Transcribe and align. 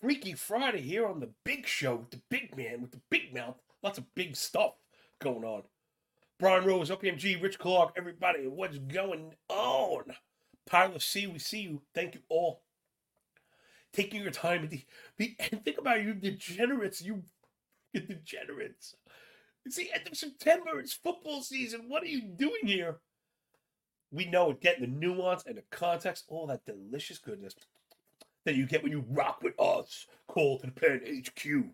Freaky 0.00 0.34
Friday 0.34 0.80
here 0.80 1.06
on 1.06 1.18
the 1.18 1.30
big 1.44 1.66
show 1.66 1.96
with 1.96 2.10
the 2.10 2.20
big 2.28 2.56
man 2.56 2.82
with 2.82 2.92
the 2.92 3.00
big 3.10 3.34
mouth. 3.34 3.56
Lots 3.82 3.98
of 3.98 4.14
big 4.14 4.36
stuff 4.36 4.74
going 5.20 5.44
on. 5.44 5.62
Brian 6.38 6.64
Rose, 6.64 6.90
OPMG, 6.90 7.42
Rich 7.42 7.58
Clark, 7.58 7.94
everybody, 7.96 8.46
what's 8.46 8.78
going 8.78 9.34
on? 9.48 10.04
Tyler 10.70 11.00
C, 11.00 11.26
we 11.26 11.40
see 11.40 11.62
you. 11.62 11.82
Thank 11.94 12.14
you 12.14 12.20
all. 12.28 12.62
Taking 13.92 14.22
your 14.22 14.30
time 14.30 14.64
at 14.64 14.70
the, 14.70 14.84
the 15.16 15.34
and 15.50 15.64
think 15.64 15.78
about 15.78 16.02
you 16.02 16.14
degenerates, 16.14 17.02
you 17.02 17.24
degenerates. 17.92 18.94
It's 19.64 19.76
the 19.76 19.90
end 19.92 20.06
of 20.06 20.16
September, 20.16 20.78
it's 20.78 20.92
football 20.92 21.42
season. 21.42 21.86
What 21.88 22.04
are 22.04 22.06
you 22.06 22.22
doing 22.22 22.66
here? 22.66 22.98
We 24.12 24.26
know 24.26 24.50
it, 24.50 24.60
getting 24.60 24.82
the 24.82 25.06
nuance 25.06 25.44
and 25.44 25.58
the 25.58 25.64
context, 25.70 26.24
all 26.28 26.46
that 26.46 26.64
delicious 26.64 27.18
goodness 27.18 27.54
that 28.48 28.56
you 28.56 28.64
get 28.64 28.82
when 28.82 28.92
you 28.92 29.04
rock 29.10 29.42
with 29.42 29.60
us. 29.60 30.06
Call 30.26 30.58
to 30.58 30.66
the 30.66 30.72
pen 30.72 31.02
HQ, 31.06 31.66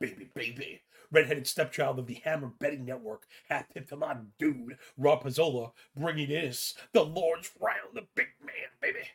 baby, 0.00 0.28
baby. 0.34 0.82
Redheaded 1.12 1.46
stepchild 1.46 2.00
of 2.00 2.08
the 2.08 2.20
Hammer 2.24 2.50
Betting 2.58 2.84
Network. 2.84 3.26
Hat 3.48 3.66
tip 3.72 3.88
to 3.90 3.96
my 3.96 4.16
dude, 4.40 4.76
Rob 4.98 5.22
Pizzola, 5.22 5.70
bringing 5.96 6.28
this, 6.28 6.74
the 6.92 7.04
Lord's 7.04 7.52
Round, 7.60 7.94
the 7.94 8.08
big 8.16 8.26
man, 8.44 8.54
baby. 8.82 9.06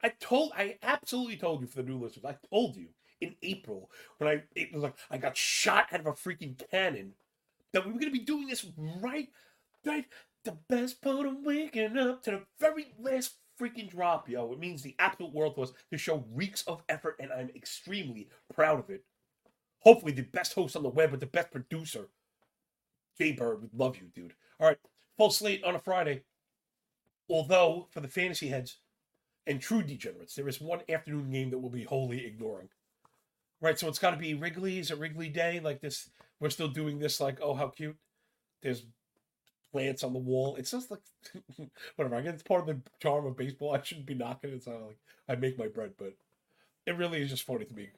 I 0.00 0.10
told, 0.20 0.52
I 0.56 0.78
absolutely 0.80 1.36
told 1.36 1.60
you 1.60 1.66
for 1.66 1.82
the 1.82 1.88
new 1.88 1.98
listeners, 1.98 2.24
I 2.24 2.36
told 2.48 2.76
you 2.76 2.86
in 3.20 3.34
April 3.42 3.90
when 4.18 4.30
I, 4.30 4.42
it 4.54 4.72
was 4.72 4.84
like, 4.84 4.94
I 5.10 5.18
got 5.18 5.36
shot 5.36 5.86
out 5.92 6.00
of 6.00 6.06
a 6.06 6.12
freaking 6.12 6.56
cannon 6.70 7.14
that 7.72 7.84
we 7.84 7.90
were 7.90 7.98
going 7.98 8.12
to 8.12 8.18
be 8.18 8.24
doing 8.24 8.46
this 8.46 8.64
right, 9.02 9.28
right, 9.84 10.04
the 10.44 10.56
best 10.68 11.02
part 11.02 11.26
of 11.26 11.38
waking 11.42 11.98
up 11.98 12.22
to 12.22 12.30
the 12.30 12.42
very 12.60 12.92
last 13.00 13.38
freaking 13.60 13.90
drop, 13.90 14.28
yo. 14.28 14.52
It 14.52 14.58
means 14.58 14.82
the 14.82 14.96
absolute 14.98 15.32
world 15.32 15.54
to 15.56 15.62
us 15.62 15.72
to 15.90 15.98
show 15.98 16.24
reeks 16.32 16.62
of 16.62 16.82
effort, 16.88 17.16
and 17.20 17.32
I'm 17.32 17.50
extremely 17.54 18.28
proud 18.52 18.78
of 18.78 18.90
it. 18.90 19.04
Hopefully, 19.80 20.12
the 20.12 20.22
best 20.22 20.54
host 20.54 20.76
on 20.76 20.82
the 20.82 20.88
web 20.88 21.10
with 21.10 21.20
the 21.20 21.26
best 21.26 21.50
producer. 21.50 22.08
Jay 23.18 23.32
Bird, 23.32 23.62
we 23.62 23.68
love 23.72 23.96
you, 23.96 24.08
dude. 24.14 24.34
All 24.58 24.68
right, 24.68 24.78
full 25.16 25.30
slate 25.30 25.62
on 25.64 25.74
a 25.74 25.78
Friday. 25.78 26.22
Although, 27.28 27.88
for 27.90 28.00
the 28.00 28.08
fantasy 28.08 28.48
heads 28.48 28.78
and 29.46 29.60
true 29.60 29.82
degenerates, 29.82 30.34
there 30.34 30.48
is 30.48 30.60
one 30.60 30.80
afternoon 30.88 31.30
game 31.30 31.50
that 31.50 31.58
we'll 31.58 31.70
be 31.70 31.84
wholly 31.84 32.24
ignoring. 32.24 32.68
Right, 33.60 33.78
so 33.78 33.88
it's 33.88 33.98
got 33.98 34.10
to 34.10 34.16
be 34.16 34.34
Wrigley. 34.34 34.78
Is 34.78 34.90
it 34.90 34.98
Wrigley 34.98 35.28
Day? 35.28 35.60
Like 35.60 35.80
this, 35.80 36.10
we're 36.40 36.50
still 36.50 36.68
doing 36.68 36.98
this. 36.98 37.20
Like, 37.20 37.38
oh, 37.40 37.54
how 37.54 37.68
cute! 37.68 37.96
There's 38.62 38.84
plants 39.74 40.04
on 40.04 40.12
the 40.12 40.20
wall. 40.20 40.54
It's 40.54 40.70
just 40.70 40.88
like 40.88 41.00
whatever. 41.96 42.14
I 42.14 42.20
guess 42.20 42.34
it's 42.34 42.42
part 42.44 42.60
of 42.60 42.68
the 42.68 42.80
charm 43.02 43.26
of 43.26 43.36
baseball. 43.36 43.74
I 43.74 43.82
shouldn't 43.82 44.06
be 44.06 44.14
knocking 44.14 44.50
it. 44.50 44.54
It's 44.54 44.68
not 44.68 44.80
like 44.82 44.98
I 45.28 45.34
make 45.34 45.58
my 45.58 45.66
bread, 45.66 45.94
but 45.98 46.14
it 46.86 46.96
really 46.96 47.20
is 47.20 47.30
just 47.30 47.42
funny 47.42 47.64
to 47.64 47.74
me. 47.74 47.88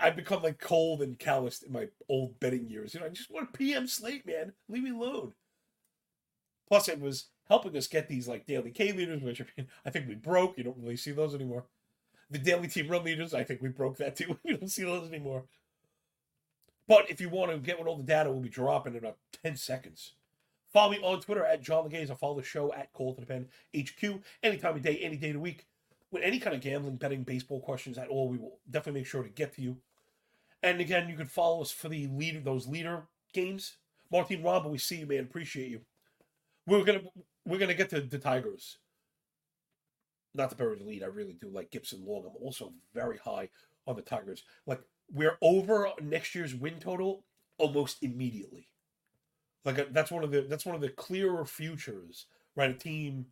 I've 0.00 0.16
become 0.16 0.42
like 0.42 0.58
cold 0.58 1.02
and 1.02 1.18
calloused 1.18 1.64
in 1.64 1.72
my 1.72 1.88
old 2.08 2.40
betting 2.40 2.70
years. 2.70 2.94
You 2.94 3.00
know, 3.00 3.06
I 3.06 3.10
just 3.10 3.30
want 3.30 3.50
a 3.50 3.58
PM 3.58 3.86
slate, 3.86 4.26
man. 4.26 4.54
Leave 4.70 4.84
me 4.84 4.90
alone. 4.90 5.34
Plus, 6.66 6.88
it 6.88 6.98
was 6.98 7.28
helping 7.46 7.76
us 7.76 7.86
get 7.86 8.08
these 8.08 8.26
like 8.26 8.46
daily 8.46 8.70
K 8.70 8.92
leaders, 8.92 9.22
which 9.22 9.40
I, 9.42 9.44
mean, 9.54 9.68
I 9.84 9.90
think 9.90 10.08
we 10.08 10.14
broke. 10.14 10.56
You 10.56 10.64
don't 10.64 10.80
really 10.80 10.96
see 10.96 11.12
those 11.12 11.34
anymore. 11.34 11.66
The 12.30 12.38
daily 12.38 12.68
team 12.68 12.88
run 12.88 13.04
leaders, 13.04 13.34
I 13.34 13.44
think 13.44 13.60
we 13.60 13.68
broke 13.68 13.98
that 13.98 14.16
too. 14.16 14.38
you 14.44 14.56
don't 14.56 14.70
see 14.70 14.84
those 14.84 15.08
anymore. 15.08 15.44
But 16.88 17.10
if 17.10 17.20
you 17.20 17.28
want 17.28 17.50
to 17.50 17.58
get 17.58 17.78
what 17.78 17.86
all 17.86 17.98
the 17.98 18.02
data 18.02 18.32
will 18.32 18.40
be 18.40 18.48
dropping 18.48 18.94
in 18.94 19.00
about 19.00 19.18
10 19.44 19.56
seconds. 19.56 20.14
Follow 20.76 20.92
me 20.92 20.98
on 21.02 21.22
Twitter 21.22 21.42
at 21.42 21.62
John 21.62 21.88
Laghezza. 21.88 22.10
I'll 22.10 22.16
follow 22.16 22.36
the 22.36 22.42
show 22.42 22.70
at 22.74 22.92
Call 22.92 23.14
to 23.14 23.22
the 23.22 23.26
Pen 23.26 23.48
HQ 23.74 24.20
any 24.42 24.58
time 24.58 24.76
of 24.76 24.82
day, 24.82 24.98
any 24.98 25.16
day 25.16 25.28
of 25.28 25.36
the 25.36 25.40
week. 25.40 25.64
With 26.10 26.22
any 26.22 26.38
kind 26.38 26.54
of 26.54 26.60
gambling, 26.60 26.96
betting, 26.96 27.22
baseball 27.22 27.60
questions 27.62 27.96
at 27.96 28.08
all, 28.08 28.28
we 28.28 28.36
will 28.36 28.58
definitely 28.70 29.00
make 29.00 29.06
sure 29.06 29.22
to 29.22 29.30
get 29.30 29.54
to 29.54 29.62
you. 29.62 29.78
And 30.62 30.78
again, 30.78 31.08
you 31.08 31.16
can 31.16 31.28
follow 31.28 31.62
us 31.62 31.70
for 31.70 31.88
the 31.88 32.08
leader, 32.08 32.40
those 32.40 32.66
leader 32.66 33.04
games. 33.32 33.78
Martin 34.12 34.42
Rombo, 34.42 34.68
we 34.68 34.76
see 34.76 34.96
you, 34.96 35.06
man. 35.06 35.20
Appreciate 35.20 35.70
you. 35.70 35.80
We're 36.66 36.84
gonna 36.84 37.04
we're 37.46 37.56
gonna 37.56 37.72
get 37.72 37.88
to 37.88 38.02
the 38.02 38.18
Tigers. 38.18 38.76
Not 40.34 40.50
to 40.50 40.56
bury 40.56 40.76
the 40.76 40.84
lead, 40.84 41.02
I 41.02 41.06
really 41.06 41.38
do 41.40 41.48
like 41.48 41.70
Gibson 41.70 42.04
Long. 42.04 42.26
I'm 42.26 42.44
also 42.44 42.74
very 42.92 43.16
high 43.16 43.48
on 43.86 43.96
the 43.96 44.02
Tigers. 44.02 44.42
Like 44.66 44.82
we're 45.10 45.38
over 45.40 45.88
next 46.02 46.34
year's 46.34 46.54
win 46.54 46.80
total 46.80 47.24
almost 47.56 48.02
immediately. 48.02 48.68
Like 49.66 49.80
uh, 49.80 49.84
that's 49.90 50.12
one 50.12 50.22
of 50.22 50.30
the 50.30 50.42
that's 50.42 50.64
one 50.64 50.76
of 50.76 50.80
the 50.80 50.88
clearer 50.88 51.44
futures, 51.44 52.26
right? 52.54 52.70
A 52.70 52.74
team 52.74 53.26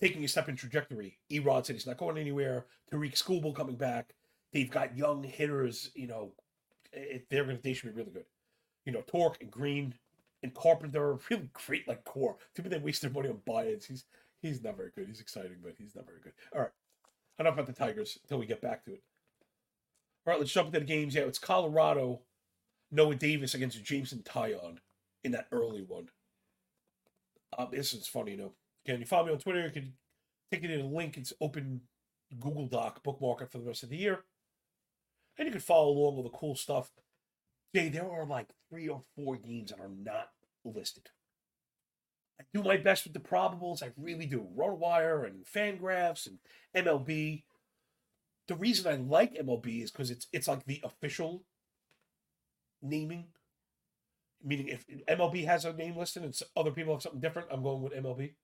taking 0.00 0.24
a 0.24 0.28
step 0.28 0.48
in 0.48 0.56
trajectory. 0.56 1.18
Erod 1.30 1.66
said 1.66 1.76
he's 1.76 1.86
not 1.86 1.98
going 1.98 2.16
anywhere. 2.16 2.64
Tarik 2.90 3.14
Skubal 3.14 3.54
coming 3.54 3.76
back. 3.76 4.14
They've 4.52 4.70
got 4.70 4.96
young 4.96 5.22
hitters. 5.22 5.90
You 5.94 6.06
know, 6.06 6.32
they're 7.28 7.44
gonna 7.44 7.58
they 7.62 7.74
should 7.74 7.94
be 7.94 7.96
really 8.00 8.10
good. 8.10 8.24
You 8.86 8.92
know, 8.92 9.02
Torque 9.06 9.42
and 9.42 9.50
Greene 9.50 9.94
and 10.42 10.54
Carpenter 10.54 11.04
are 11.04 11.18
really 11.30 11.50
great 11.52 11.86
like 11.86 12.04
core. 12.04 12.36
Too 12.56 12.62
bad 12.62 12.72
they 12.72 12.78
waste 12.78 13.02
their 13.02 13.10
money 13.10 13.28
on 13.28 13.42
buy-ins. 13.46 13.84
He's 13.84 14.04
he's 14.40 14.64
not 14.64 14.78
very 14.78 14.90
good. 14.96 15.08
He's 15.08 15.20
exciting, 15.20 15.58
but 15.62 15.74
he's 15.76 15.94
not 15.94 16.06
very 16.06 16.20
good. 16.22 16.32
All 16.54 16.62
right, 16.62 16.70
enough 17.38 17.52
about 17.52 17.66
the 17.66 17.74
Tigers 17.74 18.18
until 18.22 18.38
we 18.38 18.46
get 18.46 18.62
back 18.62 18.82
to 18.86 18.92
it. 18.92 19.02
All 20.26 20.32
right, 20.32 20.40
let's 20.40 20.52
jump 20.52 20.68
into 20.68 20.80
the 20.80 20.86
games. 20.86 21.14
Yeah, 21.14 21.22
it's 21.22 21.38
Colorado, 21.38 22.20
Noah 22.90 23.14
Davis 23.14 23.54
against 23.54 23.82
Jameson 23.82 24.22
Taillon 24.22 24.78
in 25.24 25.32
that 25.32 25.48
early 25.52 25.82
one. 25.82 26.08
Um, 27.56 27.68
this 27.70 27.92
is 27.92 28.06
funny, 28.06 28.32
you 28.32 28.36
know. 28.38 28.52
Again, 28.84 29.00
you 29.00 29.06
follow 29.06 29.26
me 29.26 29.32
on 29.32 29.38
Twitter. 29.38 29.62
You 29.62 29.70
can 29.70 29.92
take 30.52 30.64
it 30.64 30.70
in 30.70 30.80
a 30.80 30.88
link. 30.88 31.16
It's 31.16 31.32
open 31.40 31.82
Google 32.38 32.66
Doc, 32.66 33.02
bookmark 33.02 33.42
it 33.42 33.50
for 33.50 33.58
the 33.58 33.64
rest 33.64 33.82
of 33.82 33.90
the 33.90 33.96
year. 33.96 34.24
And 35.38 35.46
you 35.46 35.52
can 35.52 35.60
follow 35.60 35.90
along 35.90 36.16
with 36.16 36.26
the 36.26 36.36
cool 36.36 36.56
stuff. 36.56 36.90
Jay, 37.74 37.88
there 37.88 38.10
are 38.10 38.26
like 38.26 38.48
three 38.70 38.88
or 38.88 39.02
four 39.14 39.36
games 39.36 39.70
that 39.70 39.80
are 39.80 39.90
not 39.90 40.30
listed. 40.64 41.10
I 42.40 42.44
do 42.54 42.62
my 42.62 42.76
best 42.76 43.04
with 43.04 43.14
the 43.14 43.20
probables. 43.20 43.82
I 43.82 43.90
really 43.96 44.26
do. 44.26 44.46
RotoWire 44.56 45.26
and 45.26 45.44
Fangraphs 45.44 46.26
and 46.26 46.38
MLB. 46.86 47.44
The 48.46 48.54
reason 48.54 48.90
I 48.90 48.96
like 48.96 49.34
MLB 49.34 49.82
is 49.82 49.90
because 49.90 50.10
it's 50.10 50.26
it's 50.32 50.48
like 50.48 50.64
the 50.64 50.80
official 50.84 51.44
naming. 52.82 53.26
Meaning, 54.42 54.68
if 54.68 54.86
MLB 55.06 55.44
has 55.46 55.64
a 55.64 55.72
name 55.72 55.96
listed 55.96 56.22
and 56.22 56.38
other 56.56 56.70
people 56.70 56.94
have 56.94 57.02
something 57.02 57.20
different, 57.20 57.48
I'm 57.50 57.62
going 57.62 57.82
with 57.82 57.92
MLB. 57.92 58.34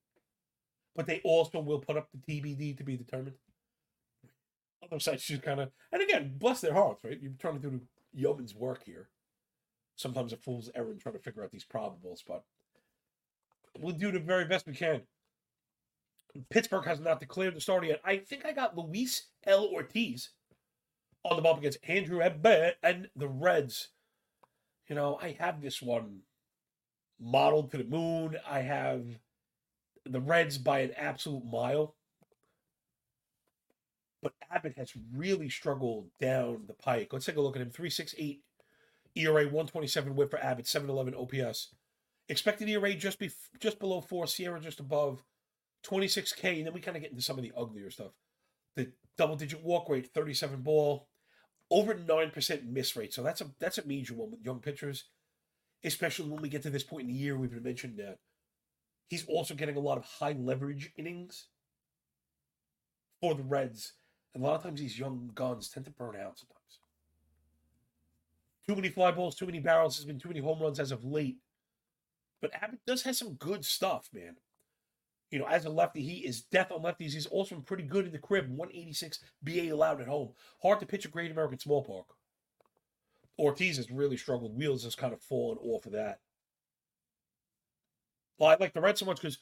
But 0.96 1.06
they 1.06 1.20
also 1.24 1.60
will 1.60 1.78
put 1.78 1.96
up 1.96 2.08
the 2.12 2.18
TBD 2.18 2.76
to 2.76 2.84
be 2.84 2.96
determined. 2.96 3.36
Other 4.82 5.00
sites 5.00 5.26
just 5.26 5.42
kind 5.42 5.60
of, 5.60 5.70
and 5.92 6.02
again, 6.02 6.34
bless 6.36 6.60
their 6.60 6.74
hearts, 6.74 7.02
right? 7.04 7.18
You're 7.20 7.32
trying 7.38 7.60
to 7.60 7.70
do 7.70 7.80
yeoman's 8.12 8.54
work 8.54 8.84
here. 8.84 9.08
Sometimes 9.96 10.32
a 10.32 10.36
fool's 10.36 10.70
errand 10.74 11.00
trying 11.00 11.14
to 11.14 11.20
figure 11.20 11.42
out 11.42 11.52
these 11.52 11.64
probables, 11.64 12.22
but 12.26 12.44
we'll 13.78 13.94
do 13.94 14.10
the 14.10 14.18
very 14.18 14.44
best 14.44 14.66
we 14.66 14.74
can. 14.74 15.02
Pittsburgh 16.50 16.84
has 16.84 17.00
not 17.00 17.20
declared 17.20 17.54
the 17.54 17.60
starter 17.60 17.86
yet. 17.86 18.00
I 18.04 18.16
think 18.16 18.44
I 18.44 18.52
got 18.52 18.76
Luis 18.76 19.28
L. 19.46 19.66
Ortiz 19.72 20.30
on 21.24 21.36
the 21.36 21.42
bump 21.42 21.60
against 21.60 21.78
Andrew 21.84 22.20
Abbott 22.20 22.76
and 22.82 23.08
the 23.14 23.28
Reds. 23.28 23.90
You 24.88 24.94
know, 24.94 25.18
I 25.20 25.36
have 25.38 25.62
this 25.62 25.80
one 25.80 26.20
modeled 27.20 27.70
to 27.70 27.78
the 27.78 27.84
moon. 27.84 28.36
I 28.48 28.60
have 28.60 29.04
the 30.04 30.20
Reds 30.20 30.58
by 30.58 30.80
an 30.80 30.92
absolute 30.96 31.44
mile. 31.44 31.94
But 34.22 34.34
Abbott 34.50 34.74
has 34.76 34.92
really 35.14 35.48
struggled 35.48 36.08
down 36.20 36.64
the 36.66 36.74
pike. 36.74 37.12
Let's 37.12 37.26
take 37.26 37.36
a 37.36 37.40
look 37.40 37.56
at 37.56 37.62
him. 37.62 37.70
368 37.70 38.42
ERA, 39.16 39.44
127 39.44 40.16
whip 40.16 40.30
for 40.30 40.42
Abbott, 40.42 40.66
711 40.66 41.14
OPS. 41.14 41.74
Expected 42.28 42.68
ERA 42.68 42.94
just 42.94 43.18
be 43.18 43.30
just 43.60 43.78
below 43.78 44.00
four, 44.00 44.24
SIERA 44.24 44.60
just 44.60 44.80
above 44.80 45.22
26K. 45.86 46.58
And 46.58 46.66
then 46.66 46.74
we 46.74 46.80
kind 46.80 46.96
of 46.96 47.02
get 47.02 47.10
into 47.10 47.22
some 47.22 47.36
of 47.36 47.42
the 47.42 47.52
uglier 47.56 47.90
stuff. 47.90 48.12
The 48.76 48.92
double 49.16 49.36
digit 49.36 49.62
walk 49.62 49.88
rate, 49.88 50.08
37 50.12 50.62
ball. 50.62 51.06
Over 51.70 51.94
9% 51.94 52.66
miss 52.66 52.96
rate. 52.96 53.12
So 53.14 53.22
that's 53.22 53.40
a 53.40 53.46
that's 53.58 53.78
a 53.78 53.86
major 53.86 54.14
one 54.14 54.30
with 54.30 54.44
young 54.44 54.60
pitchers, 54.60 55.04
especially 55.82 56.30
when 56.30 56.42
we 56.42 56.48
get 56.48 56.62
to 56.62 56.70
this 56.70 56.84
point 56.84 57.02
in 57.02 57.08
the 57.08 57.18
year. 57.18 57.36
We've 57.36 57.50
been 57.50 57.62
mentioned 57.62 57.98
that 57.98 58.18
he's 59.08 59.26
also 59.26 59.54
getting 59.54 59.76
a 59.76 59.80
lot 59.80 59.98
of 59.98 60.04
high 60.04 60.36
leverage 60.38 60.92
innings 60.96 61.46
for 63.20 63.34
the 63.34 63.42
Reds. 63.42 63.92
And 64.34 64.42
a 64.42 64.46
lot 64.46 64.56
of 64.56 64.62
times 64.62 64.80
these 64.80 64.98
young 64.98 65.30
guns 65.34 65.68
tend 65.68 65.86
to 65.86 65.92
burn 65.92 66.16
out 66.16 66.38
sometimes. 66.38 66.78
Too 68.66 68.74
many 68.74 68.88
fly 68.88 69.10
balls, 69.10 69.36
too 69.36 69.46
many 69.46 69.60
barrels. 69.60 69.96
There's 69.96 70.06
been 70.06 70.18
too 70.18 70.28
many 70.28 70.40
home 70.40 70.60
runs 70.60 70.80
as 70.80 70.90
of 70.90 71.04
late. 71.04 71.36
But 72.40 72.52
Abbott 72.54 72.80
does 72.86 73.02
have 73.02 73.16
some 73.16 73.34
good 73.34 73.64
stuff, 73.64 74.08
man. 74.12 74.36
You 75.34 75.40
know, 75.40 75.48
as 75.48 75.64
a 75.64 75.68
lefty, 75.68 76.00
he 76.00 76.18
is 76.18 76.42
death 76.42 76.70
on 76.70 76.82
lefties. 76.82 77.12
He's 77.12 77.26
also 77.26 77.56
pretty 77.56 77.82
good 77.82 78.06
in 78.06 78.12
the 78.12 78.18
crib. 78.18 78.48
186 78.50 79.18
BA 79.42 79.68
allowed 79.74 80.00
at 80.00 80.06
home. 80.06 80.28
Hard 80.62 80.78
to 80.78 80.86
pitch 80.86 81.06
a 81.06 81.08
great 81.08 81.32
American 81.32 81.58
small 81.58 81.82
park. 81.82 82.06
Ortiz 83.36 83.78
has 83.78 83.90
really 83.90 84.16
struggled. 84.16 84.56
Wheels 84.56 84.84
has 84.84 84.94
kind 84.94 85.12
of 85.12 85.20
fallen 85.20 85.58
off 85.58 85.86
of 85.86 85.92
that. 85.92 86.20
Well, 88.38 88.48
I 88.48 88.56
like 88.60 88.74
the 88.74 88.80
Reds 88.80 89.00
so 89.00 89.06
much 89.06 89.16
because 89.16 89.38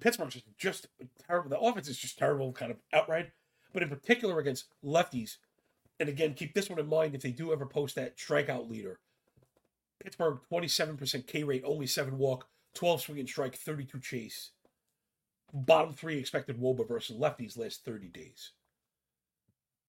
Pittsburgh's 0.00 0.40
just 0.56 0.86
terrible. 1.26 1.50
The 1.50 1.60
offense 1.60 1.88
is 1.88 1.98
just 1.98 2.16
terrible, 2.16 2.54
kind 2.54 2.70
of 2.70 2.78
outright. 2.94 3.30
But 3.74 3.82
in 3.82 3.90
particular 3.90 4.38
against 4.38 4.64
lefties, 4.82 5.36
and 6.00 6.08
again, 6.08 6.32
keep 6.32 6.54
this 6.54 6.70
one 6.70 6.78
in 6.78 6.88
mind 6.88 7.14
if 7.14 7.20
they 7.20 7.30
do 7.30 7.52
ever 7.52 7.66
post 7.66 7.94
that 7.96 8.16
strikeout 8.16 8.70
leader. 8.70 9.00
Pittsburgh, 10.02 10.38
27% 10.50 11.26
K 11.26 11.44
rate, 11.44 11.62
only 11.66 11.86
seven 11.86 12.16
walk, 12.16 12.48
12 12.72 13.02
swing 13.02 13.18
and 13.18 13.28
strike, 13.28 13.54
32 13.54 14.00
chase. 14.00 14.52
Bottom 15.52 15.92
three 15.92 16.18
expected 16.18 16.60
Woba 16.60 16.86
versus 16.86 17.16
lefties 17.16 17.56
last 17.56 17.84
30 17.84 18.08
days. 18.08 18.52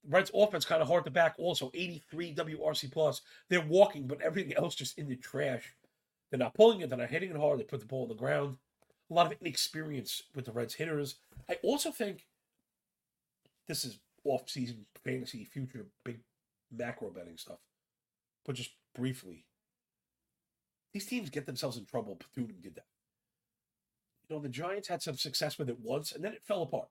Reds 0.08 0.32
offense 0.34 0.64
kind 0.64 0.82
of 0.82 0.88
hard 0.88 1.04
to 1.06 1.12
back 1.12 1.36
also 1.38 1.72
83 1.74 2.34
WRC 2.36 2.92
plus. 2.92 3.22
They're 3.50 3.62
walking, 3.62 4.08
but 4.08 4.22
everything 4.22 4.56
else 4.56 4.76
just 4.76 4.98
in 4.98 5.10
the 5.10 5.16
trash. 5.16 5.74
They're 6.30 6.40
not 6.40 6.54
pulling 6.54 6.82
it, 6.82 6.90
they're 6.90 6.98
not 6.98 7.10
hitting 7.10 7.32
it 7.32 7.38
hard, 7.38 7.60
they 7.60 7.64
put 7.64 7.80
the 7.80 7.86
ball 7.86 8.04
on 8.04 8.10
the 8.10 8.16
ground. 8.16 8.58
A 9.10 9.14
lot 9.14 9.32
of 9.32 9.38
inexperience 9.42 10.24
with 10.36 10.46
the 10.46 10.52
Reds 10.52 10.76
hitters. 10.76 11.16
I 11.50 11.58
also 11.64 11.92
think 11.92 12.26
this 13.68 13.86
is 13.86 14.00
off-season 14.24 14.86
fantasy 15.04 15.46
future 15.46 15.86
big 16.04 16.20
macro 16.72 17.10
betting 17.10 17.38
stuff. 17.38 17.60
But 18.46 18.56
just 18.56 18.72
briefly, 18.94 19.46
these 20.94 21.06
teams 21.06 21.30
get 21.30 21.46
themselves 21.46 21.78
in 21.78 21.86
trouble. 21.86 22.16
Bethune 22.16 22.56
did 22.62 22.76
that. 22.76 22.86
You 24.30 24.36
know, 24.36 24.42
the 24.42 24.50
Giants 24.50 24.88
had 24.88 25.02
some 25.02 25.16
success 25.16 25.58
with 25.58 25.70
it 25.70 25.80
once, 25.80 26.12
and 26.12 26.24
then 26.24 26.34
it 26.34 26.44
fell 26.44 26.62
apart. 26.62 26.90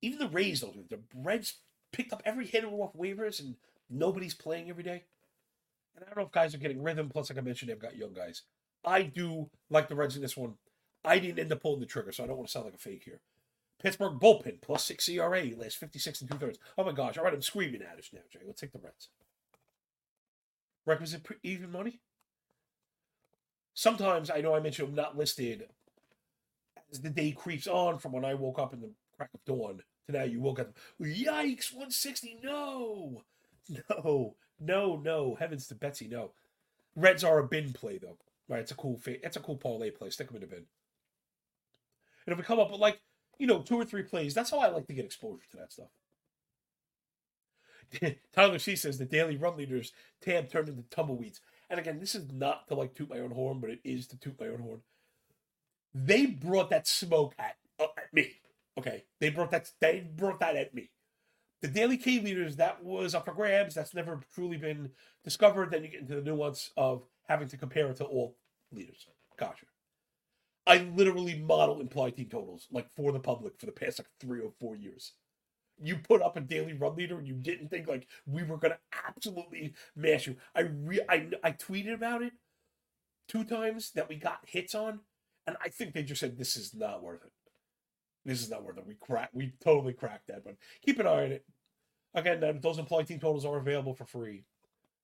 Even 0.00 0.18
the 0.18 0.28
Rays 0.28 0.60
don't 0.60 0.74
do 0.74 0.80
it. 0.80 0.90
The 0.90 1.00
Reds 1.14 1.54
picked 1.92 2.12
up 2.12 2.22
every 2.24 2.46
hitter 2.46 2.68
off 2.68 2.94
waivers, 2.96 3.40
and 3.40 3.56
nobody's 3.90 4.34
playing 4.34 4.70
every 4.70 4.84
day. 4.84 5.04
And 5.96 6.04
I 6.04 6.08
don't 6.08 6.18
know 6.18 6.26
if 6.26 6.30
guys 6.30 6.54
are 6.54 6.58
getting 6.58 6.82
rhythm. 6.82 7.08
Plus, 7.08 7.30
like 7.30 7.38
I 7.38 7.42
mentioned, 7.42 7.70
they've 7.70 7.78
got 7.78 7.96
young 7.96 8.12
guys. 8.12 8.42
I 8.84 9.02
do 9.02 9.50
like 9.70 9.88
the 9.88 9.96
Reds 9.96 10.14
in 10.14 10.22
this 10.22 10.36
one. 10.36 10.54
I 11.04 11.18
didn't 11.18 11.40
end 11.40 11.52
up 11.52 11.62
pulling 11.62 11.80
the 11.80 11.86
trigger, 11.86 12.12
so 12.12 12.22
I 12.22 12.26
don't 12.28 12.36
want 12.36 12.48
to 12.48 12.52
sound 12.52 12.66
like 12.66 12.74
a 12.74 12.78
fake 12.78 13.02
here. 13.04 13.20
Pittsburgh 13.82 14.18
bullpen 14.20 14.60
plus 14.60 14.84
six 14.84 15.08
ERA 15.08 15.44
last 15.56 15.76
56 15.76 16.20
and 16.20 16.30
two 16.30 16.38
thirds. 16.38 16.58
Oh 16.76 16.84
my 16.84 16.92
gosh, 16.92 17.16
all 17.16 17.24
right, 17.24 17.32
I'm 17.32 17.42
screaming 17.42 17.82
at 17.82 17.98
us 17.98 18.10
now, 18.12 18.20
Jay. 18.30 18.40
Let's 18.44 18.60
take 18.60 18.72
the 18.72 18.78
Reds. 18.78 19.08
Requisite 20.84 21.24
even 21.42 21.70
money? 21.70 22.00
Sometimes 23.74 24.30
I 24.30 24.40
know 24.40 24.54
I 24.54 24.60
mentioned 24.60 24.88
I'm 24.88 24.94
not 24.94 25.16
listed 25.16 25.68
as 26.90 27.00
the 27.00 27.10
day 27.10 27.32
creeps 27.32 27.66
on 27.66 27.98
from 27.98 28.12
when 28.12 28.24
I 28.24 28.34
woke 28.34 28.58
up 28.58 28.72
in 28.72 28.80
the 28.80 28.90
crack 29.16 29.30
of 29.34 29.44
dawn 29.44 29.82
to 30.06 30.12
now 30.12 30.24
you 30.24 30.40
woke 30.40 30.60
up. 30.60 30.72
Yikes, 31.00 31.72
160. 31.72 32.40
No, 32.42 33.22
no, 33.90 34.34
no, 34.60 34.96
no. 34.96 35.36
Heavens 35.38 35.66
to 35.68 35.74
Betsy, 35.74 36.08
no. 36.08 36.32
Reds 36.96 37.24
are 37.24 37.38
a 37.38 37.46
bin 37.46 37.72
play 37.72 37.98
though. 37.98 38.18
Right, 38.48 38.60
it's 38.60 38.70
a 38.70 38.76
cool 38.76 38.98
fa- 38.98 39.24
it's 39.24 39.36
a 39.36 39.40
cool 39.40 39.56
Paul 39.56 39.72
parlay 39.78 39.90
play. 39.90 40.10
Stick 40.10 40.28
them 40.28 40.36
in 40.36 40.42
a 40.42 40.46
bin. 40.46 40.64
And 42.26 42.32
if 42.32 42.38
we 42.38 42.44
come 42.44 42.58
up 42.60 42.70
with 42.70 42.80
like 42.80 43.00
you 43.38 43.46
know, 43.46 43.60
two 43.62 43.76
or 43.76 43.84
three 43.84 44.02
plays. 44.02 44.34
That's 44.34 44.50
how 44.50 44.58
I 44.58 44.68
like 44.68 44.86
to 44.88 44.92
get 44.92 45.04
exposure 45.04 45.44
to 45.52 45.56
that 45.58 45.72
stuff. 45.72 45.88
Tyler 48.34 48.58
C 48.58 48.76
says 48.76 48.98
the 48.98 49.04
daily 49.04 49.36
run 49.36 49.56
leaders 49.56 49.92
tab 50.20 50.50
turned 50.50 50.68
into 50.68 50.82
tumbleweeds. 50.90 51.40
And 51.70 51.80
again, 51.80 52.00
this 52.00 52.14
is 52.14 52.30
not 52.32 52.68
to 52.68 52.74
like 52.74 52.94
toot 52.94 53.10
my 53.10 53.20
own 53.20 53.30
horn, 53.30 53.60
but 53.60 53.70
it 53.70 53.80
is 53.84 54.06
to 54.08 54.18
toot 54.18 54.38
my 54.40 54.48
own 54.48 54.60
horn. 54.60 54.80
They 55.94 56.26
brought 56.26 56.70
that 56.70 56.86
smoke 56.86 57.34
at, 57.38 57.56
uh, 57.80 57.86
at 57.96 58.12
me. 58.12 58.32
Okay, 58.78 59.04
they 59.20 59.30
brought 59.30 59.50
that. 59.50 59.70
They 59.80 60.00
brought 60.00 60.40
that 60.40 60.56
at 60.56 60.74
me. 60.74 60.90
The 61.62 61.68
daily 61.68 61.96
K 61.96 62.20
leaders 62.20 62.56
that 62.56 62.84
was 62.84 63.14
up 63.14 63.24
for 63.24 63.34
grabs. 63.34 63.74
That's 63.74 63.94
never 63.94 64.20
truly 64.34 64.56
been 64.56 64.90
discovered. 65.24 65.70
Then 65.70 65.82
you 65.82 65.90
get 65.90 66.02
into 66.02 66.16
the 66.16 66.22
nuance 66.22 66.70
of 66.76 67.02
having 67.28 67.48
to 67.48 67.56
compare 67.56 67.88
it 67.88 67.96
to 67.96 68.04
all 68.04 68.36
leaders. 68.70 69.06
Gotcha. 69.36 69.66
I 70.66 70.78
literally 70.94 71.38
model 71.40 71.80
implied 71.80 72.16
team 72.16 72.28
totals 72.28 72.68
like 72.70 72.88
for 72.94 73.10
the 73.10 73.18
public 73.18 73.58
for 73.58 73.66
the 73.66 73.72
past 73.72 73.98
like 73.98 74.08
three 74.20 74.40
or 74.40 74.52
four 74.60 74.76
years. 74.76 75.12
You 75.80 75.96
put 75.96 76.22
up 76.22 76.36
a 76.36 76.40
daily 76.40 76.74
run 76.74 76.96
leader 76.96 77.18
and 77.18 77.26
you 77.26 77.34
didn't 77.34 77.68
think 77.68 77.88
like 77.88 78.06
we 78.26 78.42
were 78.42 78.58
gonna 78.58 78.78
absolutely 79.06 79.74
mash 79.96 80.26
you. 80.26 80.36
I 80.54 80.60
re 80.60 81.00
I 81.08 81.28
I 81.42 81.52
tweeted 81.52 81.94
about 81.94 82.22
it 82.22 82.32
two 83.28 83.44
times 83.44 83.92
that 83.92 84.08
we 84.08 84.16
got 84.16 84.40
hits 84.46 84.74
on, 84.74 85.00
and 85.48 85.56
I 85.64 85.68
think 85.68 85.94
they 85.94 86.02
just 86.02 86.20
said 86.20 86.36
this 86.36 86.56
is 86.56 86.74
not 86.74 87.02
worth 87.02 87.24
it. 87.24 87.32
This 88.24 88.42
is 88.42 88.50
not 88.50 88.62
worth 88.62 88.78
it. 88.78 88.86
We 88.86 88.94
crack 88.94 89.30
we 89.32 89.52
totally 89.64 89.94
cracked 89.94 90.28
that, 90.28 90.44
but 90.44 90.56
keep 90.84 90.98
an 90.98 91.06
eye 91.06 91.24
on 91.24 91.32
it. 91.32 91.44
Again, 92.14 92.60
those 92.62 92.78
implied 92.78 93.06
team 93.06 93.18
totals 93.18 93.44
are 93.44 93.58
available 93.58 93.94
for 93.94 94.04
free 94.04 94.44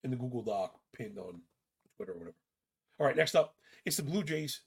in 0.02 0.11
the 0.11 0.17
Google 0.17 0.43
Doc 0.43 0.75
pinned 0.94 1.19
on 1.19 1.41
Twitter 1.96 2.12
or 2.12 2.17
whatever. 2.17 2.37
All 3.00 3.06
right, 3.06 3.17
next 3.17 3.35
up, 3.35 3.55
it's 3.85 3.96
the 3.96 4.02
Blue 4.02 4.23
Jays 4.23 4.61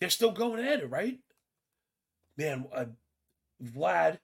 they're 0.00 0.10
still 0.10 0.32
going 0.32 0.64
at 0.64 0.80
it, 0.80 0.90
right? 0.90 1.18
Man, 2.36 2.66
uh, 2.74 2.86
Vlad 3.62 4.18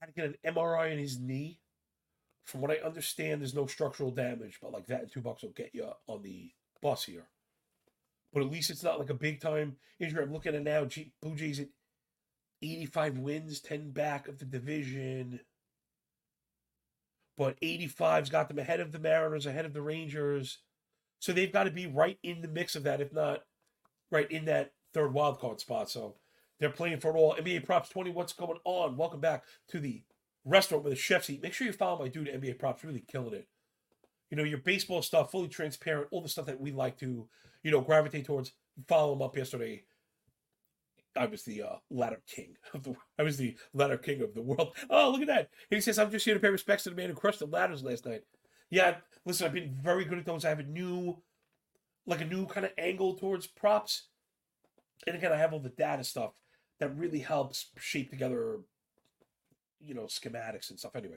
had 0.00 0.06
to 0.06 0.12
get 0.12 0.24
an 0.26 0.54
MRI 0.54 0.92
in 0.92 0.98
his 0.98 1.18
knee. 1.18 1.58
From 2.44 2.60
what 2.60 2.70
I 2.70 2.76
understand, 2.84 3.40
there's 3.40 3.54
no 3.54 3.66
structural 3.66 4.10
damage, 4.10 4.58
but 4.60 4.72
like 4.72 4.86
that 4.86 5.10
two 5.10 5.20
bucks 5.20 5.42
will 5.42 5.50
get 5.50 5.74
you 5.74 5.90
on 6.06 6.22
the 6.22 6.52
bus 6.82 7.04
here. 7.04 7.26
But 8.34 8.42
at 8.42 8.50
least 8.50 8.68
it's 8.68 8.82
not 8.82 8.98
like 8.98 9.10
a 9.10 9.14
big 9.14 9.40
time 9.40 9.76
injury. 10.00 10.22
I'm 10.22 10.32
looking 10.32 10.56
at 10.56 10.62
now. 10.62 10.86
Blue 11.22 11.36
Jays 11.36 11.60
at 11.60 11.68
85 12.60 13.18
wins, 13.18 13.60
10 13.60 13.92
back 13.92 14.26
of 14.26 14.38
the 14.38 14.44
division. 14.44 15.40
But 17.38 17.60
85's 17.60 18.30
got 18.30 18.48
them 18.48 18.58
ahead 18.58 18.80
of 18.80 18.90
the 18.90 18.98
Mariners, 18.98 19.46
ahead 19.46 19.64
of 19.64 19.72
the 19.72 19.82
Rangers. 19.82 20.58
So 21.20 21.32
they've 21.32 21.52
got 21.52 21.64
to 21.64 21.70
be 21.70 21.86
right 21.86 22.18
in 22.22 22.42
the 22.42 22.48
mix 22.48 22.74
of 22.74 22.82
that, 22.82 23.00
if 23.00 23.12
not 23.12 23.44
right 24.10 24.30
in 24.30 24.44
that 24.46 24.72
third 24.92 25.14
wild 25.14 25.38
card 25.38 25.60
spot. 25.60 25.88
So 25.88 26.16
they're 26.58 26.70
playing 26.70 27.00
for 27.00 27.10
it 27.10 27.18
all. 27.18 27.36
NBA 27.36 27.64
Props 27.64 27.88
20, 27.88 28.10
what's 28.10 28.32
going 28.32 28.58
on? 28.64 28.96
Welcome 28.96 29.20
back 29.20 29.44
to 29.68 29.78
the 29.78 30.02
restaurant 30.44 30.84
with 30.84 30.92
the 30.92 30.98
chef's 30.98 31.30
eat. 31.30 31.42
Make 31.42 31.52
sure 31.52 31.66
you 31.66 31.72
follow 31.72 32.00
my 32.00 32.08
dude 32.08 32.28
NBA 32.28 32.58
Props, 32.58 32.84
really 32.84 33.04
killing 33.06 33.34
it. 33.34 33.48
You 34.30 34.36
know, 34.36 34.44
your 34.44 34.58
baseball 34.58 35.02
stuff, 35.02 35.30
fully 35.30 35.48
transparent, 35.48 36.08
all 36.10 36.20
the 36.20 36.28
stuff 36.28 36.46
that 36.46 36.60
we 36.60 36.72
like 36.72 36.98
to, 36.98 37.28
you 37.64 37.72
know, 37.72 37.80
gravitate 37.80 38.26
towards. 38.26 38.52
Follow 38.86 39.14
him 39.14 39.22
up 39.22 39.36
yesterday. 39.36 39.82
I 41.16 41.26
was 41.26 41.44
the 41.44 41.62
uh, 41.62 41.76
ladder 41.90 42.22
king 42.26 42.56
of 42.72 42.84
the. 42.84 42.94
I 43.18 43.24
was 43.24 43.36
the 43.36 43.56
ladder 43.72 43.98
king 43.98 44.22
of 44.22 44.34
the 44.34 44.42
world. 44.42 44.76
Oh, 44.88 45.10
look 45.10 45.22
at 45.22 45.26
that! 45.26 45.50
He 45.70 45.80
says, 45.80 45.98
"I'm 45.98 46.12
just 46.12 46.24
here 46.24 46.34
to 46.34 46.40
pay 46.40 46.50
respects 46.50 46.84
to 46.84 46.90
the 46.90 46.96
man 46.96 47.08
who 47.08 47.16
crushed 47.16 47.40
the 47.40 47.46
ladders 47.46 47.82
last 47.82 48.06
night." 48.06 48.22
Yeah, 48.70 48.96
listen, 49.24 49.46
I've 49.46 49.52
been 49.52 49.74
very 49.80 50.04
good 50.04 50.18
at 50.18 50.26
those. 50.26 50.44
I 50.44 50.50
have 50.50 50.60
a 50.60 50.64
new, 50.64 51.18
like 52.06 52.20
a 52.20 52.24
new 52.24 52.46
kind 52.46 52.66
of 52.66 52.72
angle 52.78 53.14
towards 53.14 53.46
props 53.46 54.08
and 55.06 55.16
again, 55.16 55.32
I 55.32 55.36
have 55.36 55.52
all 55.52 55.60
the 55.60 55.68
data 55.68 56.04
stuff 56.04 56.32
that 56.80 56.96
really 56.96 57.20
helps 57.20 57.70
shape 57.78 58.10
together, 58.10 58.58
you 59.80 59.94
know, 59.94 60.04
schematics 60.04 60.70
and 60.70 60.78
stuff. 60.78 60.96
Anyway, 60.96 61.16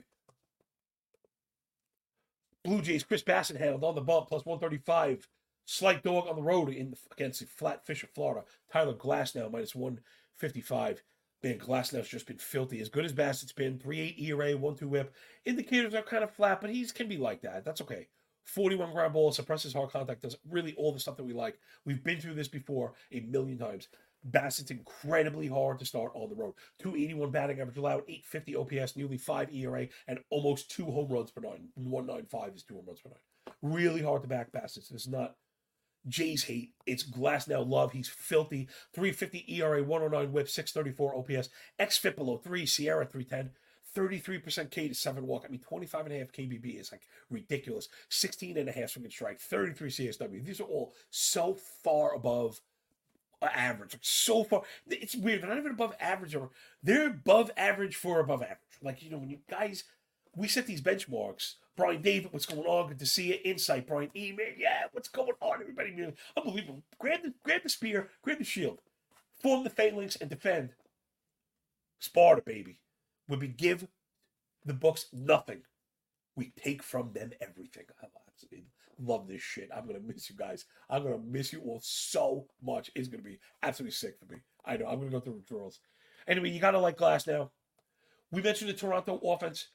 Blue 2.64 2.82
Jays, 2.82 3.04
Chris 3.04 3.22
Bassett 3.22 3.56
handled 3.56 3.84
on 3.84 3.94
the 3.94 4.00
bump, 4.00 4.28
plus 4.28 4.44
135. 4.44 5.26
Slight 5.70 6.02
dog 6.02 6.26
on 6.26 6.36
the 6.36 6.42
road 6.42 6.70
in 6.70 6.94
against 7.12 7.40
the 7.40 7.46
Flatfish 7.46 8.02
of 8.02 8.08
Florida. 8.08 8.46
Tyler 8.72 8.94
Glasnow, 8.94 9.52
minus 9.52 9.74
155. 9.74 11.02
Man, 11.42 11.58
Glasnow's 11.58 12.08
just 12.08 12.26
been 12.26 12.38
filthy. 12.38 12.80
As 12.80 12.88
good 12.88 13.04
as 13.04 13.12
Bassitt's 13.12 13.52
been, 13.52 13.78
3-8 13.78 14.18
ERA, 14.18 14.54
1-2 14.54 14.82
whip. 14.84 15.14
Indicators 15.44 15.94
are 15.94 16.00
kind 16.00 16.24
of 16.24 16.30
flat, 16.30 16.62
but 16.62 16.70
he's 16.70 16.90
can 16.90 17.06
be 17.06 17.18
like 17.18 17.42
that. 17.42 17.66
That's 17.66 17.82
okay. 17.82 18.08
41 18.46 18.92
ground 18.92 19.12
ball, 19.12 19.30
suppresses 19.30 19.74
hard 19.74 19.90
contact, 19.90 20.22
does 20.22 20.38
really 20.48 20.74
all 20.78 20.90
the 20.90 20.98
stuff 20.98 21.18
that 21.18 21.24
we 21.24 21.34
like. 21.34 21.58
We've 21.84 22.02
been 22.02 22.18
through 22.18 22.36
this 22.36 22.48
before 22.48 22.94
a 23.12 23.20
million 23.20 23.58
times. 23.58 23.88
Bassitt's 24.30 24.70
incredibly 24.70 25.48
hard 25.48 25.80
to 25.80 25.84
start 25.84 26.12
on 26.14 26.30
the 26.30 26.34
road. 26.34 26.54
281 26.78 27.30
batting 27.30 27.60
average 27.60 27.76
allowed, 27.76 28.04
850 28.08 28.56
OPS, 28.56 28.96
nearly 28.96 29.18
5 29.18 29.54
ERA, 29.54 29.86
and 30.06 30.18
almost 30.30 30.70
two 30.70 30.86
home 30.86 31.08
runs 31.08 31.30
per 31.30 31.42
nine. 31.42 31.68
195 31.74 32.54
is 32.54 32.62
two 32.62 32.76
home 32.76 32.86
runs 32.86 33.00
per 33.00 33.10
nine. 33.10 33.54
Really 33.60 34.00
hard 34.00 34.22
to 34.22 34.28
back 34.28 34.50
Bassitt. 34.50 34.90
It's 34.92 35.06
not 35.06 35.34
Jay's 36.08 36.44
hate. 36.44 36.72
It's 36.86 37.08
Glasnow 37.08 37.68
love. 37.68 37.92
He's 37.92 38.08
filthy. 38.08 38.68
350 38.94 39.44
ERA, 39.56 39.82
109 39.82 40.32
whip, 40.32 40.48
634 40.48 41.16
OPS. 41.16 41.48
XFIP 41.78 42.16
below 42.16 42.36
3, 42.38 42.64
SIERA 42.64 43.08
310. 43.10 43.50
33% 43.96 44.70
K 44.70 44.88
to 44.88 44.94
7 44.94 45.26
walk. 45.26 45.44
I 45.46 45.50
mean, 45.50 45.60
25 45.60 46.06
and 46.06 46.14
a 46.14 46.18
half 46.18 46.32
KBB 46.32 46.80
is 46.80 46.92
like 46.92 47.02
ridiculous. 47.30 47.88
16 48.10 48.56
and 48.56 48.68
a 48.68 48.72
half 48.72 48.90
swing 48.90 49.04
and 49.04 49.12
strike, 49.12 49.40
33 49.40 49.90
CSW. 49.90 50.44
These 50.44 50.60
are 50.60 50.64
all 50.64 50.92
so 51.10 51.56
far 51.82 52.14
above 52.14 52.60
uh, 53.40 53.46
average. 53.46 53.94
Like 53.94 54.00
so 54.02 54.44
far. 54.44 54.62
It's 54.88 55.16
weird. 55.16 55.42
They're 55.42 55.48
not 55.48 55.58
even 55.58 55.72
above 55.72 55.94
average. 56.00 56.34
Or 56.34 56.50
they're 56.82 57.08
above 57.08 57.50
average 57.56 57.96
for 57.96 58.20
above 58.20 58.42
average. 58.42 58.58
Like, 58.82 59.02
you 59.02 59.10
know, 59.10 59.18
when 59.18 59.30
you 59.30 59.38
guys, 59.50 59.84
we 60.36 60.48
set 60.48 60.66
these 60.66 60.82
benchmarks. 60.82 61.54
Brian 61.76 62.02
David, 62.02 62.32
what's 62.32 62.46
going 62.46 62.66
on? 62.66 62.88
Good 62.88 62.98
to 62.98 63.06
see 63.06 63.28
you. 63.28 63.38
Insight, 63.44 63.86
Brian 63.86 64.10
E. 64.14 64.32
Man, 64.36 64.54
yeah, 64.58 64.84
what's 64.92 65.08
going 65.08 65.32
on? 65.40 65.60
Everybody, 65.60 65.92
man, 65.92 66.14
unbelievable. 66.36 66.82
Grab 66.98 67.22
the, 67.22 67.32
grab 67.44 67.62
the 67.62 67.68
spear, 67.68 68.08
grab 68.22 68.38
the 68.38 68.44
shield, 68.44 68.80
form 69.40 69.64
the 69.64 69.70
phalanx, 69.70 70.16
and 70.16 70.28
defend. 70.28 70.70
Sparta, 72.00 72.42
baby. 72.42 72.78
When 73.26 73.40
we 73.40 73.48
give 73.48 73.86
the 74.64 74.74
books 74.74 75.06
nothing, 75.12 75.62
we 76.34 76.52
take 76.56 76.82
from 76.82 77.12
them 77.12 77.30
everything. 77.40 77.84
I 78.02 78.06
love 79.00 79.28
this 79.28 79.42
shit. 79.42 79.70
I'm 79.74 79.86
gonna 79.86 80.00
miss 80.00 80.28
you 80.28 80.36
guys. 80.36 80.64
I'm 80.90 81.04
gonna 81.04 81.18
miss 81.18 81.52
you 81.52 81.60
all 81.60 81.80
so 81.82 82.46
much. 82.62 82.90
It's 82.94 83.08
gonna 83.08 83.22
be 83.22 83.38
absolutely 83.62 83.92
sick 83.92 84.16
for 84.18 84.32
me. 84.32 84.40
I 84.64 84.76
know. 84.76 84.86
I'm 84.86 84.98
gonna 84.98 85.10
go 85.10 85.20
through 85.20 85.34
withdrawals. 85.34 85.80
Anyway, 86.26 86.50
you 86.50 86.60
gotta 86.60 86.78
like 86.78 86.98
Glasnow. 86.98 87.50
We 88.30 88.42
mentioned 88.42 88.70
the 88.70 88.74
Toronto 88.74 89.18
offense. 89.24 89.68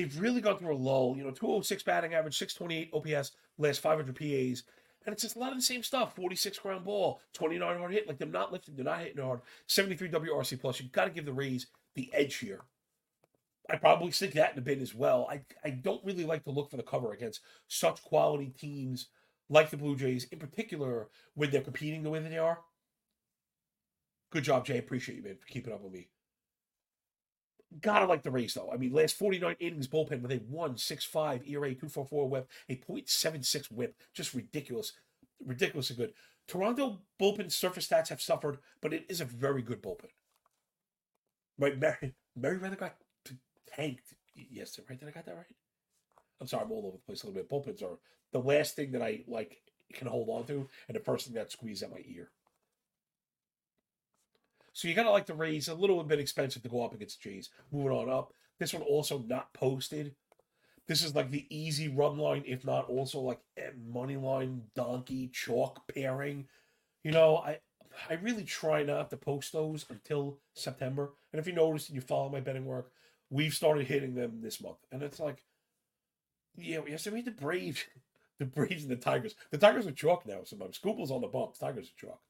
They've 0.00 0.18
really 0.18 0.40
gone 0.40 0.56
through 0.56 0.74
a 0.74 0.76
lull. 0.76 1.14
You 1.14 1.24
know, 1.24 1.30
206 1.30 1.82
batting 1.82 2.14
average, 2.14 2.38
628 2.38 3.18
OPS, 3.18 3.32
last 3.58 3.80
500 3.80 4.16
PAs. 4.16 4.62
And 5.04 5.12
it's 5.12 5.22
just 5.22 5.36
a 5.36 5.38
lot 5.38 5.52
of 5.52 5.58
the 5.58 5.62
same 5.62 5.82
stuff. 5.82 6.16
46 6.16 6.58
ground 6.58 6.86
ball, 6.86 7.20
29 7.34 7.78
hard 7.78 7.92
hit. 7.92 8.08
Like 8.08 8.16
they're 8.16 8.26
not 8.26 8.50
lifting, 8.50 8.76
they're 8.76 8.84
not 8.84 9.00
hitting 9.00 9.22
hard. 9.22 9.40
73 9.66 10.08
WRC 10.08 10.58
plus. 10.58 10.80
You've 10.80 10.90
got 10.90 11.04
to 11.04 11.10
give 11.10 11.26
the 11.26 11.34
Rays 11.34 11.66
the 11.94 12.10
edge 12.14 12.36
here. 12.36 12.62
I 13.68 13.76
probably 13.76 14.10
stick 14.10 14.32
that 14.32 14.54
in 14.54 14.58
a 14.58 14.62
bin 14.62 14.80
as 14.80 14.94
well. 14.94 15.28
I, 15.30 15.42
I 15.62 15.68
don't 15.70 16.04
really 16.04 16.24
like 16.24 16.44
to 16.44 16.50
look 16.50 16.70
for 16.70 16.78
the 16.78 16.82
cover 16.82 17.12
against 17.12 17.40
such 17.68 18.02
quality 18.02 18.54
teams 18.58 19.08
like 19.50 19.68
the 19.68 19.76
Blue 19.76 19.96
Jays, 19.96 20.24
in 20.32 20.38
particular 20.38 21.08
when 21.34 21.50
they're 21.50 21.60
competing 21.60 22.02
the 22.02 22.10
way 22.10 22.20
that 22.20 22.30
they 22.30 22.38
are. 22.38 22.60
Good 24.30 24.44
job, 24.44 24.64
Jay. 24.64 24.78
Appreciate 24.78 25.16
you, 25.16 25.24
man, 25.24 25.36
for 25.36 25.46
keeping 25.46 25.74
up 25.74 25.82
with 25.82 25.92
me. 25.92 26.08
Gotta 27.80 28.06
like 28.06 28.22
the 28.22 28.30
Rays, 28.32 28.54
though. 28.54 28.70
I 28.72 28.76
mean, 28.76 28.92
last 28.92 29.16
49 29.16 29.54
innings 29.60 29.86
bullpen 29.86 30.22
with 30.22 30.32
a 30.32 30.38
1.65 30.38 31.48
ERA, 31.48 31.68
244 31.68 32.28
whip, 32.28 32.50
a 32.68 32.74
0.76 32.76 33.70
whip. 33.70 33.94
Just 34.12 34.34
ridiculous. 34.34 34.92
Ridiculously 35.44 35.96
good. 35.96 36.12
Toronto 36.48 37.02
bullpen 37.20 37.52
surface 37.52 37.86
stats 37.86 38.08
have 38.08 38.20
suffered, 38.20 38.58
but 38.80 38.92
it 38.92 39.06
is 39.08 39.20
a 39.20 39.24
very 39.24 39.62
good 39.62 39.80
bullpen. 39.80 40.10
Right, 41.58 41.78
Mary, 41.78 42.14
Merryweather 42.34 42.76
got 42.76 42.96
tanked 43.72 44.14
yesterday, 44.34 44.86
right? 44.90 44.98
Did 44.98 45.08
I 45.08 45.12
got 45.12 45.26
that 45.26 45.36
right? 45.36 45.44
I'm 46.40 46.46
sorry, 46.46 46.64
I'm 46.64 46.72
all 46.72 46.86
over 46.86 46.96
the 46.96 47.02
place 47.02 47.22
a 47.22 47.26
little 47.26 47.40
bit. 47.40 47.48
Bullpens 47.48 47.82
are 47.82 47.98
the 48.32 48.40
last 48.40 48.74
thing 48.74 48.92
that 48.92 49.02
I 49.02 49.22
like 49.28 49.60
can 49.92 50.08
hold 50.08 50.28
on 50.28 50.44
to, 50.46 50.68
and 50.88 50.96
the 50.96 51.00
first 51.00 51.26
thing 51.26 51.34
that 51.34 51.52
squeezes 51.52 51.82
at 51.82 51.90
my 51.90 52.02
ear. 52.06 52.30
So 54.72 54.88
you 54.88 54.94
gotta 54.94 55.10
like 55.10 55.26
the 55.26 55.34
Rays 55.34 55.68
a 55.68 55.74
little 55.74 56.02
bit 56.04 56.20
expensive 56.20 56.62
to 56.62 56.68
go 56.68 56.84
up 56.84 56.94
against 56.94 57.22
the 57.22 57.30
Jays. 57.30 57.50
Moving 57.72 57.92
on 57.92 58.10
up. 58.10 58.32
This 58.58 58.72
one 58.74 58.82
also 58.82 59.18
not 59.26 59.52
posted. 59.52 60.14
This 60.86 61.04
is 61.04 61.14
like 61.14 61.30
the 61.30 61.46
easy 61.50 61.88
run 61.88 62.18
line, 62.18 62.44
if 62.46 62.64
not 62.64 62.88
also 62.88 63.20
like 63.20 63.40
eh, 63.56 63.70
money 63.92 64.16
line 64.16 64.62
donkey 64.74 65.28
chalk 65.32 65.86
pairing. 65.92 66.46
You 67.04 67.12
know, 67.12 67.36
I 67.38 67.58
I 68.08 68.14
really 68.14 68.44
try 68.44 68.82
not 68.82 69.10
to 69.10 69.16
post 69.16 69.52
those 69.52 69.86
until 69.88 70.38
September. 70.54 71.12
And 71.32 71.40
if 71.40 71.46
you 71.46 71.52
notice 71.52 71.88
and 71.88 71.96
you 71.96 72.00
follow 72.00 72.28
my 72.28 72.40
betting 72.40 72.64
work, 72.64 72.92
we've 73.30 73.54
started 73.54 73.86
hitting 73.86 74.14
them 74.14 74.40
this 74.40 74.60
month. 74.60 74.78
And 74.92 75.02
it's 75.02 75.20
like, 75.20 75.44
yeah, 76.56 76.80
we 76.80 76.92
have 76.92 77.02
to 77.02 77.10
read 77.10 77.24
the 77.24 77.30
Braves, 77.30 77.84
the 78.38 78.44
Braves 78.44 78.82
and 78.82 78.90
the 78.90 78.96
Tigers. 78.96 79.34
The 79.50 79.58
Tigers 79.58 79.86
are 79.86 79.92
chalk 79.92 80.26
now 80.26 80.40
sometimes. 80.44 80.78
Skubal's 80.78 81.10
on 81.10 81.20
the 81.20 81.28
bump. 81.28 81.54
The 81.54 81.66
Tigers 81.66 81.88
are 81.88 82.06
chalk. 82.06 82.20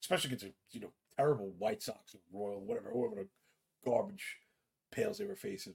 Especially 0.00 0.28
against, 0.28 0.46
you 0.72 0.80
know, 0.80 0.92
terrible 1.16 1.52
White 1.58 1.82
Sox 1.82 2.14
or 2.14 2.20
Royal, 2.32 2.60
whatever, 2.60 2.90
whatever 2.92 3.22
the 3.22 3.28
garbage 3.90 4.38
pails 4.90 5.18
they 5.18 5.24
were 5.24 5.36
facing. 5.36 5.74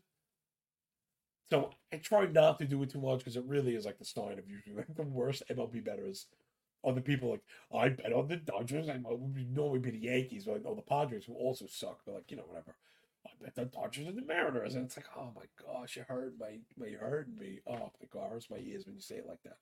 So 1.49 1.71
I 1.93 1.97
try 1.97 2.25
not 2.25 2.59
to 2.59 2.65
do 2.65 2.83
it 2.83 2.89
too 2.89 2.99
much 2.99 3.19
because 3.19 3.37
it 3.37 3.45
really 3.45 3.75
is 3.75 3.85
like 3.85 3.99
the 3.99 4.05
sign 4.05 4.37
of 4.37 4.49
usually 4.49 4.75
like 4.75 4.93
the 4.95 5.03
worst 5.03 5.43
MLB 5.49 5.83
betters 5.83 6.27
are 6.83 6.93
the 6.93 7.01
people 7.01 7.31
like 7.31 7.41
I 7.73 7.89
bet 7.89 8.13
on 8.13 8.27
the 8.27 8.37
Dodgers. 8.37 8.89
I 8.89 8.97
normally 8.97 9.79
be 9.79 9.91
the 9.91 9.97
Yankees, 9.97 10.45
but 10.45 10.61
oh, 10.65 10.75
the 10.75 10.81
Padres 10.81 11.25
who 11.25 11.33
also 11.33 11.65
suck. 11.67 12.01
But 12.05 12.15
like 12.15 12.31
you 12.31 12.37
know 12.37 12.43
whatever. 12.47 12.75
I 13.25 13.31
bet 13.41 13.55
the 13.55 13.65
Dodgers 13.65 14.07
and 14.07 14.17
the 14.17 14.25
Mariners, 14.25 14.75
and 14.75 14.85
it's 14.85 14.97
like 14.97 15.07
oh 15.17 15.31
my 15.35 15.45
gosh, 15.65 15.95
you 15.95 16.03
heard 16.07 16.33
my, 16.39 16.59
you 16.85 16.97
heard 16.97 17.37
me. 17.37 17.59
Oh 17.65 17.91
my 17.99 18.07
god, 18.11 18.29
hurts 18.31 18.49
my 18.49 18.57
ears 18.57 18.85
when 18.85 18.95
you 18.95 19.01
say 19.01 19.15
it 19.15 19.27
like 19.27 19.43
that. 19.43 19.57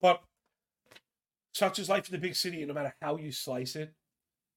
But 0.00 0.22
such 1.52 1.78
is 1.78 1.88
life 1.88 2.08
in 2.08 2.12
the 2.12 2.26
big 2.26 2.36
city, 2.36 2.58
and 2.58 2.68
no 2.68 2.74
matter 2.74 2.94
how 3.02 3.16
you 3.16 3.32
slice 3.32 3.76
it, 3.76 3.94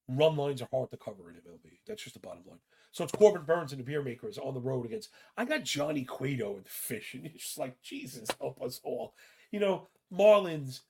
run 0.07 0.35
lines 0.35 0.61
are 0.61 0.67
hard 0.71 0.91
to 0.91 0.97
cover 0.97 1.29
in 1.29 1.35
MLB. 1.35 1.79
That's 1.87 2.03
just 2.03 2.15
the 2.15 2.19
bottom 2.19 2.43
line. 2.47 2.59
So 2.91 3.03
it's 3.03 3.13
Corbin 3.13 3.43
Burnes 3.43 3.71
and 3.71 3.79
the 3.79 3.85
Beer 3.85 4.03
Makers 4.03 4.37
on 4.37 4.53
the 4.53 4.59
road 4.59 4.85
against. 4.85 5.09
I 5.35 5.45
got 5.45 5.63
Johnny 5.63 6.03
Cueto 6.03 6.55
and 6.55 6.65
the 6.65 6.69
Fish, 6.69 7.13
and 7.13 7.25
it's 7.25 7.43
just 7.43 7.57
like 7.57 7.81
Jesus 7.81 8.27
help 8.39 8.61
us 8.61 8.79
all. 8.83 9.15
You 9.51 9.59
know, 9.59 9.87
Marlins 10.13 10.81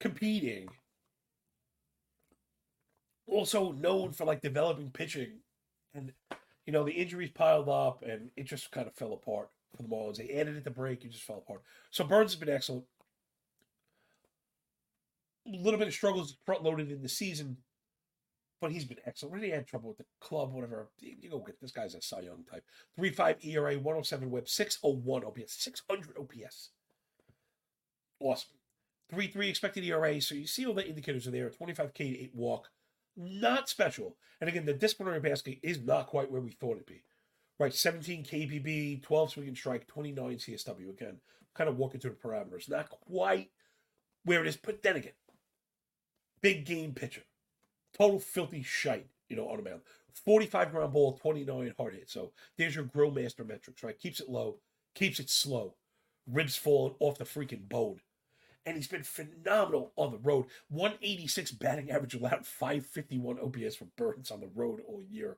competing, 0.00 0.68
also 3.28 3.72
known 3.72 4.12
for 4.12 4.24
like 4.24 4.40
developing 4.40 4.90
pitching, 4.90 5.38
and 5.94 6.12
you 6.66 6.72
know 6.72 6.82
the 6.82 6.92
injuries 6.92 7.30
piled 7.30 7.68
up, 7.68 8.02
and 8.02 8.30
it 8.36 8.44
just 8.44 8.72
kind 8.72 8.86
of 8.88 8.94
fell 8.94 9.12
apart 9.12 9.50
for 9.76 9.82
the 9.82 9.88
Marlins. 9.88 10.16
They 10.16 10.30
added 10.30 10.56
it 10.56 10.64
to 10.64 10.70
break, 10.70 11.04
it 11.04 11.12
just 11.12 11.24
fell 11.24 11.38
apart. 11.38 11.62
So 11.90 12.04
Burnes 12.04 12.32
has 12.32 12.40
been 12.40 12.54
excellent. 12.54 12.84
A 15.46 15.56
little 15.56 15.78
bit 15.78 15.86
of 15.86 15.94
struggles 15.94 16.36
front 16.44 16.64
loaded 16.64 16.90
in 16.90 17.02
the 17.02 17.08
season, 17.08 17.58
but 18.60 18.72
he's 18.72 18.84
been 18.84 18.98
excellent. 19.04 19.34
Really 19.34 19.50
had 19.50 19.66
trouble 19.66 19.88
with 19.88 19.98
the 19.98 20.04
club, 20.20 20.52
whatever. 20.52 20.88
You 20.98 21.30
go 21.30 21.40
get 21.40 21.60
this 21.60 21.72
guy's 21.72 21.94
a 21.94 22.00
Cy 22.00 22.20
Young 22.20 22.44
type. 22.50 22.64
3 22.96 23.10
5 23.10 23.36
ERA, 23.44 23.74
107 23.74 24.30
whip, 24.30 24.48
601 24.48 25.24
OPS, 25.24 25.54
600 25.62 26.16
OPS. 26.18 26.70
Awesome. 28.18 28.50
3 29.10 29.28
3 29.28 29.48
expected 29.48 29.84
ERA. 29.84 30.20
So 30.20 30.34
you 30.34 30.46
see 30.46 30.66
all 30.66 30.74
the 30.74 30.88
indicators 30.88 31.26
are 31.26 31.30
there 31.30 31.50
25K 31.50 31.94
to 31.94 32.22
8 32.22 32.30
walk. 32.34 32.70
Not 33.16 33.68
special. 33.68 34.16
And 34.40 34.48
again, 34.48 34.66
the 34.66 34.74
disciplinary 34.74 35.20
basket 35.20 35.58
is 35.62 35.80
not 35.80 36.06
quite 36.06 36.30
where 36.30 36.40
we 36.40 36.52
thought 36.52 36.76
it'd 36.76 36.86
be. 36.86 37.02
Right, 37.58 37.72
17 37.72 38.24
KBB, 38.24 39.02
12 39.02 39.30
swing 39.30 39.48
and 39.48 39.56
strike, 39.56 39.86
29 39.86 40.36
CSW. 40.36 40.90
Again, 40.90 41.20
kind 41.54 41.70
of 41.70 41.78
walking 41.78 42.00
through 42.00 42.10
the 42.10 42.28
parameters. 42.28 42.68
Not 42.68 42.90
quite 42.90 43.50
where 44.24 44.42
it 44.42 44.48
is, 44.48 44.58
but 44.58 44.82
then 44.82 44.96
again, 44.96 45.12
big 46.42 46.66
game 46.66 46.92
pitcher 46.92 47.22
total 47.96 48.20
filthy 48.20 48.62
shite, 48.62 49.06
you 49.28 49.36
know, 49.36 49.48
on 49.48 49.58
a 49.58 49.62
mound. 49.62 49.80
45 50.24 50.70
ground 50.70 50.92
ball, 50.92 51.18
29 51.18 51.74
hard 51.76 51.94
hit. 51.94 52.10
So 52.10 52.32
there's 52.56 52.74
your 52.74 52.84
grill 52.84 53.10
master 53.10 53.44
metrics, 53.44 53.82
right? 53.82 53.98
Keeps 53.98 54.20
it 54.20 54.28
low, 54.28 54.56
keeps 54.94 55.20
it 55.20 55.30
slow. 55.30 55.74
Ribs 56.30 56.56
falling 56.56 56.94
off 56.98 57.18
the 57.18 57.24
freaking 57.24 57.68
bone. 57.68 58.00
And 58.64 58.76
he's 58.76 58.88
been 58.88 59.04
phenomenal 59.04 59.92
on 59.94 60.10
the 60.10 60.18
road. 60.18 60.46
186 60.70 61.52
batting 61.52 61.90
average 61.90 62.14
allowed, 62.14 62.44
551 62.44 63.38
OPS 63.38 63.76
for 63.76 63.84
Burnes 63.96 64.32
on 64.32 64.40
the 64.40 64.50
road 64.52 64.80
all 64.88 65.04
year. 65.08 65.36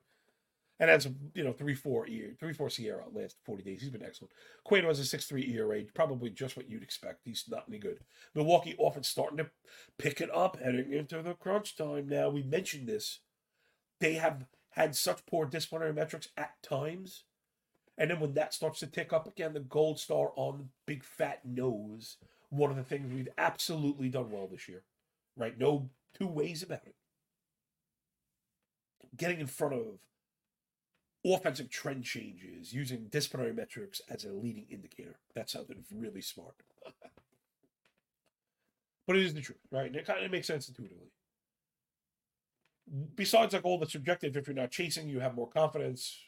And 0.81 0.89
that's 0.89 1.09
you 1.35 1.43
know, 1.43 1.53
three 1.53 1.75
four 1.75 2.07
year 2.07 2.37
three 2.39 2.53
four 2.53 2.69
SIERA 2.69 3.13
last 3.13 3.37
forty 3.45 3.63
days. 3.63 3.81
He's 3.81 3.91
been 3.91 4.05
excellent. 4.05 4.33
Cueto 4.65 4.89
has 4.89 5.01
a 5.01 5.05
six 5.05 5.27
three 5.27 5.53
ERA, 5.55 5.83
probably 5.95 6.31
just 6.31 6.57
what 6.57 6.71
you'd 6.71 6.83
expect. 6.85 7.23
He's 7.25 7.45
not 7.49 7.65
any 7.69 7.79
good. 7.79 7.99
Milwaukee 8.35 8.77
offense 8.79 9.09
starting 9.09 9.39
to 9.39 9.51
pick 9.99 10.21
it 10.21 10.33
up, 10.35 10.59
heading 10.61 10.93
into 10.93 11.21
the 11.21 11.35
crunch 11.35 11.77
time. 11.77 12.09
Now 12.09 12.29
we 12.29 12.43
mentioned 12.43 12.89
this. 12.89 13.21
They 14.01 14.15
have 14.15 14.47
had 14.71 14.95
such 14.95 15.27
poor 15.27 15.47
disciplinary 15.47 15.93
metrics 15.93 16.29
at 16.37 16.63
times. 16.63 17.25
And 17.97 18.11
then 18.11 18.21
when 18.21 18.35
that 18.35 18.55
starts 18.55 18.79
to 18.81 18.87
tick 18.87 19.13
up 19.13 19.27
again, 19.27 19.55
the 19.55 19.61
gold 19.61 19.99
star 19.99 20.31
on 20.37 20.59
the 20.59 20.65
big 20.87 21.03
fat 21.03 21.41
nose, 21.45 22.19
one 22.51 22.71
of 22.71 22.77
the 22.77 22.85
things 22.85 23.13
we've 23.13 23.29
absolutely 23.37 24.09
done 24.09 24.31
well 24.31 24.47
this 24.47 24.69
year. 24.69 24.85
Right? 25.37 25.59
No 25.59 25.91
two 26.17 26.29
ways 26.29 26.63
about 26.63 26.83
it. 26.87 26.95
Getting 29.17 29.41
in 29.41 29.49
front 29.49 29.75
of 29.75 29.81
offensive 31.25 31.71
trend 31.71 32.05
changes 32.05 32.73
using 32.73 33.09
disciplinary 33.11 33.53
metrics 33.53 34.01
as 34.09 34.25
a 34.25 34.33
leading 34.33 34.67
indicator. 34.71 35.19
That 35.35 35.51
sounded 35.51 35.85
really 35.93 36.21
smart. 36.23 36.55
but 39.07 39.17
it 39.17 39.25
is 39.25 39.35
the 39.35 39.41
truth, 39.41 39.59
right? 39.71 39.87
And 39.87 39.97
it 39.97 40.07
kind 40.07 40.25
of 40.25 40.31
makes 40.31 40.47
sense 40.47 40.69
intuitively. 40.69 41.09
Besides, 43.15 43.53
like 43.53 43.65
all 43.65 43.79
the 43.79 43.87
subjective, 43.87 44.37
if 44.37 44.47
you're 44.47 44.57
not 44.57 44.71
chasing, 44.71 45.09
you 45.09 45.21
have 45.21 45.35
more 45.35 45.49
confidence. 45.49 46.19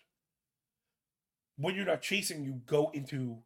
When 1.57 1.75
you're 1.75 1.87
not 1.87 2.03
chasing, 2.03 2.45
you 2.45 2.61
go 2.67 2.91
into 2.93 3.39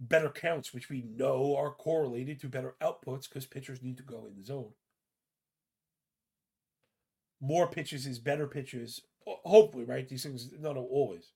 better 0.00 0.28
counts, 0.28 0.74
which 0.74 0.90
we 0.90 1.02
know 1.02 1.56
are 1.56 1.70
correlated 1.70 2.40
to 2.40 2.48
better 2.48 2.74
outputs 2.82 3.28
because 3.28 3.46
pitchers 3.46 3.82
need 3.82 3.96
to 3.98 4.02
go 4.02 4.26
in 4.26 4.36
the 4.36 4.44
zone. 4.44 4.72
More 7.42 7.66
pitches 7.66 8.06
is 8.06 8.18
better 8.18 8.46
pitches 8.46 9.02
hopefully, 9.26 9.84
right? 9.84 10.08
These 10.08 10.22
things, 10.24 10.50
no, 10.58 10.72
no, 10.72 10.82
always. 10.82 11.32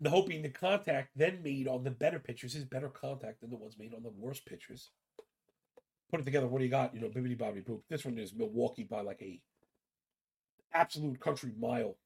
The 0.00 0.10
hoping 0.10 0.42
the 0.42 0.50
contact 0.50 1.10
then 1.16 1.42
made 1.42 1.68
on 1.68 1.84
the 1.84 1.90
better 1.90 2.18
pitchers 2.18 2.54
is 2.54 2.64
better 2.64 2.88
contact 2.88 3.40
than 3.40 3.50
the 3.50 3.56
ones 3.56 3.78
made 3.78 3.94
on 3.94 4.02
the 4.02 4.12
worst 4.16 4.44
pitchers. 4.44 4.90
Put 6.10 6.20
it 6.20 6.24
together. 6.24 6.46
What 6.46 6.58
do 6.58 6.64
you 6.64 6.70
got? 6.70 6.94
You 6.94 7.00
know, 7.00 7.08
bibbity 7.08 7.36
bobbity 7.36 7.64
boop. 7.64 7.80
This 7.88 8.04
one 8.04 8.18
is 8.18 8.34
Milwaukee 8.34 8.84
by 8.84 9.00
like 9.00 9.22
a 9.22 9.40
absolute 10.72 11.18
country 11.18 11.52
mile. 11.58 11.96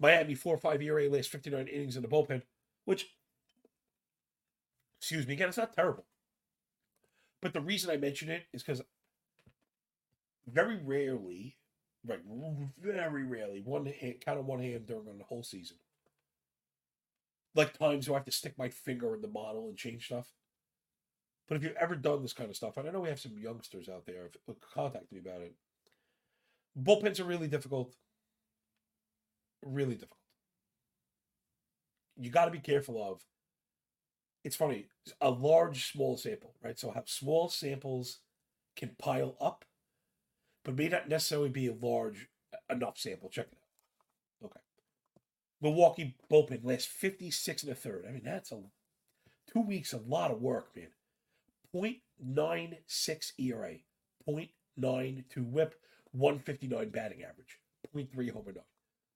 Miami 0.00 0.34
four 0.34 0.58
five 0.58 0.82
ERA 0.82 1.08
last 1.08 1.30
fifty 1.30 1.50
nine 1.50 1.68
innings 1.68 1.96
in 1.96 2.02
the 2.02 2.08
bullpen, 2.08 2.42
which 2.84 3.14
excuse 5.00 5.26
me 5.26 5.34
again, 5.34 5.48
it's 5.48 5.56
not 5.56 5.72
terrible. 5.72 6.04
But 7.40 7.52
the 7.52 7.60
reason 7.60 7.90
I 7.90 7.96
mention 7.96 8.28
it 8.28 8.42
is 8.52 8.62
because 8.62 8.82
very 10.46 10.76
rarely, 10.76 11.56
right, 12.06 12.20
very 12.80 13.24
rarely, 13.24 13.62
one 13.64 13.86
hand, 13.86 14.16
count 14.20 14.38
on 14.38 14.46
one 14.46 14.60
hand 14.60 14.86
during 14.86 15.18
the 15.18 15.24
whole 15.24 15.42
season. 15.42 15.76
Like 17.54 17.78
times 17.78 18.08
where 18.08 18.16
I 18.16 18.18
have 18.18 18.26
to 18.26 18.32
stick 18.32 18.58
my 18.58 18.68
finger 18.68 19.14
in 19.14 19.22
the 19.22 19.28
model 19.28 19.68
and 19.68 19.76
change 19.76 20.06
stuff. 20.06 20.32
But 21.46 21.56
if 21.56 21.62
you've 21.62 21.76
ever 21.76 21.94
done 21.94 22.22
this 22.22 22.32
kind 22.32 22.50
of 22.50 22.56
stuff, 22.56 22.76
and 22.76 22.88
I 22.88 22.90
know 22.90 23.00
we 23.00 23.10
have 23.10 23.20
some 23.20 23.38
youngsters 23.38 23.88
out 23.88 24.06
there 24.06 24.30
who 24.46 24.56
contact 24.74 25.12
me 25.12 25.18
about 25.18 25.42
it, 25.42 25.54
bullpens 26.80 27.20
are 27.20 27.24
really 27.24 27.48
difficult. 27.48 27.94
Really 29.62 29.94
difficult. 29.94 30.18
You 32.16 32.30
got 32.30 32.46
to 32.46 32.50
be 32.50 32.60
careful 32.60 33.02
of. 33.02 33.22
It's 34.42 34.56
funny, 34.56 34.88
a 35.20 35.30
large, 35.30 35.90
small 35.90 36.16
sample, 36.16 36.54
right? 36.62 36.78
So, 36.78 36.90
have 36.90 37.08
small 37.08 37.48
samples 37.48 38.18
can 38.76 38.90
pile 38.98 39.36
up 39.40 39.64
but 40.64 40.76
may 40.76 40.88
not 40.88 41.08
necessarily 41.08 41.48
be 41.48 41.68
a 41.68 41.74
large 41.74 42.28
enough 42.70 42.98
sample. 42.98 43.28
Check 43.28 43.46
it 43.52 43.58
out. 44.42 44.46
Okay. 44.46 44.60
Milwaukee 45.60 46.16
bullpen 46.30 46.64
last 46.64 46.88
56 46.88 47.62
and 47.62 47.72
a 47.72 47.74
third. 47.74 48.04
I 48.08 48.12
mean, 48.12 48.24
that's 48.24 48.52
a 48.52 48.60
two 49.52 49.60
weeks, 49.60 49.92
a 49.92 49.98
lot 49.98 50.30
of 50.30 50.40
work, 50.40 50.74
man. 50.76 50.88
0.96 51.74 53.32
ERA, 53.38 53.74
0.92 54.28 55.50
whip, 55.50 55.74
159 56.12 56.88
batting 56.90 57.22
average, 57.22 57.58
0.3 57.94 58.30
home 58.30 58.44
run. 58.46 58.56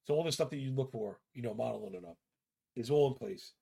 So 0.07 0.14
all 0.14 0.25
the 0.25 0.33
stuff 0.33 0.50
that 0.50 0.57
you 0.57 0.73
look 0.73 0.90
for, 0.90 1.21
you 1.35 1.43
know, 1.43 1.55
modeling 1.55 1.95
it 1.95 2.05
up, 2.05 2.17
is 2.75 2.90
all 2.90 3.09
in 3.09 3.14
place. 3.14 3.52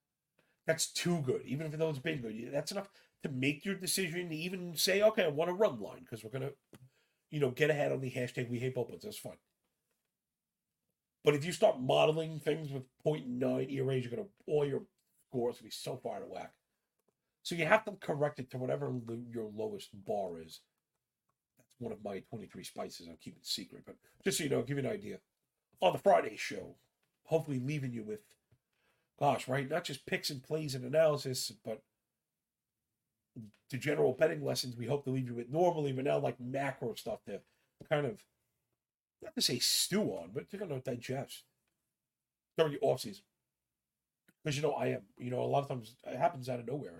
That's 0.66 0.86
too 0.92 1.20
good. 1.20 1.42
Even 1.44 1.66
if 1.66 1.72
those 1.78 1.98
been 1.98 2.20
good, 2.20 2.50
that's 2.52 2.72
enough 2.72 2.88
to 3.22 3.28
make 3.28 3.64
your 3.64 3.74
decision. 3.74 4.30
To 4.30 4.36
even 4.36 4.76
say, 4.76 5.02
okay, 5.02 5.24
I 5.24 5.28
want 5.28 5.50
a 5.50 5.54
run 5.54 5.80
line 5.80 6.00
because 6.00 6.24
we're 6.24 6.30
gonna 6.30 6.52
you 7.30 7.40
know, 7.40 7.50
get 7.50 7.70
ahead 7.70 7.92
on 7.92 8.00
the 8.00 8.10
hashtag 8.10 8.48
we 8.48 8.58
hate 8.58 8.74
bullpens. 8.74 9.02
That's 9.02 9.18
fine. 9.18 9.38
But 11.24 11.34
if 11.34 11.44
you 11.44 11.52
start 11.52 11.80
modeling 11.80 12.38
things 12.38 12.70
with 12.70 12.84
0.9 13.04 13.72
ERAs, 13.72 14.04
you're 14.04 14.10
gonna 14.10 14.28
all 14.46 14.64
your 14.64 14.82
scores 15.28 15.58
will 15.58 15.64
be 15.64 15.70
so 15.70 15.96
far 15.96 16.16
out 16.16 16.22
of 16.22 16.28
whack. 16.28 16.52
So 17.42 17.54
you 17.54 17.66
have 17.66 17.84
to 17.84 17.92
correct 17.92 18.38
it 18.38 18.50
to 18.50 18.58
whatever 18.58 18.92
your 19.30 19.50
lowest 19.54 19.90
bar 20.04 20.40
is. 20.40 20.60
That's 21.56 21.68
one 21.78 21.92
of 21.92 22.02
my 22.04 22.20
23 22.30 22.64
spices 22.64 23.06
I'm 23.06 23.16
keeping 23.20 23.40
it 23.40 23.46
secret. 23.46 23.82
But 23.86 23.96
just 24.24 24.38
so 24.38 24.44
you 24.44 24.50
know, 24.50 24.62
give 24.62 24.78
you 24.78 24.84
an 24.84 24.90
idea. 24.90 25.18
On 25.80 25.92
the 25.92 25.98
Friday 25.98 26.36
show, 26.36 26.76
hopefully 27.24 27.60
leaving 27.60 27.92
you 27.92 28.02
with, 28.02 28.20
gosh, 29.18 29.46
right, 29.46 29.68
not 29.68 29.84
just 29.84 30.06
picks 30.06 30.30
and 30.30 30.42
plays 30.42 30.74
and 30.74 30.84
analysis, 30.84 31.52
but 31.64 31.82
the 33.70 33.78
general 33.78 34.12
betting 34.12 34.44
lessons 34.44 34.76
we 34.76 34.86
hope 34.86 35.04
to 35.04 35.10
leave 35.10 35.26
you 35.26 35.34
with 35.34 35.50
normally, 35.50 35.92
but 35.92 36.04
now 36.04 36.18
like 36.18 36.40
macro 36.40 36.94
stuff 36.94 37.20
to 37.26 37.40
kind 37.88 38.06
of 38.06 38.22
not 39.22 39.34
to 39.34 39.42
say 39.42 39.58
stew 39.58 40.02
on, 40.02 40.30
but 40.32 40.50
to 40.50 40.58
kind 40.58 40.72
of 40.72 40.84
digest 40.84 41.44
during 42.56 42.72
the 42.72 42.80
off 42.80 43.00
season. 43.00 43.24
Because 44.44 44.56
you 44.56 44.62
know 44.62 44.72
I 44.72 44.88
am, 44.88 45.02
you 45.18 45.30
know, 45.30 45.40
a 45.40 45.44
lot 45.44 45.62
of 45.62 45.68
times 45.68 45.96
it 46.06 46.16
happens 46.16 46.48
out 46.48 46.60
of 46.60 46.66
nowhere. 46.66 46.92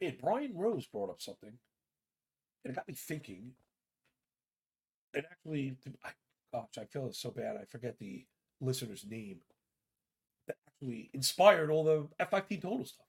Man, 0.00 0.16
Brian 0.20 0.56
Rose 0.56 0.86
brought 0.86 1.10
up 1.10 1.20
something, 1.20 1.58
and 2.64 2.72
it 2.72 2.74
got 2.74 2.88
me 2.88 2.94
thinking. 2.94 3.52
And 5.14 5.24
actually, 5.30 5.76
I, 6.04 6.10
gosh, 6.52 6.78
I 6.78 6.84
feel 6.84 7.12
so 7.12 7.30
bad. 7.30 7.56
I 7.56 7.64
forget 7.64 7.98
the 7.98 8.24
listener's 8.60 9.04
name 9.08 9.38
that 10.46 10.56
actually 10.68 11.10
inspired 11.12 11.70
all 11.70 11.84
the 11.84 12.08
F5 12.24 12.62
total 12.62 12.84
stuff. 12.84 13.07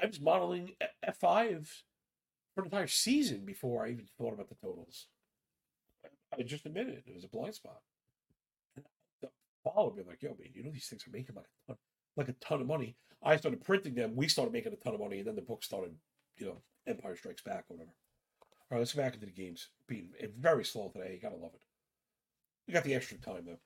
I 0.00 0.06
was 0.06 0.20
modeling 0.20 0.72
F5 1.06 1.68
for 2.54 2.60
an 2.60 2.66
entire 2.66 2.86
season 2.86 3.44
before 3.44 3.84
I 3.84 3.90
even 3.90 4.06
thought 4.16 4.34
about 4.34 4.48
the 4.48 4.54
totals. 4.54 5.06
I 6.36 6.42
just 6.42 6.66
admitted 6.66 6.94
it. 6.94 7.04
It 7.06 7.14
was 7.14 7.24
a 7.24 7.28
blind 7.28 7.54
spot. 7.54 7.80
And 8.76 8.84
the 9.22 9.28
me 9.96 10.02
like, 10.06 10.22
yo, 10.22 10.30
man, 10.30 10.48
you 10.54 10.62
know 10.62 10.70
these 10.70 10.86
things 10.86 11.06
are 11.06 11.10
making 11.10 11.34
like 11.36 11.46
a 11.46 11.72
ton, 11.72 11.76
like 12.16 12.28
a 12.28 12.32
ton 12.34 12.60
of 12.60 12.66
money. 12.66 12.96
I 13.22 13.36
started 13.36 13.64
printing 13.64 13.94
them. 13.94 14.14
We 14.14 14.28
started 14.28 14.52
making 14.52 14.72
a 14.72 14.76
ton 14.76 14.94
of 14.94 15.00
money, 15.00 15.18
and 15.18 15.26
then 15.26 15.36
the 15.36 15.42
book 15.42 15.64
started, 15.64 15.94
you 16.36 16.46
know, 16.46 16.62
Empire 16.86 17.16
Strikes 17.16 17.42
Back 17.42 17.64
or 17.68 17.76
whatever. 17.76 17.90
All 18.40 18.76
right, 18.76 18.78
let's 18.78 18.92
go 18.92 19.02
back 19.02 19.14
into 19.14 19.26
the 19.26 19.32
games. 19.32 19.68
Being 19.88 20.10
very 20.38 20.64
slow 20.64 20.88
today. 20.88 21.14
You 21.14 21.20
gotta 21.20 21.40
love 21.40 21.54
it. 21.54 21.60
We 22.66 22.74
got 22.74 22.84
the 22.84 22.94
extra 22.94 23.18
time 23.18 23.44
though. 23.46 23.58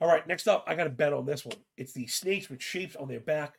All 0.00 0.08
right, 0.08 0.26
next 0.26 0.48
up, 0.48 0.64
I 0.66 0.74
got 0.74 0.86
a 0.86 0.90
bet 0.90 1.12
on 1.12 1.26
this 1.26 1.44
one. 1.44 1.56
It's 1.76 1.92
the 1.92 2.06
snakes 2.06 2.50
with 2.50 2.62
shapes 2.62 2.96
on 2.96 3.08
their 3.08 3.20
back 3.20 3.58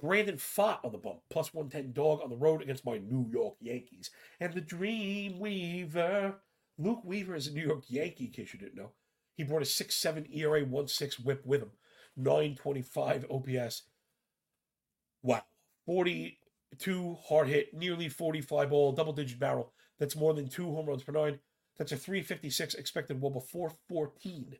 Brandon 0.00 0.36
Pfaadt 0.36 0.84
on 0.84 0.92
the 0.92 0.98
bump, 0.98 1.20
plus 1.30 1.54
110 1.54 1.92
dog 1.92 2.20
on 2.22 2.30
the 2.30 2.36
road 2.36 2.62
against 2.62 2.84
my 2.84 2.98
New 2.98 3.28
York 3.30 3.54
Yankees. 3.60 4.10
And 4.40 4.52
the 4.52 4.60
Dream 4.60 5.38
Weaver. 5.38 6.36
Luke 6.78 7.02
Weaver 7.04 7.34
is 7.34 7.46
a 7.46 7.52
New 7.52 7.66
York 7.66 7.84
Yankee, 7.88 8.26
in 8.26 8.30
case 8.32 8.52
you 8.52 8.58
didn't 8.58 8.76
know. 8.76 8.92
He 9.34 9.44
brought 9.44 9.62
a 9.62 9.66
6 9.66 9.94
7 9.94 10.26
ERA 10.32 10.64
1 10.64 10.88
6 10.88 11.20
whip 11.20 11.42
with 11.44 11.62
him, 11.62 11.70
925 12.16 13.26
OPS. 13.30 13.82
Wow. 15.22 15.42
42 15.86 17.16
hard 17.28 17.48
hit, 17.48 17.72
nearly 17.72 18.08
40 18.08 18.40
fly 18.42 18.66
ball, 18.66 18.92
double 18.92 19.12
digit 19.12 19.38
barrel. 19.38 19.72
That's 19.98 20.16
more 20.16 20.34
than 20.34 20.48
two 20.48 20.74
home 20.74 20.86
runs 20.86 21.02
per 21.02 21.12
nine. 21.12 21.38
That's 21.78 21.92
a 21.92 21.96
356 21.96 22.74
expected 22.74 23.20
wOBA, 23.20 23.42
414 23.46 24.56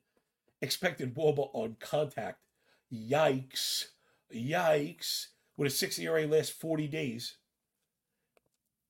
expected 0.62 1.14
wOBA 1.14 1.51
on 1.53 1.77
contact. 1.81 2.40
Yikes. 2.92 3.87
Yikes. 4.35 5.27
With 5.57 5.73
a 5.73 5.75
6 5.75 5.99
ERA 5.99 6.27
last 6.27 6.53
40 6.53 6.87
days. 6.87 7.39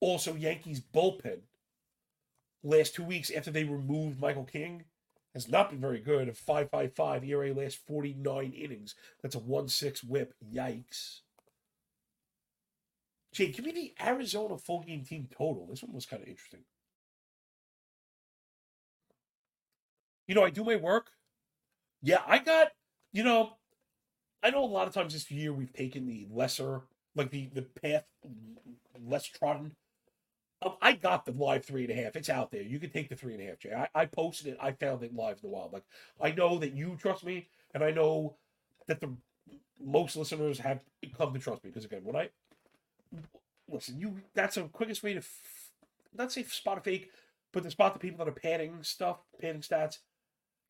Also, 0.01 0.35
Yankees 0.35 0.81
bullpen 0.81 1.42
last 2.64 2.94
two 2.94 3.05
weeks 3.05 3.31
after 3.31 3.51
they 3.51 3.64
removed 3.64 4.20
Michael 4.20 4.44
King 4.44 4.85
has 5.33 5.49
not 5.49 5.70
been 5.70 5.81
very 5.81 6.01
good. 6.01 6.29
A 6.29 6.33
5.55 6.33 7.29
ERA 7.29 7.53
last 7.55 7.79
49 7.87 8.53
innings. 8.53 8.94
That's 9.22 9.37
a 9.37 9.40
1-6 9.40 10.03
whip. 10.03 10.35
Yikes. 10.53 11.20
Jay, 13.33 13.53
give 13.53 13.66
me 13.66 13.72
the 13.72 13.94
Arizona 14.03 14.57
full 14.57 14.83
game 14.83 15.05
team 15.05 15.29
total. 15.31 15.66
This 15.66 15.83
one 15.83 15.92
was 15.92 16.07
kind 16.07 16.22
of 16.22 16.29
interesting. 16.29 16.64
You 20.27 20.35
know, 20.35 20.42
I 20.42 20.51
do 20.51 20.64
my 20.64 20.77
work. 20.77 21.11
Yeah, 22.03 22.22
I 22.27 22.38
got, 22.38 22.68
you 23.12 23.22
know, 23.22 23.59
I 24.46 24.50
know 24.50 24.62
a 24.62 24.66
lot 24.66 24.87
of 24.87 24.94
times 24.94 25.12
this 25.12 25.28
year 25.28 25.52
we've 25.52 25.72
taken 25.72 26.06
the 26.06 26.28
lesser, 26.30 26.82
like 27.16 27.30
the 27.30 27.48
the 27.52 27.62
path 27.62 28.04
less 29.04 29.26
trodden. 29.26 29.74
Um, 30.62 30.74
I 30.80 30.92
got 30.92 31.26
the 31.26 31.32
live 31.32 31.64
three 31.64 31.82
and 31.82 31.90
a 31.90 32.00
half. 32.00 32.14
It's 32.14 32.30
out 32.30 32.52
there. 32.52 32.62
You 32.62 32.78
can 32.78 32.90
take 32.90 33.09
the 33.09 33.16
three 33.16 33.35
and 33.35 33.42
a 33.42 33.46
half, 33.46 33.59
Jay. 33.59 33.74
I, 33.74 33.88
I 33.92 34.06
posted 34.06 34.46
it. 34.52 34.59
I 34.61 34.70
found 34.70 35.02
it 35.02 35.16
live 35.16 35.40
in 35.42 35.50
the 35.50 35.54
wild. 35.54 35.72
Like 35.72 35.82
I 36.20 36.30
know 36.30 36.59
that 36.59 36.74
you 36.74 36.96
trust 36.96 37.24
me, 37.24 37.48
and 37.74 37.82
I 37.82 37.90
know 37.90 38.37
that 38.87 39.00
the 39.00 39.16
most 39.85 40.14
listeners 40.14 40.61
have 40.61 40.80
come 41.18 41.32
to 41.35 41.40
trust 41.40 41.64
me 41.64 41.70
because 41.70 41.85
again, 41.85 42.02
when 42.04 42.14
I 42.14 42.28
listen, 43.68 43.98
you 43.98 44.20
that's 44.32 44.54
the 44.54 44.62
quickest 44.62 45.02
way 45.02 45.14
to 45.14 45.18
f- 45.18 45.72
not 46.16 46.30
say 46.30 46.44
spot 46.44 46.78
a 46.78 46.82
fake, 46.82 47.11
but 47.52 47.64
to 47.64 47.70
spot 47.72 47.94
the 47.94 47.98
people 47.98 48.24
that 48.24 48.28
are 48.28 48.40
padding 48.40 48.78
stuff, 48.85 49.16
padding 49.40 49.62
stats. 49.62 49.98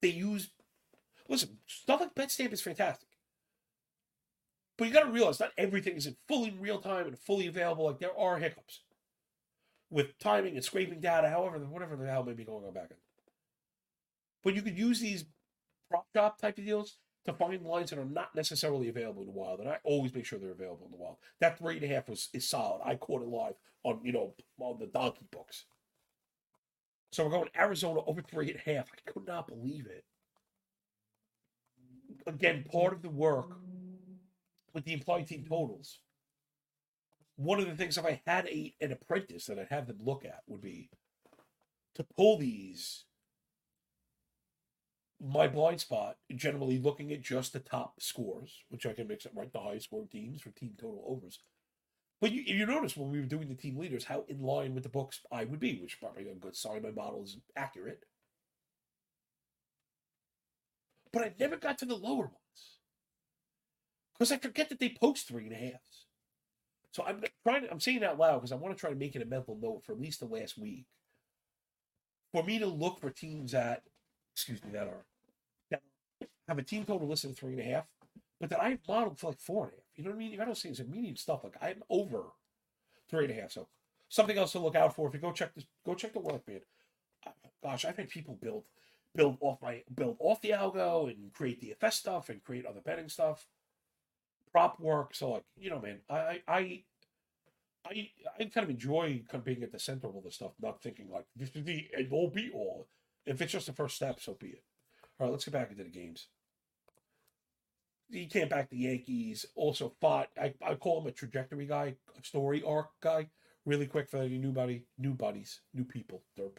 They 0.01 0.09
use 0.09 0.49
listen 1.29 1.59
stuff 1.67 2.01
like 2.01 2.15
BetStamp 2.15 2.55
is 2.55 2.63
fantastic. 2.63 3.11
But 4.77 4.89
you 4.89 4.95
got 4.95 5.05
to 5.05 5.11
realize 5.11 5.41
not 5.41 5.53
everything 5.57 5.97
is 5.97 6.07
in 6.07 6.17
fully 6.29 6.55
real 6.59 6.81
time 6.81 7.07
and 7.07 7.19
fully 7.19 7.47
available. 7.47 7.87
Like 7.87 7.99
there 7.99 8.19
are 8.19 8.39
hiccups 8.39 8.81
with 9.91 10.19
timing 10.19 10.55
and 10.55 10.65
scraping 10.65 11.01
data, 11.01 11.29
however, 11.29 11.59
whatever 11.59 11.97
the 11.97 12.07
hell 12.07 12.25
may 12.25 12.35
be 12.35 12.45
going 12.45 12.65
on 12.65 12.73
back 12.73 12.89
end. 12.91 13.01
But 14.45 14.55
you 14.55 14.63
could 14.63 14.79
use 14.79 15.01
these 15.01 15.25
prop 15.91 16.07
shop 16.15 16.39
type 16.41 16.59
of 16.59 16.65
deals 16.65 16.99
to 17.25 17.33
find 17.33 17.63
lines 17.65 17.91
that 17.91 17.99
are 17.99 18.05
not 18.05 18.35
necessarily 18.35 18.89
available 18.89 19.23
in 19.23 19.27
the 19.27 19.33
wild, 19.33 19.61
and 19.61 19.69
I 19.69 19.79
always 19.83 20.15
make 20.15 20.25
sure 20.25 20.39
they're 20.39 20.51
available 20.53 20.87
in 20.87 20.93
the 20.93 21.03
wild. 21.03 21.17
That 21.41 21.59
three 21.59 21.77
and 21.77 21.85
a 21.85 21.89
half 21.89 22.09
was 22.09 22.29
is 22.33 22.49
solid. 22.49 22.83
I 22.85 22.95
caught 22.97 23.23
it 23.23 23.29
live 23.29 23.55
on 23.83 24.01
you 24.05 24.13
know 24.13 24.35
on 24.61 24.79
the 24.79 24.87
donkey 24.87 25.27
books. 25.33 25.65
So 27.13 27.25
we're 27.25 27.31
going 27.31 27.49
Arizona 27.59 28.01
over 28.07 28.21
three 28.23 28.51
and 28.51 28.61
a 28.65 28.75
half. 28.75 28.91
I 28.93 29.11
could 29.11 29.27
not 29.27 29.49
believe 29.49 29.87
it. 29.87 30.05
Again, 32.27 32.65
part 32.71 32.93
of 32.93 33.03
the 33.03 33.09
work 33.09 33.57
with 34.77 34.85
the 34.85 34.93
implied 34.93 35.27
team 35.27 35.43
totals. 35.49 36.01
One 37.37 37.59
of 37.59 37.67
the 37.67 37.75
things, 37.75 37.97
if 37.97 38.05
I 38.05 38.21
had 38.27 38.47
a, 38.47 38.75
an 38.79 38.93
apprentice 38.93 39.47
that 39.47 39.59
I'd 39.59 39.69
have 39.71 39.87
them 39.87 39.97
look 40.05 40.23
at, 40.23 40.43
would 40.47 40.61
be 40.61 40.91
to 41.95 42.05
pull 42.05 42.37
these 42.39 43.05
my 45.19 45.49
blind 45.49 45.81
spot, 45.81 46.19
generally 46.35 46.79
looking 46.79 47.11
at 47.11 47.23
just 47.23 47.55
the 47.55 47.59
top 47.59 48.03
scores, 48.03 48.65
which 48.69 48.85
I 48.85 48.93
can 48.93 49.09
mix 49.09 49.25
up 49.25 49.33
right 49.35 49.51
the 49.51 49.61
highest 49.61 49.87
scoring 49.87 50.09
teams 50.09 50.43
for 50.43 50.51
team 50.51 50.75
total 50.79 51.03
overs. 51.07 51.39
But 52.21 52.33
you, 52.33 52.43
you 52.43 52.67
notice 52.67 52.99
when 52.99 53.11
we 53.11 53.19
were 53.19 53.27
doing 53.27 53.49
the 53.49 53.55
team 53.55 53.79
leaders 53.79 54.05
how 54.05 54.27
in 54.29 54.43
line 54.43 54.75
with 54.75 54.83
the 54.83 54.91
books 54.91 55.21
I 55.33 55.45
would 55.45 55.59
be, 55.59 55.81
which 55.81 55.99
probably 56.01 56.29
a 56.29 56.35
good 56.35 56.55
sign 56.55 56.83
my 56.83 56.91
model 56.91 57.25
is 57.25 57.39
accurate. 57.57 58.05
But 61.15 61.23
I 61.23 61.33
never 61.41 61.57
got 61.57 61.79
to 61.79 61.87
the 61.87 61.97
lower 61.97 62.27
ones 62.27 62.46
because 64.19 64.33
I 64.33 64.39
forget 64.39 64.69
that 64.69 64.81
they 64.81 64.91
post 65.01 65.29
three 65.29 65.45
and 65.45 65.53
a 65.53 65.57
halves. 65.57 66.07
So 66.93 67.05
I'm 67.05 67.23
trying. 67.43 67.63
To, 67.63 67.71
I'm 67.71 67.81
saying 67.81 68.05
out 68.05 68.19
loud 68.19 68.37
because 68.37 68.53
I 68.53 68.57
want 68.57 68.75
to 68.75 68.81
try 68.81 68.91
to 68.91 68.97
make 68.97 69.15
it 69.17 69.23
a 69.23 69.27
mental 69.27 69.59
note 69.61 69.83
for 69.85 69.93
at 69.93 70.01
least 70.01 70.21
the 70.21 70.27
last 70.27 70.57
week 70.57 70.87
for 72.33 72.43
me 72.43 72.59
to 72.59 72.67
look 72.67 73.01
for 73.01 73.11
teams 73.11 73.53
that, 73.53 73.83
excuse 74.35 74.63
me, 74.65 74.71
that 74.73 74.89
are 74.89 75.05
that 75.71 75.83
have 76.49 76.59
a 76.59 76.63
team 76.63 76.85
total 76.85 77.09
listed 77.09 77.37
three 77.37 77.53
and 77.53 77.61
a 77.61 77.65
half, 77.65 77.85
but 78.41 78.51
that 78.51 78.63
I've 78.63 78.79
modeled 78.89 79.19
for 79.19 79.29
like 79.29 79.41
four 79.41 79.65
and 79.65 79.73
a 79.73 79.77
half. 79.77 79.85
You 79.97 80.05
know 80.05 80.11
what 80.11 80.17
I 80.17 80.19
mean? 80.19 80.41
I 80.41 80.45
don't 80.45 80.57
see 80.57 80.75
some 80.75 80.91
medium 80.91 81.17
stuff 81.17 81.45
like 81.45 81.57
I'm 81.61 81.83
over 81.89 82.25
three 83.09 83.25
and 83.25 83.33
a 83.33 83.41
half. 83.41 83.53
So 83.53 83.69
something 84.09 84.37
else 84.37 84.53
to 84.53 84.59
look 84.59 84.75
out 84.75 84.95
for. 84.95 85.09
If 85.09 85.15
you 85.15 85.21
go 85.21 85.33
check 85.33 85.55
this, 85.55 85.67
go 85.85 85.95
check 85.95 86.13
the 86.13 86.21
work 86.21 86.47
man. 86.47 86.61
Gosh, 87.63 87.85
I've 87.85 87.97
had 87.97 88.09
people 88.09 88.39
build 88.41 88.65
build 89.15 89.39
off 89.41 89.63
my 89.63 89.83
build 89.95 90.17
off 90.21 90.43
the 90.43 90.51
algo 90.51 91.09
and 91.11 91.33
create 91.33 91.63
DFS 91.63 91.95
stuff 91.95 92.29
and 92.29 92.45
create 92.45 92.67
other 92.67 92.81
betting 92.81 93.09
stuff, 93.09 93.47
prop 94.57 94.81
work. 94.81 95.15
So 95.15 95.33
like 95.33 95.45
you 95.59 95.69
know, 95.69 95.81
man, 95.81 95.99
I 96.09 96.41
I 96.49 96.83
I 97.87 98.09
I 98.39 98.45
kind 98.45 98.65
of 98.65 98.71
enjoy 98.71 99.23
kind 99.31 99.41
of 99.41 99.45
being 99.45 99.63
at 99.63 99.71
the 99.71 99.79
center 99.79 100.07
of 100.07 100.15
all 100.15 100.23
this 100.23 100.37
stuff, 100.37 100.53
not 100.63 100.83
thinking 100.83 101.11
like 101.13 101.27
this 101.37 101.51
is 101.55 101.65
the 101.65 101.89
end 101.97 102.09
all 102.11 102.31
be 102.31 102.51
all. 102.55 102.89
If 103.27 103.43
it's 103.43 103.53
just 103.53 103.67
the 103.67 103.75
first 103.75 103.97
step, 103.97 104.19
so 104.19 104.35
be 104.41 104.49
it. 104.49 104.65
All 105.21 105.27
right, 105.27 105.33
let's 105.33 105.45
get 105.45 105.53
back 105.53 105.71
into 105.71 105.85
the 105.85 105.91
games. 105.91 106.29
He 108.11 108.27
can't 108.27 108.49
back 108.49 108.71
the 108.71 108.79
Yankees. 108.79 109.45
Also 109.57 109.93
fought. 110.01 110.29
I, 110.41 110.55
I 110.67 110.75
call 110.77 111.03
him 111.03 111.09
a 111.09 111.13
trajectory 111.13 111.67
guy, 111.67 111.97
a 112.19 112.25
story 112.25 112.63
arc 112.67 112.89
guy. 113.03 113.29
Really 113.67 113.87
quick 113.87 114.09
for 114.09 114.19
any 114.19 114.39
new 114.39 114.53
buddy, 114.53 114.87
new 114.97 115.13
buddies, 115.13 115.61
new 115.75 115.85
people. 115.85 116.23
Derp. 116.39 116.59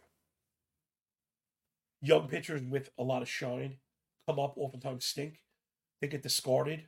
Young 2.01 2.27
pitchers 2.27 2.61
with 2.61 2.91
a 2.99 3.03
lot 3.03 3.23
of 3.23 3.29
shine 3.29 3.77
come 4.27 4.39
up, 4.39 4.53
oftentimes 4.57 5.05
stink. 5.05 5.39
They 5.99 6.09
get 6.09 6.21
discarded 6.21 6.83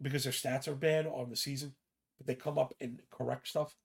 because 0.00 0.24
their 0.24 0.32
stats 0.32 0.68
are 0.68 0.74
bad 0.74 1.06
on 1.06 1.30
the 1.30 1.36
season, 1.36 1.74
but 2.18 2.26
they 2.26 2.34
come 2.34 2.58
up 2.58 2.74
and 2.80 3.00
correct 3.10 3.48
stuff. 3.48 3.76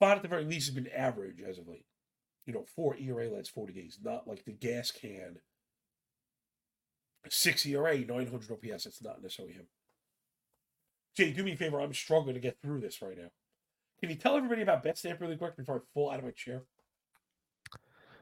But 0.00 0.16
at 0.16 0.22
the 0.22 0.28
very 0.28 0.44
least 0.44 0.68
has 0.68 0.74
been 0.74 0.88
average 0.88 1.40
as 1.40 1.58
of 1.58 1.68
late. 1.68 1.86
You 2.46 2.54
know, 2.54 2.64
four 2.74 2.96
ERA 2.96 3.28
last 3.28 3.50
40 3.50 3.72
games, 3.72 3.98
not 4.02 4.26
like 4.26 4.44
the 4.44 4.52
gas 4.52 4.90
can 4.90 5.38
Six 7.30 7.66
ERA, 7.66 7.98
900 7.98 8.50
OPS. 8.50 8.86
It's 8.86 9.02
not 9.02 9.22
necessarily 9.22 9.54
him. 9.54 9.66
Jay, 11.16 11.32
do 11.32 11.42
me 11.42 11.52
a 11.52 11.56
favor. 11.56 11.80
I'm 11.80 11.92
struggling 11.92 12.34
to 12.34 12.40
get 12.40 12.58
through 12.62 12.80
this 12.80 13.02
right 13.02 13.18
now. 13.18 13.28
Can 14.00 14.10
you 14.10 14.16
tell 14.16 14.36
everybody 14.36 14.62
about 14.62 14.84
BetStamp 14.84 15.20
really 15.20 15.36
quick 15.36 15.56
before 15.56 15.76
I 15.76 15.80
fall 15.92 16.10
out 16.10 16.20
of 16.20 16.24
my 16.24 16.30
chair? 16.30 16.62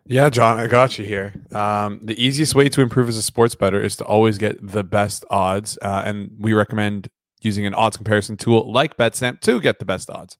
Yeah, 0.08 0.30
John, 0.30 0.60
I 0.60 0.68
got 0.68 0.98
you 0.98 1.04
here. 1.04 1.34
Um, 1.52 1.98
the 2.00 2.20
easiest 2.22 2.54
way 2.54 2.68
to 2.68 2.80
improve 2.80 3.08
as 3.08 3.16
a 3.16 3.22
sports 3.22 3.56
better 3.56 3.82
is 3.82 3.96
to 3.96 4.04
always 4.04 4.38
get 4.38 4.64
the 4.64 4.84
best 4.84 5.24
odds, 5.30 5.76
uh, 5.82 6.02
and 6.06 6.30
we 6.38 6.52
recommend 6.52 7.08
using 7.42 7.66
an 7.66 7.74
odds 7.74 7.96
comparison 7.96 8.36
tool 8.36 8.70
like 8.70 8.96
BetStamp 8.96 9.40
to 9.40 9.60
get 9.60 9.80
the 9.80 9.84
best 9.84 10.08
odds. 10.08 10.38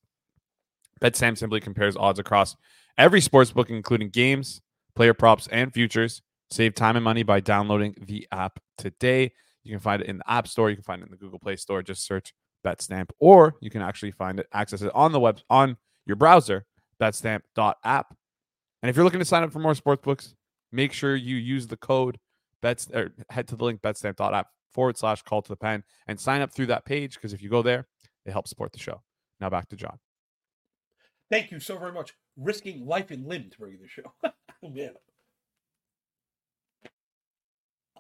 BetStamp 1.01 1.37
simply 1.37 1.61
compares 1.61 1.97
odds 1.97 2.21
across 2.21 2.55
every 2.97 3.21
sports 3.21 3.51
book, 3.51 3.69
including 3.69 4.11
games, 4.11 4.61
player 4.95 5.15
props, 5.15 5.49
and 5.49 5.75
futures. 5.75 6.23
Save 6.51 6.77
time 6.77 6.95
and 6.95 7.05
money 7.05 7.25
by 7.25 7.41
downloading 7.41 7.97
the 8.01 8.27
app 8.31 8.61
today. 8.79 9.33
You 9.65 9.73
can 9.73 9.81
find 9.81 10.01
it 10.01 10.09
in 10.09 10.19
the 10.19 10.31
App 10.31 10.47
Store. 10.47 10.71
You 10.71 10.77
can 10.77 10.85
find 10.85 11.03
it 11.03 11.07
in 11.07 11.11
the 11.11 11.17
Google 11.17 11.41
Play 11.41 11.57
Store. 11.57 11.83
Just 11.83 12.07
search 12.07 12.33
BetStamp, 12.65 13.11
or 13.19 13.57
you 13.61 13.69
can 13.71 13.83
actually 13.83 14.13
find 14.13 14.39
it, 14.39 14.47
access 14.53 14.83
it 14.83 14.93
on 14.95 15.11
the 15.11 15.19
web 15.19 15.41
on 15.51 15.77
your 16.07 16.15
browser, 16.15 16.65
betstamp.app. 17.01 18.15
And 18.87 18.90
if 18.90 18.94
you're 18.94 19.05
looking 19.05 19.18
to 19.18 19.25
sign 19.25 19.42
up 19.42 19.51
for 19.51 19.59
more 19.59 19.75
sports 19.75 20.03
books, 20.05 20.37
make 20.70 20.92
sure 20.92 21.16
you 21.16 21.35
use 21.35 21.66
the 21.66 21.77
code 21.77 22.20
bets 22.62 22.88
or 22.94 23.11
head 23.31 23.49
to 23.49 23.57
the 23.57 23.64
link 23.64 23.83
betstamp.app 23.83 24.46
forward 24.72 24.96
slash 24.96 25.22
call 25.22 25.42
to 25.42 25.49
the 25.49 25.57
pen 25.57 25.83
and 26.07 26.20
sign 26.20 26.40
up 26.40 26.55
through 26.55 26.66
that 26.66 26.85
page 26.85 27.16
because 27.16 27.33
if 27.33 27.42
you 27.42 27.49
go 27.49 27.62
there, 27.62 27.88
it 28.25 28.31
helps 28.31 28.49
support 28.49 28.72
the 28.72 28.79
show. 28.79 29.03
Now 29.40 29.51
back 29.51 29.68
to 29.70 29.77
John. 29.77 29.99
Thank 31.33 31.51
you 31.51 31.59
so 31.59 31.77
very 31.79 31.90
much. 31.90 32.14
Risking 32.37 32.87
life 32.87 33.11
and 33.11 33.27
limb 33.27 33.51
to 33.51 33.59
bring 33.59 33.72
you 33.72 33.79
the 33.83 33.88
show. 33.88 34.12
oh, 34.62 34.68
man. 34.68 34.92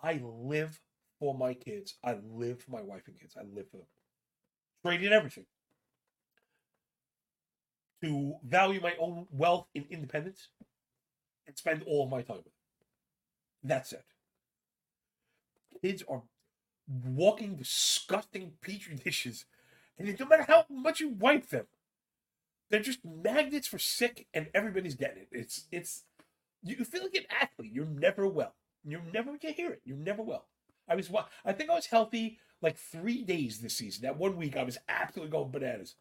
I 0.00 0.20
live 0.22 0.80
for 1.18 1.36
my 1.36 1.54
kids. 1.54 1.96
I 2.04 2.14
live 2.32 2.62
for 2.62 2.70
my 2.70 2.82
wife 2.82 3.08
and 3.08 3.18
kids. 3.18 3.34
I 3.36 3.42
live 3.42 3.68
for 3.72 3.78
them. 3.78 3.86
Traded 4.84 5.12
everything 5.12 5.46
to 8.04 8.36
value 8.44 8.80
my 8.80 8.92
own 9.00 9.26
wealth 9.32 9.66
in 9.74 9.84
independence 9.90 10.48
and 11.46 11.56
spend 11.56 11.82
all 11.84 12.08
my 12.08 12.22
time 12.22 12.38
with. 12.38 12.52
That's 13.62 13.92
it. 13.92 14.04
Kids 15.82 16.02
are 16.08 16.22
walking 16.88 17.56
disgusting 17.56 18.54
petri 18.60 18.96
dishes, 19.04 19.44
and 19.98 20.18
no 20.18 20.26
matter 20.26 20.44
how 20.44 20.66
much 20.70 21.00
you 21.00 21.08
wipe 21.10 21.48
them, 21.48 21.66
they're 22.70 22.80
just 22.80 23.04
magnets 23.04 23.68
for 23.68 23.78
sick, 23.78 24.26
and 24.34 24.48
everybody's 24.54 24.94
getting 24.94 25.22
it. 25.22 25.28
It's 25.30 25.66
it's 25.70 26.04
you 26.62 26.84
feel 26.84 27.04
like 27.04 27.16
an 27.16 27.26
athlete. 27.40 27.72
You're 27.72 27.86
never 27.86 28.26
well. 28.26 28.54
You're 28.84 29.02
never 29.12 29.32
gonna 29.38 29.54
hear 29.54 29.70
it. 29.72 29.82
You 29.84 29.96
never 29.96 30.22
will. 30.22 30.44
I 30.88 30.96
was 30.96 31.10
I 31.44 31.52
think 31.52 31.70
I 31.70 31.74
was 31.74 31.86
healthy 31.86 32.38
like 32.62 32.76
three 32.78 33.22
days 33.24 33.60
this 33.60 33.76
season. 33.76 34.02
That 34.02 34.18
one 34.18 34.36
week 34.36 34.56
I 34.56 34.64
was 34.64 34.78
absolutely 34.88 35.32
going 35.32 35.50
bananas. 35.50 35.96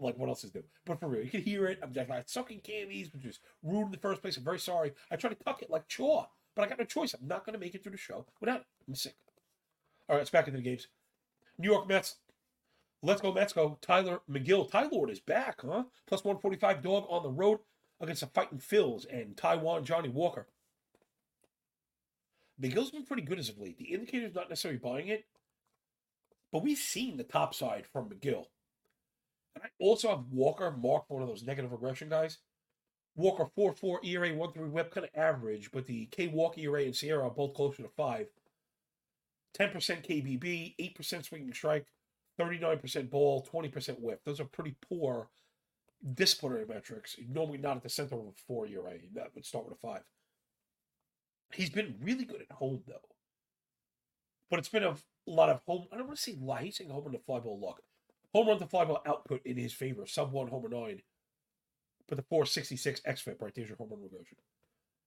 Like 0.00 0.18
what 0.18 0.28
else 0.28 0.44
is 0.44 0.54
new? 0.54 0.64
But 0.84 1.00
for 1.00 1.08
real, 1.08 1.24
you 1.24 1.30
can 1.30 1.42
hear 1.42 1.66
it. 1.66 1.78
I'm 1.82 1.92
just 1.92 2.08
like 2.08 2.28
sucking 2.28 2.60
candies, 2.60 3.12
which 3.12 3.24
is 3.24 3.40
rude 3.62 3.86
in 3.86 3.90
the 3.92 3.98
first 3.98 4.22
place. 4.22 4.36
I'm 4.36 4.44
very 4.44 4.58
sorry. 4.58 4.92
I 5.10 5.16
try 5.16 5.30
to 5.30 5.36
tuck 5.36 5.62
it 5.62 5.70
like 5.70 5.88
chaw, 5.88 6.26
but 6.54 6.64
I 6.64 6.68
got 6.68 6.78
no 6.78 6.84
choice. 6.84 7.14
I'm 7.14 7.28
not 7.28 7.44
gonna 7.44 7.58
make 7.58 7.74
it 7.74 7.82
through 7.82 7.92
the 7.92 7.98
show 7.98 8.26
without 8.40 8.60
it. 8.60 8.66
I'm 8.88 8.94
sick. 8.94 9.14
All 10.08 10.16
right, 10.16 10.20
let's 10.20 10.30
back 10.30 10.48
into 10.48 10.58
the 10.58 10.64
games. 10.64 10.88
New 11.58 11.70
York 11.70 11.88
Mets. 11.88 12.16
Let's 13.02 13.20
go, 13.20 13.32
Mets 13.32 13.52
go. 13.52 13.78
Tylor 13.80 14.20
Megill. 14.30 14.70
Tylor 14.70 15.10
is 15.10 15.20
back, 15.20 15.60
huh? 15.62 15.84
Plus 16.06 16.24
145 16.24 16.82
dog 16.82 17.06
on 17.08 17.22
the 17.22 17.30
road 17.30 17.60
against 18.00 18.20
the 18.20 18.26
fighting 18.26 18.58
Phils 18.58 19.06
and 19.10 19.36
Taijuan 19.36 19.84
Johnny 19.84 20.08
Walker. 20.08 20.46
Megill's 22.60 22.90
been 22.90 23.04
pretty 23.04 23.22
good 23.22 23.38
as 23.38 23.48
of 23.48 23.58
late. 23.58 23.78
The 23.78 23.92
indicator's 23.92 24.34
not 24.34 24.48
necessarily 24.48 24.78
buying 24.78 25.08
it, 25.08 25.24
but 26.52 26.62
we've 26.62 26.78
seen 26.78 27.16
the 27.16 27.24
top 27.24 27.54
side 27.54 27.86
from 27.86 28.10
Megill. 28.10 28.46
And 29.54 29.64
I 29.64 29.68
also 29.78 30.08
have 30.08 30.24
Walker 30.30 30.70
marked 30.70 31.10
one 31.10 31.22
of 31.22 31.28
those 31.28 31.42
negative 31.42 31.72
regression 31.72 32.08
guys. 32.08 32.38
Walker 33.16 33.46
4 33.54 33.72
4 33.72 34.00
ERA 34.04 34.34
1 34.34 34.52
3 34.52 34.68
whip, 34.68 34.92
kind 34.92 35.04
of 35.06 35.20
average, 35.20 35.70
but 35.72 35.86
the 35.86 36.06
K 36.06 36.28
Walk 36.28 36.56
ERA 36.58 36.84
and 36.84 36.94
SIERA 36.94 37.24
are 37.24 37.30
both 37.30 37.54
closer 37.54 37.82
to 37.82 37.88
5. 37.88 38.26
10% 39.58 39.74
KBB, 40.06 40.94
8% 40.96 41.24
swinging 41.24 41.52
strike, 41.52 41.86
39% 42.38 43.10
ball, 43.10 43.46
20% 43.52 44.00
whip. 44.00 44.20
Those 44.24 44.38
are 44.38 44.44
pretty 44.44 44.76
poor 44.88 45.28
disciplinary 46.14 46.66
metrics. 46.66 47.16
Normally 47.28 47.58
not 47.58 47.76
at 47.76 47.82
the 47.82 47.88
center 47.88 48.14
of 48.14 48.20
a 48.20 48.32
4 48.46 48.68
ERA. 48.68 48.92
That 49.14 49.34
would 49.34 49.44
start 49.44 49.66
with 49.66 49.76
a 49.76 49.80
5. 49.80 50.02
He's 51.52 51.70
been 51.70 51.96
really 52.00 52.24
good 52.24 52.42
at 52.42 52.56
home 52.56 52.82
though. 52.86 53.08
But 54.50 54.60
it's 54.60 54.68
been 54.68 54.84
a 54.84 54.96
lot 55.26 55.48
of 55.48 55.60
home. 55.66 55.86
I 55.92 55.96
don't 55.96 56.06
want 56.06 56.18
to 56.18 56.22
say 56.22 56.36
light. 56.40 56.64
He's 56.64 56.76
saying 56.76 56.90
home 56.90 57.04
run 57.04 57.12
to 57.12 57.18
fly 57.18 57.40
ball 57.40 57.60
luck. 57.60 57.82
Home 58.34 58.48
run 58.48 58.58
to 58.58 58.66
fly 58.66 58.84
ball 58.84 59.02
output 59.06 59.44
in 59.44 59.56
his 59.56 59.72
favor. 59.72 60.06
Sub 60.06 60.32
one 60.32 60.48
homer 60.48 60.68
nine. 60.68 61.02
But 62.08 62.16
the 62.16 62.24
466 62.24 63.00
XFIP 63.00 63.40
right 63.40 63.54
there's 63.54 63.68
your 63.68 63.76
home 63.76 63.90
run 63.90 64.02
regression. 64.02 64.38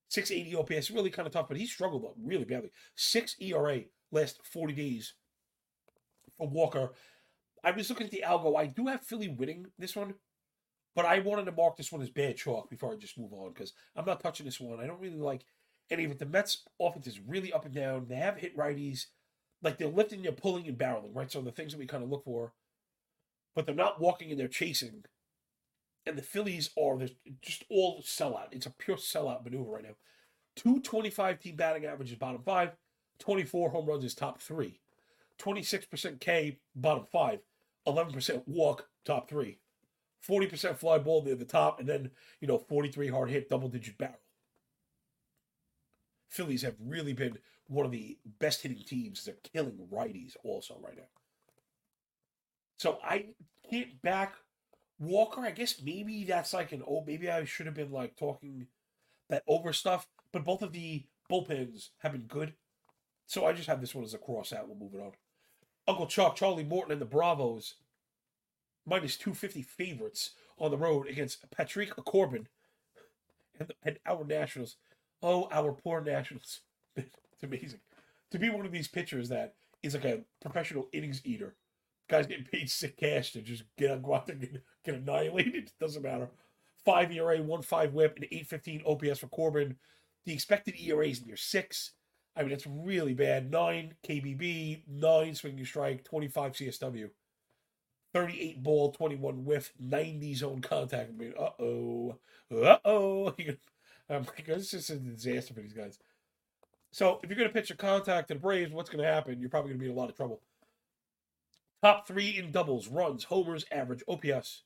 680 0.09 0.55
OPS 0.55 0.91
really 0.91 1.09
kind 1.09 1.25
of 1.25 1.33
tough, 1.33 1.47
but 1.47 1.57
he 1.57 1.65
struggled 1.65 2.05
up 2.05 2.13
really 2.21 2.45
badly. 2.45 2.69
Six 2.95 3.36
ERA 3.39 3.81
last 4.12 4.39
40 4.45 4.73
days 4.73 5.13
for 6.38 6.47
Walker. 6.47 6.91
I 7.63 7.71
was 7.71 7.89
looking 7.89 8.05
at 8.05 8.12
the 8.12 8.23
algo. 8.25 8.57
I 8.57 8.67
do 8.67 8.88
have 8.88 9.01
Philly 9.01 9.29
winning 9.29 9.67
this 9.79 9.95
one, 9.95 10.13
but 10.95 11.05
I 11.05 11.19
wanted 11.19 11.45
to 11.45 11.51
mark 11.51 11.77
this 11.77 11.91
one 11.91 12.01
as 12.01 12.09
bad 12.09 12.38
chalk 12.38 12.69
before 12.69 12.93
I 12.93 12.95
just 12.97 13.17
move 13.17 13.33
on 13.33 13.53
because 13.53 13.73
I'm 13.95 14.05
not 14.05 14.19
touching 14.19 14.45
this 14.45 14.59
one. 14.59 14.79
I 14.79 14.86
don't 14.86 14.99
really 15.01 15.17
like 15.17 15.45
and 15.89 16.01
even 16.01 16.17
the 16.17 16.25
Mets 16.25 16.63
offense 16.79 17.07
is 17.07 17.19
really 17.19 17.53
up 17.53 17.65
and 17.65 17.73
down. 17.73 18.07
They 18.07 18.15
have 18.15 18.38
hit 18.38 18.57
righties. 18.57 19.07
Like 19.62 19.77
they're 19.77 19.88
lifting, 19.88 20.21
they're 20.21 20.31
pulling 20.31 20.67
and 20.67 20.77
barreling, 20.77 21.15
right? 21.15 21.31
So 21.31 21.41
the 21.41 21.51
things 21.51 21.71
that 21.71 21.79
we 21.79 21.86
kind 21.86 22.03
of 22.03 22.09
look 22.09 22.25
for. 22.25 22.53
But 23.55 23.65
they're 23.65 23.75
not 23.75 24.01
walking 24.01 24.31
and 24.31 24.39
they're 24.39 24.47
chasing. 24.47 25.03
And 26.05 26.17
the 26.17 26.21
Phillies 26.21 26.69
are 26.81 26.99
just 27.41 27.63
all 27.69 28.01
sellout. 28.01 28.47
It's 28.51 28.65
a 28.65 28.71
pure 28.71 28.97
sellout 28.97 29.43
maneuver 29.43 29.71
right 29.71 29.83
now. 29.83 29.95
225 30.55 31.39
team 31.39 31.55
batting 31.55 31.85
average 31.85 32.11
is 32.11 32.17
bottom 32.17 32.41
five. 32.43 32.71
24 33.19 33.69
home 33.69 33.85
runs 33.85 34.03
is 34.03 34.13
top 34.13 34.41
three. 34.41 34.79
26% 35.39 36.19
K, 36.19 36.59
bottom 36.75 37.05
five. 37.11 37.39
11% 37.87 38.43
walk, 38.47 38.87
top 39.05 39.29
three. 39.29 39.59
40% 40.27 40.77
fly 40.77 40.97
ball 40.97 41.23
near 41.23 41.35
the 41.35 41.45
top. 41.45 41.79
And 41.79 41.87
then, 41.87 42.11
you 42.39 42.47
know, 42.47 42.57
43 42.57 43.09
hard 43.09 43.29
hit, 43.29 43.49
double 43.49 43.69
digit 43.69 43.97
barrel. 43.97 44.19
Phillies 46.29 46.63
have 46.63 46.75
really 46.79 47.13
been 47.13 47.37
one 47.67 47.85
of 47.85 47.91
the 47.91 48.17
best 48.39 48.61
hitting 48.61 48.83
teams. 48.85 49.23
They're 49.23 49.35
killing 49.53 49.87
righties 49.91 50.35
also 50.43 50.79
right 50.81 50.95
now. 50.95 51.03
So 52.83 52.99
I 53.01 53.27
can't 53.69 54.01
back 54.01 54.33
Walker. 54.99 55.39
I 55.39 55.51
guess 55.51 55.81
maybe 55.81 56.25
that's 56.25 56.51
like 56.51 56.73
an 56.73 56.83
oh, 56.85 57.01
maybe 57.07 57.29
I 57.29 57.45
should 57.45 57.65
have 57.65 57.75
been 57.75 57.93
like 57.93 58.17
talking 58.17 58.67
that 59.29 59.41
over 59.47 59.71
stuff. 59.71 60.05
But 60.33 60.43
both 60.43 60.61
of 60.61 60.73
the 60.73 61.05
bullpens 61.31 61.91
have 61.99 62.11
been 62.11 62.23
good. 62.27 62.55
So 63.25 63.45
I 63.45 63.53
just 63.53 63.69
have 63.69 63.79
this 63.79 63.95
one 63.95 64.03
as 64.03 64.13
a 64.13 64.17
cross 64.17 64.51
out. 64.51 64.67
We'll 64.67 64.75
move 64.75 64.95
it 64.95 65.01
on. 65.01 65.13
Uncle 65.87 66.07
Chuck, 66.07 66.35
Charlie 66.35 66.65
Morton, 66.65 66.91
and 66.91 66.99
the 66.99 67.05
Bravos 67.05 67.75
minus 68.85 69.15
250 69.15 69.61
favorites 69.61 70.31
on 70.59 70.69
the 70.69 70.77
road 70.77 71.07
against 71.07 71.49
Patrick 71.51 71.95
Corbin 71.95 72.49
and, 73.61 73.71
and 73.83 73.97
our 74.05 74.25
Nationals. 74.25 74.75
Oh, 75.21 75.47
our 75.53 75.71
poor 75.71 76.01
Nationals. 76.01 76.59
it's 76.97 77.43
amazing. 77.43 77.79
To 78.31 78.39
be 78.39 78.49
one 78.49 78.65
of 78.65 78.73
these 78.73 78.89
pitchers 78.89 79.29
that 79.29 79.53
is 79.81 79.93
like 79.93 80.03
a 80.03 80.23
professional 80.41 80.89
innings 80.91 81.21
eater. 81.23 81.55
Guys 82.09 82.27
getting 82.27 82.45
paid 82.45 82.69
sick 82.69 82.97
cash 82.97 83.31
to 83.31 83.41
just 83.41 83.63
get 83.77 84.01
go 84.03 84.15
out 84.15 84.27
there 84.27 84.35
get, 84.35 84.63
get 84.83 84.95
annihilated. 84.95 85.71
Doesn't 85.79 86.03
matter. 86.03 86.29
Five 86.83 87.11
ERA, 87.11 87.41
one 87.41 87.61
five 87.61 87.93
whip, 87.93 88.15
and 88.17 88.25
815 88.25 88.83
OPS 88.85 89.19
for 89.19 89.27
Corbin. 89.27 89.77
The 90.25 90.33
expected 90.33 90.75
ERA 90.79 91.07
is 91.07 91.25
near 91.25 91.37
six. 91.37 91.91
I 92.35 92.43
mean, 92.43 92.51
it's 92.51 92.67
really 92.67 93.13
bad. 93.13 93.51
Nine 93.51 93.93
KBB, 94.07 94.83
nine 94.87 95.35
swinging 95.35 95.65
strike, 95.65 96.03
25 96.03 96.53
CSW. 96.53 97.09
38 98.13 98.63
ball, 98.63 98.91
21 98.91 99.45
whiff, 99.45 99.71
90 99.79 100.33
zone 100.35 100.61
contact. 100.61 101.11
I 101.11 101.17
mean, 101.17 101.33
uh 101.39 101.49
oh. 101.59 102.17
Uh 102.51 102.77
oh. 102.85 103.33
I'm 104.09 104.25
like, 104.25 104.43
it's 104.47 104.71
just 104.71 104.89
a 104.89 104.97
disaster 104.97 105.53
for 105.53 105.61
these 105.61 105.73
guys. 105.73 105.99
So 106.91 107.19
if 107.23 107.29
you're 107.29 107.37
going 107.37 107.49
to 107.49 107.53
pitch 107.53 107.71
a 107.71 107.75
contact 107.75 108.27
to 108.27 108.35
the 108.35 108.39
Braves, 108.39 108.71
what's 108.71 108.89
going 108.89 109.03
to 109.03 109.11
happen? 109.11 109.39
You're 109.39 109.49
probably 109.49 109.69
going 109.69 109.79
to 109.79 109.83
be 109.85 109.89
in 109.89 109.97
a 109.97 109.99
lot 109.99 110.09
of 110.09 110.15
trouble. 110.15 110.41
Top 111.83 112.07
three 112.07 112.37
in 112.37 112.49
doubles, 112.49 112.87
runs, 112.87 113.25
homers, 113.25 113.65
average, 113.69 114.03
OPS, 114.07 114.63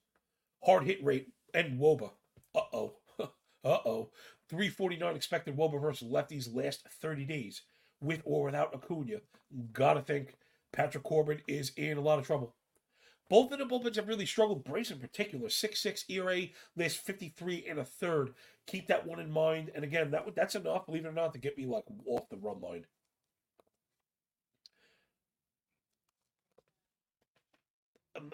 hard 0.63 0.83
hit 0.83 1.03
rate, 1.03 1.29
and 1.51 1.79
WOBA. 1.79 2.11
Uh 2.53 2.61
oh. 2.71 2.93
uh 3.19 3.25
oh. 3.63 4.11
349 4.49 5.15
expected 5.15 5.57
WOBA 5.57 5.81
versus 5.81 6.07
lefties 6.07 6.53
last 6.53 6.87
30 7.01 7.25
days, 7.25 7.63
with 7.99 8.21
or 8.23 8.45
without 8.45 8.71
Acuna. 8.75 9.15
Gotta 9.73 10.01
think 10.01 10.35
Patrick 10.71 11.03
Corbin 11.03 11.41
is 11.47 11.71
in 11.75 11.97
a 11.97 12.01
lot 12.01 12.19
of 12.19 12.27
trouble. 12.27 12.53
Both 13.31 13.51
of 13.51 13.57
the 13.57 13.65
bullpens 13.65 13.95
have 13.95 14.07
really 14.07 14.27
struggled. 14.27 14.63
Brace 14.63 14.91
in 14.91 14.99
particular, 14.99 15.47
6-6 15.47 16.03
ERA, 16.09 16.49
last 16.75 16.97
53 16.97 17.65
and 17.67 17.79
a 17.79 17.83
third. 17.83 18.35
Keep 18.67 18.89
that 18.89 19.07
one 19.07 19.19
in 19.19 19.31
mind. 19.31 19.71
And 19.73 19.83
again, 19.83 20.11
that 20.11 20.35
that's 20.35 20.53
enough, 20.53 20.85
believe 20.85 21.03
it 21.03 21.09
or 21.09 21.13
not, 21.13 21.33
to 21.33 21.39
get 21.39 21.57
me 21.57 21.65
like 21.65 21.85
off 22.05 22.29
the 22.29 22.37
run 22.37 22.61
line. 22.61 22.85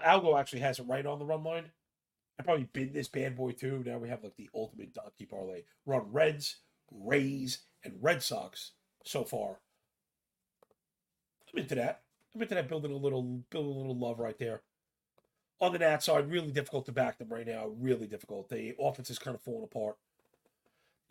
Algo 0.05 0.39
actually 0.39 0.61
has 0.61 0.79
it 0.79 0.87
right 0.87 1.05
on 1.05 1.19
the 1.19 1.25
run 1.25 1.43
line. 1.43 1.71
I 2.39 2.43
probably 2.43 2.67
bid 2.73 2.93
this 2.93 3.07
bad 3.07 3.35
boy 3.35 3.51
too. 3.51 3.83
Now 3.85 3.97
we 3.97 4.09
have 4.09 4.23
like 4.23 4.35
the 4.35 4.49
ultimate 4.55 4.93
donkey 4.93 5.25
parlay. 5.25 5.63
Run 5.85 6.11
Reds, 6.11 6.57
Rays, 6.91 7.59
and 7.83 7.93
Red 8.01 8.23
Sox 8.23 8.71
so 9.03 9.23
far. 9.23 9.59
I'm 11.53 11.61
into 11.61 11.75
that. 11.75 12.01
I'm 12.33 12.41
into 12.41 12.55
that 12.55 12.67
building 12.67 12.91
a 12.91 12.97
little 12.97 13.43
building 13.49 13.75
a 13.75 13.77
little 13.77 13.97
love 13.97 14.19
right 14.19 14.37
there. 14.39 14.61
On 15.61 15.71
the 15.71 15.79
Nat 15.79 16.03
side, 16.03 16.29
really 16.29 16.51
difficult 16.51 16.85
to 16.87 16.91
back 16.91 17.19
them 17.19 17.29
right 17.29 17.47
now. 17.47 17.67
Really 17.79 18.07
difficult. 18.07 18.49
The 18.49 18.75
offense 18.79 19.09
is 19.09 19.19
kind 19.19 19.35
of 19.35 19.41
falling 19.41 19.63
apart. 19.63 19.97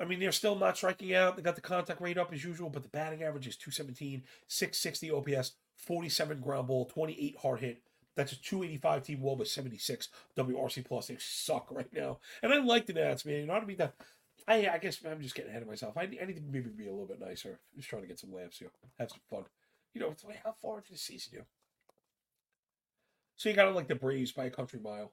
I 0.00 0.04
mean, 0.04 0.18
they're 0.18 0.32
still 0.32 0.56
not 0.56 0.76
striking 0.76 1.14
out. 1.14 1.36
They 1.36 1.42
got 1.42 1.54
the 1.54 1.60
contact 1.60 2.00
rate 2.00 2.18
up 2.18 2.32
as 2.32 2.44
usual, 2.44 2.68
but 2.68 2.82
the 2.82 2.88
batting 2.88 3.22
average 3.22 3.46
is 3.46 3.56
217, 3.56 4.24
660 4.48 5.10
OPS, 5.10 5.52
47 5.76 6.40
ground 6.40 6.66
ball, 6.66 6.86
28 6.86 7.36
hard 7.40 7.60
hit. 7.60 7.82
That's 8.14 8.32
a 8.32 8.40
285 8.40 9.02
team 9.02 9.22
with 9.22 9.48
76 9.48 10.08
WRC 10.36 10.84
plus. 10.84 11.06
They 11.06 11.16
suck 11.18 11.68
right 11.70 11.92
now. 11.92 12.18
And 12.42 12.52
I 12.52 12.58
like 12.58 12.86
the 12.86 12.92
Nats, 12.92 13.24
man. 13.24 13.40
You 13.40 13.46
know, 13.46 13.54
I 13.54 13.58
don't 13.58 13.68
mean 13.68 13.78
that. 13.78 13.94
I, 14.46 14.68
I 14.68 14.78
guess 14.78 14.98
I'm 15.08 15.20
just 15.20 15.34
getting 15.34 15.50
ahead 15.50 15.62
of 15.62 15.68
myself. 15.68 15.96
I, 15.96 16.02
I 16.02 16.26
need 16.26 16.36
to 16.36 16.42
maybe 16.50 16.68
be 16.68 16.88
a 16.88 16.90
little 16.90 17.06
bit 17.06 17.20
nicer. 17.20 17.60
I'm 17.72 17.78
just 17.78 17.88
trying 17.88 18.02
to 18.02 18.08
get 18.08 18.18
some 18.18 18.32
laughs 18.34 18.58
here, 18.58 18.70
have 18.98 19.10
some 19.10 19.20
fun. 19.30 19.44
You 19.94 20.00
know, 20.00 20.10
it's 20.10 20.24
like 20.24 20.40
how 20.44 20.54
far 20.60 20.78
into 20.78 20.92
the 20.92 20.98
season 20.98 21.32
you? 21.34 21.44
So 23.36 23.48
you 23.48 23.54
got 23.54 23.64
to 23.64 23.70
like 23.70 23.88
the 23.88 23.94
Braves 23.94 24.32
by 24.32 24.44
a 24.44 24.50
country 24.50 24.80
mile. 24.82 25.12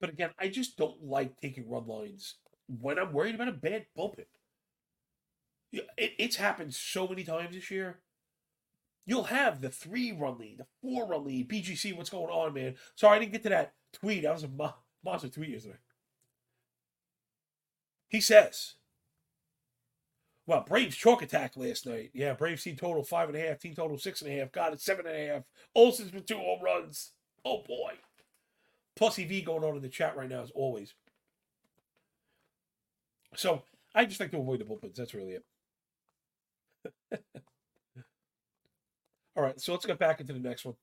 But 0.00 0.10
again, 0.10 0.30
I 0.38 0.48
just 0.48 0.76
don't 0.76 1.02
like 1.02 1.40
taking 1.40 1.68
run 1.68 1.86
lines 1.86 2.34
when 2.80 2.98
I'm 2.98 3.12
worried 3.12 3.34
about 3.34 3.48
a 3.48 3.52
bad 3.52 3.86
bullpen. 3.96 4.26
It, 5.72 5.86
it's 5.96 6.36
happened 6.36 6.74
so 6.74 7.08
many 7.08 7.24
times 7.24 7.54
this 7.54 7.70
year. 7.70 7.98
You'll 9.06 9.24
have 9.24 9.60
the 9.60 9.70
three 9.70 10.10
run 10.12 10.38
lead, 10.38 10.58
the 10.58 10.66
four 10.82 11.06
run 11.06 11.24
lead, 11.24 11.48
BGC. 11.48 11.96
What's 11.96 12.10
going 12.10 12.28
on, 12.28 12.52
man? 12.54 12.74
Sorry, 12.96 13.16
I 13.16 13.20
didn't 13.20 13.32
get 13.32 13.44
to 13.44 13.48
that 13.50 13.74
tweet. 13.92 14.24
That 14.24 14.34
was 14.34 14.42
a 14.42 14.48
mo- 14.48 14.74
monster 15.04 15.28
tweet 15.28 15.50
yesterday. 15.50 15.78
He 18.08 18.20
says, 18.20 18.74
well, 20.46 20.64
Braves 20.66 20.96
chalk 20.96 21.22
attack 21.22 21.56
last 21.56 21.86
night. 21.86 22.10
Yeah, 22.14 22.34
Braves 22.34 22.64
team 22.64 22.76
total 22.76 23.04
five 23.04 23.28
and 23.28 23.38
a 23.38 23.40
half, 23.40 23.60
team 23.60 23.74
total 23.74 23.98
six 23.98 24.22
and 24.22 24.30
a 24.30 24.38
half. 24.38 24.52
Got 24.52 24.72
it, 24.72 24.80
seven 24.80 25.06
and 25.06 25.16
a 25.16 25.34
half. 25.34 25.42
Olson's 25.74 26.12
with 26.12 26.26
two 26.26 26.38
home 26.38 26.62
runs. 26.62 27.12
Oh 27.44 27.62
boy. 27.66 27.92
Plus 28.96 29.18
EV 29.18 29.44
going 29.44 29.62
on 29.62 29.76
in 29.76 29.82
the 29.82 29.88
chat 29.88 30.16
right 30.16 30.28
now 30.28 30.42
as 30.42 30.50
always. 30.50 30.94
So 33.36 33.62
I 33.94 34.04
just 34.04 34.20
like 34.20 34.30
to 34.32 34.38
avoid 34.38 34.60
the 34.60 34.64
bullpens. 34.64 34.96
That's 34.96 35.14
really 35.14 35.38
it. 37.12 37.24
All 39.36 39.42
right, 39.42 39.60
so 39.60 39.72
let's 39.72 39.84
get 39.84 39.98
back 39.98 40.20
into 40.20 40.32
the 40.32 40.38
next 40.38 40.64
one. 40.64 40.76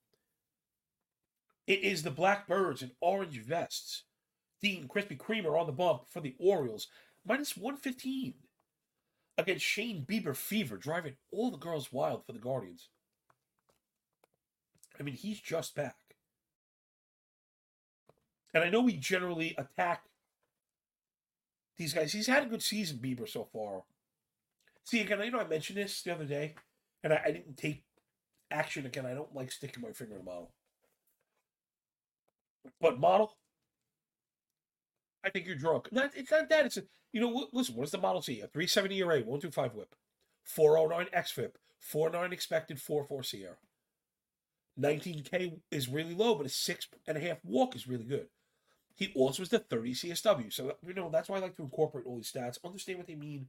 It 1.65 1.81
is 1.81 2.03
the 2.03 2.11
Blackbirds 2.11 2.81
in 2.81 2.91
orange 3.01 3.39
vests. 3.39 4.03
Dean 4.61 4.87
Krispy 4.87 5.17
Kremer 5.17 5.57
on 5.57 5.65
the 5.65 5.73
bump 5.73 6.03
for 6.07 6.21
the 6.21 6.35
Orioles, 6.39 6.87
minus 7.25 7.57
115 7.57 8.33
against 9.37 9.65
Shane 9.65 10.05
Bieber 10.07 10.35
Fever, 10.35 10.77
driving 10.77 11.15
all 11.31 11.51
the 11.51 11.57
girls 11.57 11.91
wild 11.91 12.25
for 12.25 12.31
the 12.31 12.39
Guardians. 12.39 12.89
I 14.97 15.03
mean, 15.03 15.15
he's 15.15 15.39
just 15.39 15.75
back. 15.75 15.95
And 18.53 18.63
I 18.63 18.69
know 18.69 18.81
we 18.81 18.93
generally 18.93 19.55
attack 19.57 20.03
these 21.77 21.93
guys. 21.93 22.13
He's 22.13 22.27
had 22.27 22.43
a 22.43 22.49
good 22.49 22.61
season, 22.61 22.99
Bieber, 22.99 23.27
so 23.27 23.49
far. 23.51 23.83
See, 24.83 25.01
again, 25.01 25.19
you 25.23 25.31
know, 25.31 25.39
I 25.39 25.47
mentioned 25.47 25.77
this 25.77 26.03
the 26.03 26.13
other 26.13 26.25
day, 26.25 26.55
and 27.03 27.11
I, 27.11 27.21
I 27.25 27.31
didn't 27.31 27.57
take 27.57 27.83
action 28.53 28.85
again. 28.85 29.05
I 29.05 29.13
don't 29.13 29.33
like 29.35 29.51
sticking 29.51 29.81
my 29.81 29.91
finger 29.91 30.13
in 30.13 30.19
the 30.19 30.25
model. 30.25 30.51
But 32.79 32.99
model, 32.99 33.35
I 35.23 35.29
think 35.29 35.45
you're 35.45 35.55
drunk. 35.55 35.89
Not, 35.91 36.11
it's 36.15 36.31
not 36.31 36.49
that. 36.49 36.65
It's 36.65 36.77
a, 36.77 36.83
you 37.11 37.21
know, 37.21 37.47
listen, 37.51 37.75
what 37.75 37.83
does 37.83 37.91
the 37.91 37.97
model 37.97 38.21
see? 38.21 38.39
A 38.39 38.47
370 38.47 38.97
ERA, 38.99 39.15
125 39.17 39.75
whip, 39.75 39.95
409 40.43 41.07
XFIP, 41.13 41.55
49 41.79 42.33
expected, 42.33 42.81
44 42.81 43.21
SIERA. 43.21 43.55
19K 44.79 45.59
is 45.69 45.87
really 45.87 46.15
low, 46.15 46.35
but 46.35 46.45
a 46.45 46.49
six 46.49 46.87
and 47.07 47.17
a 47.17 47.21
half 47.21 47.37
walk 47.43 47.75
is 47.75 47.87
really 47.87 48.05
good. 48.05 48.27
He 48.95 49.11
also 49.15 49.41
has 49.41 49.49
the 49.49 49.59
30 49.59 49.93
CSW. 49.93 50.51
So, 50.51 50.73
you 50.85 50.93
know, 50.93 51.09
that's 51.11 51.29
why 51.29 51.37
I 51.37 51.41
like 51.41 51.55
to 51.57 51.63
incorporate 51.63 52.05
all 52.05 52.15
these 52.15 52.31
stats, 52.31 52.57
understand 52.63 52.97
what 52.97 53.07
they 53.07 53.15
mean 53.15 53.47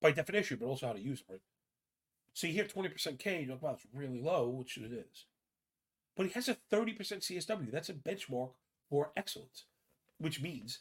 by 0.00 0.12
definition, 0.12 0.58
but 0.60 0.66
also 0.66 0.86
how 0.86 0.92
to 0.92 1.00
use 1.00 1.20
them, 1.20 1.26
right? 1.34 1.40
So 2.38 2.46
you 2.46 2.52
hear 2.52 2.66
20% 2.66 3.18
K, 3.18 3.40
you're 3.40 3.54
like, 3.54 3.62
wow, 3.62 3.72
it's 3.72 3.84
really 3.92 4.20
low, 4.20 4.48
which 4.48 4.76
it 4.76 4.92
is. 4.92 5.24
But 6.16 6.26
he 6.26 6.32
has 6.34 6.48
a 6.48 6.56
30% 6.72 6.96
CSW. 6.96 7.72
That's 7.72 7.88
a 7.88 7.94
benchmark 7.94 8.50
for 8.88 9.10
excellence, 9.16 9.64
which 10.18 10.40
means 10.40 10.78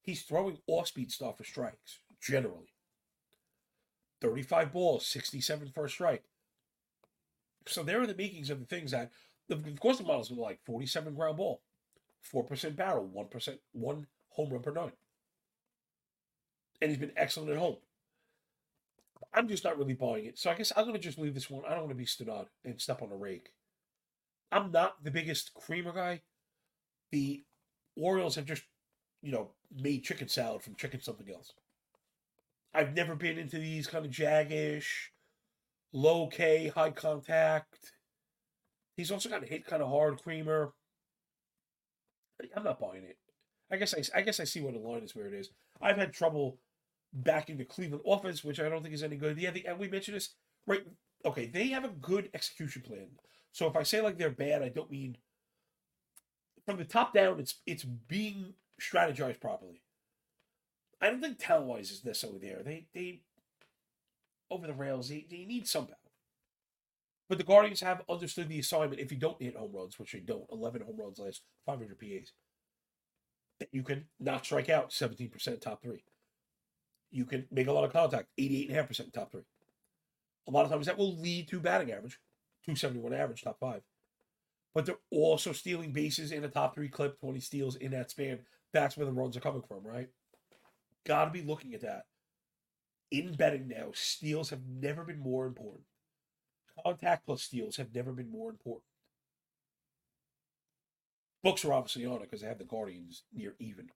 he's 0.00 0.22
throwing 0.22 0.58
off 0.68 0.86
speed 0.86 1.10
stuff 1.10 1.38
for 1.38 1.42
strikes, 1.42 1.98
generally. 2.20 2.68
35 4.20 4.72
balls, 4.72 5.04
67 5.08 5.72
for 5.74 5.86
a 5.86 5.90
strike. 5.90 6.22
So 7.66 7.82
there 7.82 8.00
are 8.00 8.06
the 8.06 8.14
makings 8.14 8.48
of 8.48 8.60
the 8.60 8.66
things 8.66 8.92
that, 8.92 9.10
of 9.50 9.80
course, 9.80 9.98
the 9.98 10.04
models 10.04 10.30
are 10.30 10.36
like 10.36 10.60
47 10.64 11.16
ground 11.16 11.38
ball, 11.38 11.62
4% 12.32 12.76
barrel, 12.76 13.10
1%, 13.12 13.58
one 13.72 14.06
home 14.28 14.50
run 14.50 14.62
per 14.62 14.70
nine. 14.70 14.92
And 16.80 16.92
he's 16.92 17.00
been 17.00 17.10
excellent 17.16 17.50
at 17.50 17.58
home. 17.58 17.78
I'm 19.34 19.48
just 19.48 19.64
not 19.64 19.78
really 19.78 19.94
buying 19.94 20.26
it. 20.26 20.38
So 20.38 20.50
I 20.50 20.54
guess 20.54 20.72
I'm 20.76 20.84
going 20.84 20.94
to 20.94 21.00
just 21.00 21.18
leave 21.18 21.34
this 21.34 21.50
one. 21.50 21.64
I 21.66 21.70
don't 21.70 21.80
want 21.80 21.90
to 21.90 21.94
be 21.94 22.06
stood 22.06 22.28
on 22.28 22.46
and 22.64 22.80
step 22.80 23.02
on 23.02 23.12
a 23.12 23.16
rake. 23.16 23.52
I'm 24.50 24.70
not 24.70 25.02
the 25.02 25.10
biggest 25.10 25.54
Kremer 25.54 25.92
guy. 25.92 26.22
The 27.10 27.42
Orioles 27.96 28.36
have 28.36 28.44
just, 28.44 28.62
you 29.22 29.32
know, 29.32 29.50
made 29.74 30.04
chicken 30.04 30.28
salad 30.28 30.62
from 30.62 30.76
chicken 30.76 31.00
something 31.00 31.30
else. 31.32 31.52
I've 32.74 32.94
never 32.94 33.14
been 33.14 33.38
into 33.38 33.58
these 33.58 33.86
kind 33.86 34.04
of 34.04 34.10
jaggish, 34.12 34.86
low 35.92 36.26
K, 36.28 36.68
high 36.68 36.90
contact. 36.90 37.92
He's 38.96 39.10
also 39.10 39.28
got 39.28 39.42
to 39.42 39.46
hit 39.46 39.66
kind 39.66 39.82
of 39.82 39.88
hard 39.88 40.22
Kremer. 40.22 40.72
I'm 42.56 42.64
not 42.64 42.80
buying 42.80 43.04
it. 43.04 43.18
I 43.70 43.76
guess 43.76 43.94
I, 43.94 44.18
I 44.18 44.22
guess 44.22 44.40
I 44.40 44.44
see 44.44 44.60
what 44.60 44.74
the 44.74 44.80
line 44.80 45.02
is 45.02 45.14
where 45.14 45.26
it 45.26 45.34
is. 45.34 45.50
I've 45.80 45.96
had 45.96 46.12
trouble 46.12 46.58
backing 47.12 47.58
the 47.58 47.64
Cleveland 47.64 48.02
offense, 48.06 48.42
which 48.42 48.60
I 48.60 48.68
don't 48.68 48.82
think 48.82 48.94
is 48.94 49.02
any 49.02 49.16
good. 49.16 49.38
Yeah, 49.38 49.50
the, 49.50 49.66
and 49.66 49.78
we 49.78 49.88
mentioned 49.88 50.16
this, 50.16 50.34
right? 50.66 50.82
Okay, 51.24 51.46
they 51.46 51.68
have 51.68 51.84
a 51.84 51.88
good 51.88 52.30
execution 52.34 52.82
plan. 52.82 53.08
So 53.52 53.66
if 53.66 53.76
I 53.76 53.82
say 53.82 54.00
like 54.00 54.18
they're 54.18 54.30
bad, 54.30 54.62
I 54.62 54.68
don't 54.68 54.90
mean 54.90 55.16
from 56.66 56.78
the 56.78 56.84
top 56.84 57.14
down. 57.14 57.38
It's 57.38 57.60
it's 57.66 57.84
being 57.84 58.54
strategized 58.80 59.40
properly. 59.40 59.82
I 61.00 61.10
don't 61.10 61.20
think 61.20 61.38
talent 61.38 61.66
wise 61.66 61.90
is 61.90 62.04
necessarily 62.04 62.38
there. 62.40 62.62
They 62.64 62.86
they 62.94 63.22
over 64.50 64.66
the 64.66 64.74
rails. 64.74 65.08
They, 65.08 65.26
they 65.30 65.44
need 65.44 65.66
some 65.66 65.84
balance. 65.84 65.98
But 67.28 67.38
the 67.38 67.44
Guardians 67.44 67.80
have 67.80 68.02
understood 68.10 68.48
the 68.48 68.58
assignment. 68.58 69.00
If 69.00 69.10
you 69.10 69.18
don't 69.18 69.40
hit 69.40 69.56
home 69.56 69.72
runs, 69.72 69.98
which 69.98 70.12
they 70.12 70.20
don't, 70.20 70.44
11 70.52 70.82
home 70.82 70.96
runs 70.98 71.18
last 71.18 71.42
500 71.64 71.98
PAs, 71.98 72.32
that 73.58 73.68
you 73.72 73.82
can 73.82 74.04
not 74.20 74.44
strike 74.44 74.68
out 74.68 74.90
17% 74.90 75.60
top 75.60 75.82
three. 75.82 76.04
You 77.12 77.26
can 77.26 77.46
make 77.50 77.66
a 77.66 77.72
lot 77.72 77.84
of 77.84 77.92
contact, 77.92 78.28
88.5% 78.40 79.12
top 79.12 79.30
three. 79.30 79.42
A 80.48 80.50
lot 80.50 80.64
of 80.64 80.70
times 80.70 80.86
that 80.86 80.98
will 80.98 81.16
lead 81.20 81.46
to 81.48 81.60
batting 81.60 81.92
average, 81.92 82.18
271 82.64 83.12
average, 83.12 83.42
top 83.42 83.60
five. 83.60 83.82
But 84.74 84.86
they're 84.86 84.96
also 85.10 85.52
stealing 85.52 85.92
bases 85.92 86.32
in 86.32 86.42
a 86.42 86.48
top 86.48 86.74
three 86.74 86.88
clip, 86.88 87.20
20 87.20 87.38
steals 87.38 87.76
in 87.76 87.92
that 87.92 88.10
span. 88.10 88.40
That's 88.72 88.96
where 88.96 89.06
the 89.06 89.12
runs 89.12 89.36
are 89.36 89.40
coming 89.40 89.62
from, 89.62 89.86
right? 89.86 90.08
Got 91.04 91.26
to 91.26 91.30
be 91.30 91.42
looking 91.42 91.74
at 91.74 91.82
that. 91.82 92.06
In 93.10 93.34
betting 93.34 93.68
now, 93.68 93.90
steals 93.92 94.48
have 94.48 94.62
never 94.66 95.04
been 95.04 95.18
more 95.18 95.46
important. 95.46 95.84
Contact 96.82 97.26
plus 97.26 97.42
steals 97.42 97.76
have 97.76 97.94
never 97.94 98.12
been 98.12 98.30
more 98.30 98.48
important. 98.48 98.84
Books 101.42 101.64
are 101.64 101.74
obviously 101.74 102.06
on 102.06 102.16
it 102.16 102.22
because 102.22 102.40
they 102.40 102.46
have 102.46 102.58
the 102.58 102.64
Guardians 102.64 103.24
near 103.34 103.54
even. 103.58 103.90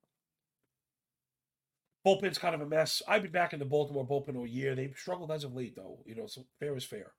Bullpen's 2.06 2.38
kind 2.38 2.54
of 2.54 2.60
a 2.60 2.66
mess. 2.66 3.02
I've 3.08 3.22
been 3.22 3.32
back 3.32 3.52
in 3.52 3.58
the 3.58 3.64
Baltimore 3.64 4.06
bullpen 4.06 4.36
all 4.36 4.46
year. 4.46 4.76
They've 4.76 4.96
struggled 4.96 5.32
as 5.32 5.42
of 5.42 5.54
late, 5.54 5.74
though. 5.74 5.98
You 6.06 6.14
know, 6.14 6.28
so 6.28 6.46
fair 6.60 6.76
is 6.76 6.84
fair. 6.84 7.12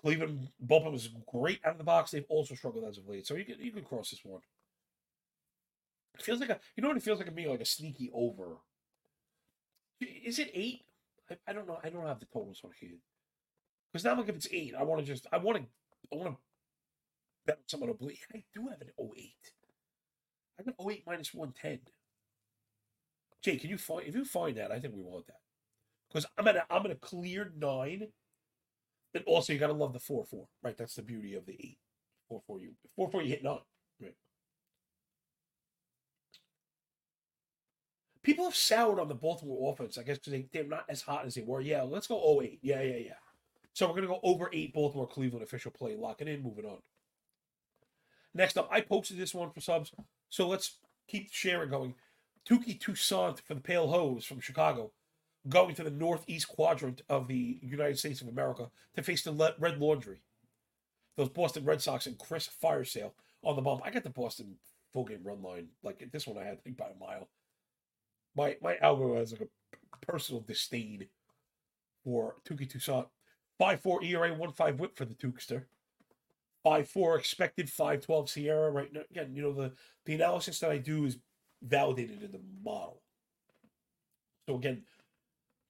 Cleveland 0.00 0.48
bullpen 0.64 0.92
was 0.92 1.08
great 1.26 1.58
out 1.64 1.72
of 1.72 1.78
the 1.78 1.84
box. 1.84 2.12
They've 2.12 2.24
also 2.28 2.54
struggled 2.54 2.84
as 2.84 2.98
of 2.98 3.08
late. 3.08 3.26
So 3.26 3.34
you 3.34 3.44
can 3.44 3.56
you 3.58 3.72
can 3.72 3.82
cross 3.82 4.10
this 4.10 4.20
one. 4.24 4.42
It 6.14 6.22
feels 6.22 6.40
like 6.40 6.50
a 6.50 6.60
you 6.76 6.82
know 6.82 6.88
what 6.88 6.96
it 6.96 7.02
feels 7.02 7.18
like 7.18 7.34
me 7.34 7.48
like 7.48 7.60
a 7.60 7.66
sneaky 7.66 8.10
over. 8.14 8.58
Is 10.00 10.38
it 10.38 10.50
eight? 10.54 10.82
I, 11.30 11.36
I 11.48 11.52
don't 11.52 11.66
know. 11.66 11.78
I 11.82 11.90
don't 11.90 12.06
have 12.06 12.20
the 12.20 12.26
totals 12.26 12.60
on 12.64 12.70
here. 12.80 12.98
Because 13.92 14.04
now, 14.04 14.14
look, 14.14 14.28
if 14.28 14.36
it's 14.36 14.48
eight, 14.52 14.74
I 14.78 14.84
want 14.84 15.00
to 15.00 15.06
just, 15.06 15.26
I 15.32 15.38
want 15.38 15.58
to, 15.58 15.64
I 16.12 16.16
want 16.16 16.30
to 16.30 16.36
bet 17.44 17.56
on 17.56 17.62
someone 17.66 17.90
oblique. 17.90 18.20
I 18.32 18.44
do 18.54 18.68
have 18.68 18.80
an 18.80 18.90
08. 18.98 19.34
I 20.58 20.62
got 20.62 20.74
08 20.90 21.02
minus 21.06 21.34
110. 21.34 21.80
Jay, 23.42 23.56
can 23.56 23.70
you 23.70 23.78
find, 23.78 24.06
if 24.06 24.14
you 24.14 24.24
find 24.24 24.56
that, 24.56 24.70
I 24.70 24.78
think 24.80 24.94
we 24.94 25.02
want 25.02 25.26
that. 25.26 25.36
Because 26.08 26.26
I'm 26.36 26.48
at 26.48 26.56
a, 26.56 26.64
I'm 26.70 26.84
at 26.84 26.92
a 26.92 26.96
clear 26.96 27.52
nine. 27.56 28.08
And 29.14 29.24
also, 29.26 29.52
you 29.52 29.58
got 29.58 29.68
to 29.68 29.72
love 29.72 29.92
the 29.92 30.00
4 30.00 30.24
4, 30.24 30.46
right? 30.62 30.76
That's 30.76 30.94
the 30.94 31.02
beauty 31.02 31.34
of 31.34 31.46
the 31.46 31.54
eight. 31.54 31.78
4 32.28 32.40
4, 32.46 32.60
you, 32.60 32.72
4 32.96 33.10
4, 33.10 33.22
you 33.22 33.28
hit 33.28 33.42
nine, 33.42 33.58
right? 34.00 34.14
People 38.22 38.44
have 38.44 38.54
soured 38.54 39.00
on 39.00 39.08
the 39.08 39.14
Baltimore 39.14 39.72
offense, 39.72 39.96
I 39.98 40.02
guess, 40.02 40.18
because 40.18 40.32
they, 40.32 40.46
they're 40.52 40.64
not 40.64 40.84
as 40.88 41.02
hot 41.02 41.26
as 41.26 41.34
they 41.34 41.42
were. 41.42 41.60
Yeah, 41.60 41.82
let's 41.82 42.06
go 42.06 42.40
08. 42.42 42.60
Yeah, 42.62 42.82
yeah, 42.82 42.98
yeah. 42.98 43.12
So 43.72 43.86
we're 43.86 43.94
going 43.94 44.02
to 44.02 44.08
go 44.08 44.20
over 44.22 44.50
eight 44.52 44.74
Baltimore 44.74 45.08
Cleveland 45.08 45.42
official 45.42 45.70
play. 45.70 45.96
Lock 45.96 46.20
it 46.20 46.28
in, 46.28 46.42
moving 46.42 46.66
on. 46.66 46.78
Next 48.34 48.58
up, 48.58 48.68
I 48.70 48.80
posted 48.80 49.16
this 49.16 49.34
one 49.34 49.50
for 49.50 49.60
subs. 49.60 49.92
So 50.28 50.48
let's 50.48 50.78
keep 51.08 51.32
sharing 51.32 51.70
going. 51.70 51.94
Touki 52.48 52.78
Toussaint 52.78 53.40
for 53.40 53.54
the 53.54 53.60
Pale 53.60 53.88
Hose 53.88 54.24
from 54.24 54.40
Chicago, 54.40 54.92
going 55.48 55.74
to 55.74 55.82
the 55.82 55.90
northeast 55.90 56.48
quadrant 56.48 57.02
of 57.08 57.28
the 57.28 57.58
United 57.62 57.98
States 57.98 58.20
of 58.20 58.28
America 58.28 58.70
to 58.94 59.02
face 59.02 59.22
the 59.22 59.54
Red 59.58 59.78
Laundry. 59.78 60.22
Those 61.16 61.28
Boston 61.28 61.64
Red 61.64 61.82
Sox 61.82 62.06
and 62.06 62.18
Chris 62.18 62.48
Firesale 62.62 63.12
on 63.42 63.56
the 63.56 63.62
bump. 63.62 63.82
I 63.84 63.90
got 63.90 64.04
the 64.04 64.10
Boston 64.10 64.56
full 64.92 65.04
game 65.04 65.20
run 65.22 65.42
line. 65.42 65.68
Like 65.82 66.08
this 66.12 66.26
one, 66.26 66.38
I 66.38 66.46
had 66.46 66.62
think 66.62 66.76
by 66.76 66.86
a 66.86 66.98
mile. 66.98 67.28
My 68.36 68.56
my 68.62 68.76
algo 68.76 69.18
has 69.18 69.32
like 69.32 69.42
a 69.42 70.06
personal 70.06 70.42
disdain 70.42 71.06
for 72.04 72.36
Touki 72.48 72.70
Toussaint. 72.70 73.06
5 73.58 73.80
4 73.80 74.04
ERA, 74.04 74.34
1 74.34 74.52
5 74.52 74.80
whip 74.80 74.96
for 74.96 75.04
the 75.04 75.14
Tukester. 75.14 75.64
5 76.62 76.88
4 76.88 77.18
expected, 77.18 77.68
5 77.68 78.00
12 78.00 78.26
SIERA. 78.26 78.72
Right 78.72 78.92
now, 78.92 79.02
again, 79.10 79.34
you 79.34 79.42
know, 79.42 79.52
the, 79.52 79.72
the 80.06 80.14
analysis 80.14 80.60
that 80.60 80.70
I 80.70 80.78
do 80.78 81.04
is 81.04 81.18
validated 81.62 82.22
in 82.22 82.32
the 82.32 82.40
model. 82.62 83.02
So, 84.46 84.56
again, 84.56 84.82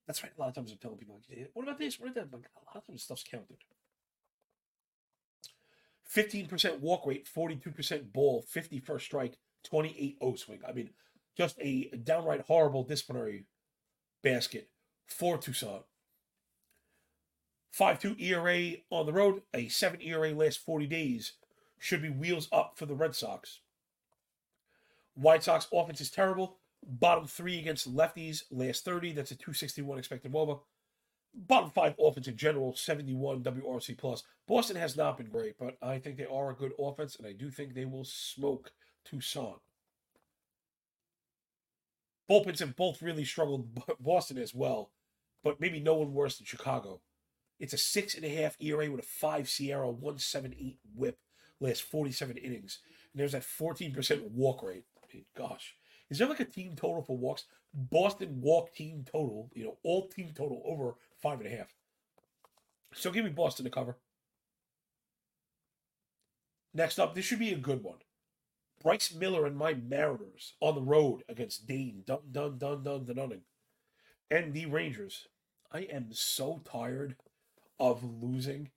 that's 0.06 0.22
right. 0.22 0.32
A 0.36 0.40
lot 0.40 0.48
of 0.48 0.54
times 0.54 0.72
I'm 0.72 0.78
telling 0.78 0.98
people, 0.98 1.20
what 1.54 1.62
about 1.62 1.78
this? 1.78 1.98
What 1.98 2.10
about 2.10 2.30
that? 2.30 2.30
But 2.30 2.40
a 2.40 2.64
lot 2.66 2.76
of 2.76 2.86
times 2.86 3.02
stuff's 3.02 3.24
counted. 3.24 3.58
15% 6.14 6.80
walk 6.80 7.06
rate, 7.06 7.28
42% 7.32 8.12
ball, 8.12 8.42
50 8.42 8.80
first 8.80 9.04
strike, 9.04 9.38
28 9.64 10.18
O 10.20 10.34
swing. 10.34 10.60
I 10.66 10.72
mean, 10.72 10.90
just 11.36 11.56
a 11.60 11.90
downright 12.02 12.42
horrible 12.42 12.82
disciplinary 12.82 13.44
basket 14.22 14.68
for 15.06 15.38
Toussaint. 15.38 15.84
5-2 17.78 18.20
ERA 18.20 18.78
on 18.90 19.06
the 19.06 19.12
road, 19.12 19.42
a 19.54 19.68
7 19.68 20.02
ERA 20.02 20.32
last 20.32 20.58
40 20.58 20.86
days 20.86 21.34
should 21.78 22.02
be 22.02 22.08
wheels 22.08 22.48
up 22.50 22.72
for 22.76 22.86
the 22.86 22.94
Red 22.94 23.14
Sox. 23.14 23.60
White 25.14 25.42
Sox 25.42 25.66
offense 25.72 26.00
is 26.00 26.10
terrible. 26.10 26.56
Bottom 26.82 27.26
three 27.26 27.58
against 27.58 27.94
lefties 27.94 28.44
last 28.50 28.84
30. 28.84 29.12
That's 29.12 29.30
a 29.30 29.36
261 29.36 29.98
expected 29.98 30.32
WOBA. 30.32 30.60
Bottom 31.34 31.70
five 31.70 31.94
offense 32.00 32.26
in 32.26 32.36
general, 32.36 32.74
71 32.74 33.42
WRC 33.42 33.96
plus. 33.96 34.24
Boston 34.48 34.76
has 34.76 34.96
not 34.96 35.16
been 35.16 35.28
great, 35.28 35.56
but 35.58 35.76
I 35.80 35.98
think 35.98 36.16
they 36.16 36.26
are 36.26 36.50
a 36.50 36.56
good 36.56 36.72
offense, 36.78 37.16
and 37.16 37.26
I 37.26 37.32
do 37.32 37.50
think 37.50 37.74
they 37.74 37.84
will 37.84 38.04
smoke 38.04 38.72
Toussaint. 39.04 39.60
Bullpens 42.28 42.60
have 42.60 42.76
both 42.76 43.02
really 43.02 43.24
struggled, 43.24 43.68
Boston 44.00 44.38
as 44.38 44.54
well, 44.54 44.90
but 45.44 45.60
maybe 45.60 45.80
no 45.80 45.94
one 45.94 46.14
worse 46.14 46.38
than 46.38 46.46
Chicago. 46.46 47.00
It's 47.60 47.74
a 47.74 47.78
six 47.78 48.14
and 48.14 48.24
a 48.24 48.28
half 48.28 48.56
ERA 48.60 48.90
with 48.90 49.00
a 49.00 49.06
five 49.06 49.46
SIERA, 49.46 49.86
178 49.86 50.78
whip, 50.94 51.18
last 51.60 51.82
47 51.82 52.38
innings. 52.38 52.78
And 53.12 53.20
there's 53.20 53.32
that 53.32 53.42
14% 53.42 54.30
walk 54.30 54.62
rate. 54.62 54.84
Mean, 55.12 55.24
gosh. 55.36 55.74
Is 56.10 56.18
there 56.18 56.28
like 56.28 56.40
a 56.40 56.44
team 56.44 56.74
total 56.76 57.02
for 57.02 57.16
walks? 57.16 57.44
Boston 57.72 58.40
walk 58.40 58.74
team 58.74 59.04
total, 59.10 59.50
you 59.54 59.64
know, 59.64 59.78
all 59.84 60.08
team 60.08 60.32
total 60.34 60.62
over 60.64 60.96
five 61.22 61.40
and 61.40 61.52
a 61.52 61.56
half. 61.56 61.74
So 62.92 63.10
give 63.10 63.24
me 63.24 63.30
Boston 63.30 63.64
to 63.64 63.70
cover. 63.70 63.96
Next 66.74 66.98
up, 66.98 67.14
this 67.14 67.24
should 67.24 67.38
be 67.38 67.52
a 67.52 67.58
good 67.58 67.82
one. 67.82 67.98
Bryce 68.82 69.14
Miller 69.14 69.46
and 69.46 69.56
my 69.56 69.74
Mariners 69.74 70.54
on 70.60 70.74
the 70.74 70.80
road 70.80 71.22
against 71.28 71.66
Dane, 71.66 72.02
dun 72.06 72.20
dun 72.30 72.58
dun 72.58 72.82
dun 72.82 73.04
dun 73.04 73.16
dunning, 73.16 73.42
and 74.30 74.54
the 74.54 74.66
Rangers. 74.66 75.26
I 75.72 75.80
am 75.80 76.08
so 76.10 76.62
tired 76.64 77.16
of 77.78 78.02
losing 78.02 78.70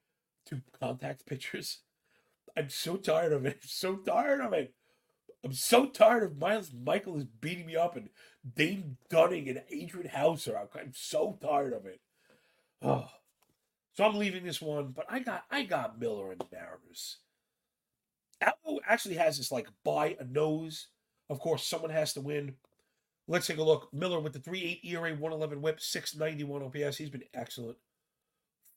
to 0.46 0.62
contact 0.80 1.26
pitchers. 1.26 1.80
I'm 2.56 2.70
so 2.70 2.98
tired 2.98 3.34
of 3.34 3.46
it. 3.46 3.60
I'm 3.62 3.62
so 3.68 3.96
tired 3.96 4.42
of 4.42 4.54
it. 4.54 4.74
I'm 5.44 5.54
so 5.54 5.88
tired 5.88 6.24
of 6.24 6.38
Miles 6.38 6.70
Mikolas 6.70 7.28
beating 7.42 7.66
me 7.66 7.76
up 7.76 7.98
and 7.98 8.10
Dane 8.56 8.98
Dunning 9.10 9.50
and 9.50 9.62
Adrian 9.70 10.10
Houser. 10.10 10.58
I'm 10.58 10.94
so 10.94 11.38
tired 11.42 11.74
of 11.74 11.86
it. 11.86 12.00
Oh. 12.82 13.10
So 13.94 14.06
I'm 14.06 14.16
leaving 14.16 14.44
this 14.44 14.62
one, 14.62 14.92
but 14.96 15.06
I 15.10 15.20
got 15.20 15.44
I 15.52 15.64
got 15.64 16.00
Miller 16.00 16.32
and 16.32 16.44
Mariners. 16.52 17.18
Alvo 18.42 18.80
actually 18.88 19.16
has 19.16 19.38
this 19.38 19.52
like 19.52 19.68
by 19.84 20.18
a 20.20 20.24
nose. 20.24 20.88
Of 21.30 21.40
course, 21.40 21.66
someone 21.66 21.92
has 21.92 22.14
to 22.14 22.22
win. 22.22 22.56
Let's 23.28 23.48
take 23.48 23.58
a 23.58 23.64
look. 23.64 23.94
Miller 23.94 24.20
with 24.20 24.34
the 24.34 24.40
3.8 24.40 24.80
ERA, 24.84 25.12
111 25.12 25.62
whip, 25.62 25.80
691 25.80 26.64
OPS. 26.64 26.98
He's 26.98 27.10
been 27.10 27.24
excellent. 27.34 27.78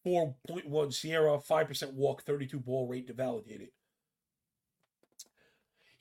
4.1 0.06 0.68
SIERA, 0.68 1.44
5% 1.44 1.94
walk, 1.94 2.22
32 2.22 2.60
ball 2.60 2.86
rate 2.86 3.08
to 3.08 3.12
validate 3.12 3.60
it. 3.60 3.72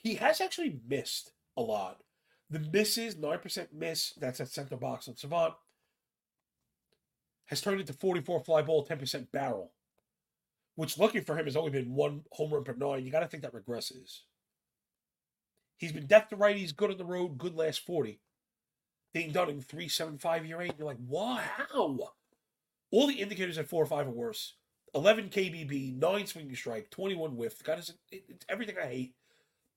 He 0.06 0.14
has 0.16 0.40
actually 0.40 0.78
missed 0.88 1.32
a 1.58 1.64
lot. 1.64 1.98
The 2.52 2.60
misses, 2.60 3.16
9% 3.16 3.68
miss, 3.74 4.14
that's 4.14 4.40
at 4.40 4.50
center 4.50 4.78
box 4.78 5.08
on 5.08 5.16
Savant, 5.16 5.56
has 7.48 7.60
turned 7.60 7.80
into 7.80 7.92
44 7.92 8.42
fly 8.42 8.62
ball, 8.62 8.86
10% 8.86 9.32
barrel, 9.32 9.72
which 10.76 11.00
looking 11.00 11.24
for 11.24 11.36
him 11.36 11.46
has 11.46 11.56
only 11.56 11.72
been 11.72 11.96
one 11.96 12.22
home 12.34 12.54
run 12.54 12.64
per 12.64 12.76
nine. 12.76 13.04
You 13.04 13.12
got 13.12 13.22
to 13.22 13.28
think 13.28 13.42
that 13.42 13.56
regresses. 13.56 14.20
He's 15.78 15.92
been 15.92 16.06
death 16.06 16.30
to 16.30 16.38
righties, 16.38 16.76
good 16.76 16.92
on 16.92 17.00
the 17.00 17.04
road, 17.04 17.40
good 17.40 17.56
last 17.56 17.84
40. 17.84 18.20
Dane 19.16 19.30
in 19.30 19.34
375 19.34 20.46
year 20.46 20.62
eight. 20.62 20.76
You're 20.78 20.86
like, 20.86 21.00
wow? 21.08 22.12
All 22.92 23.08
the 23.08 23.22
indicators 23.22 23.58
at 23.58 23.68
four 23.68 23.82
or 23.82 23.88
five 23.88 24.06
or 24.08 24.12
worse. 24.12 24.54
11 24.94 25.30
KBB, 25.30 25.98
9 25.98 26.28
swinging 26.28 26.56
strike, 26.56 26.92
21 26.92 27.36
whiff. 27.36 27.64
God, 27.64 27.80
it's, 27.80 27.92
it's 28.12 28.46
everything 28.48 28.76
I 28.80 28.86
hate. 28.86 29.16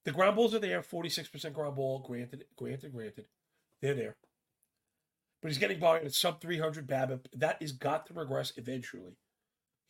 The 0.08 0.14
ground 0.14 0.36
balls 0.36 0.54
are 0.54 0.58
there, 0.58 0.80
46% 0.80 1.52
ground 1.52 1.76
ball. 1.76 1.98
Granted, 1.98 2.46
granted, 2.56 2.94
granted. 2.94 3.26
They're 3.82 3.92
there. 3.92 4.16
but 5.42 5.48
he's 5.48 5.58
getting 5.58 5.78
by 5.78 6.00
at 6.00 6.14
sub 6.14 6.40
300 6.40 6.86
BABIP. 6.86 7.26
That 7.34 7.58
is 7.60 7.72
got 7.72 8.06
to 8.06 8.14
regress 8.14 8.54
eventually. 8.56 9.18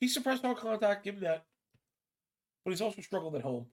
He's 0.00 0.12
suppressed 0.12 0.44
on 0.44 0.56
contact, 0.56 1.04
give 1.04 1.14
him 1.14 1.20
that. 1.20 1.44
But 2.64 2.72
he's 2.72 2.80
also 2.80 3.00
struggled 3.00 3.36
at 3.36 3.42
home. 3.42 3.66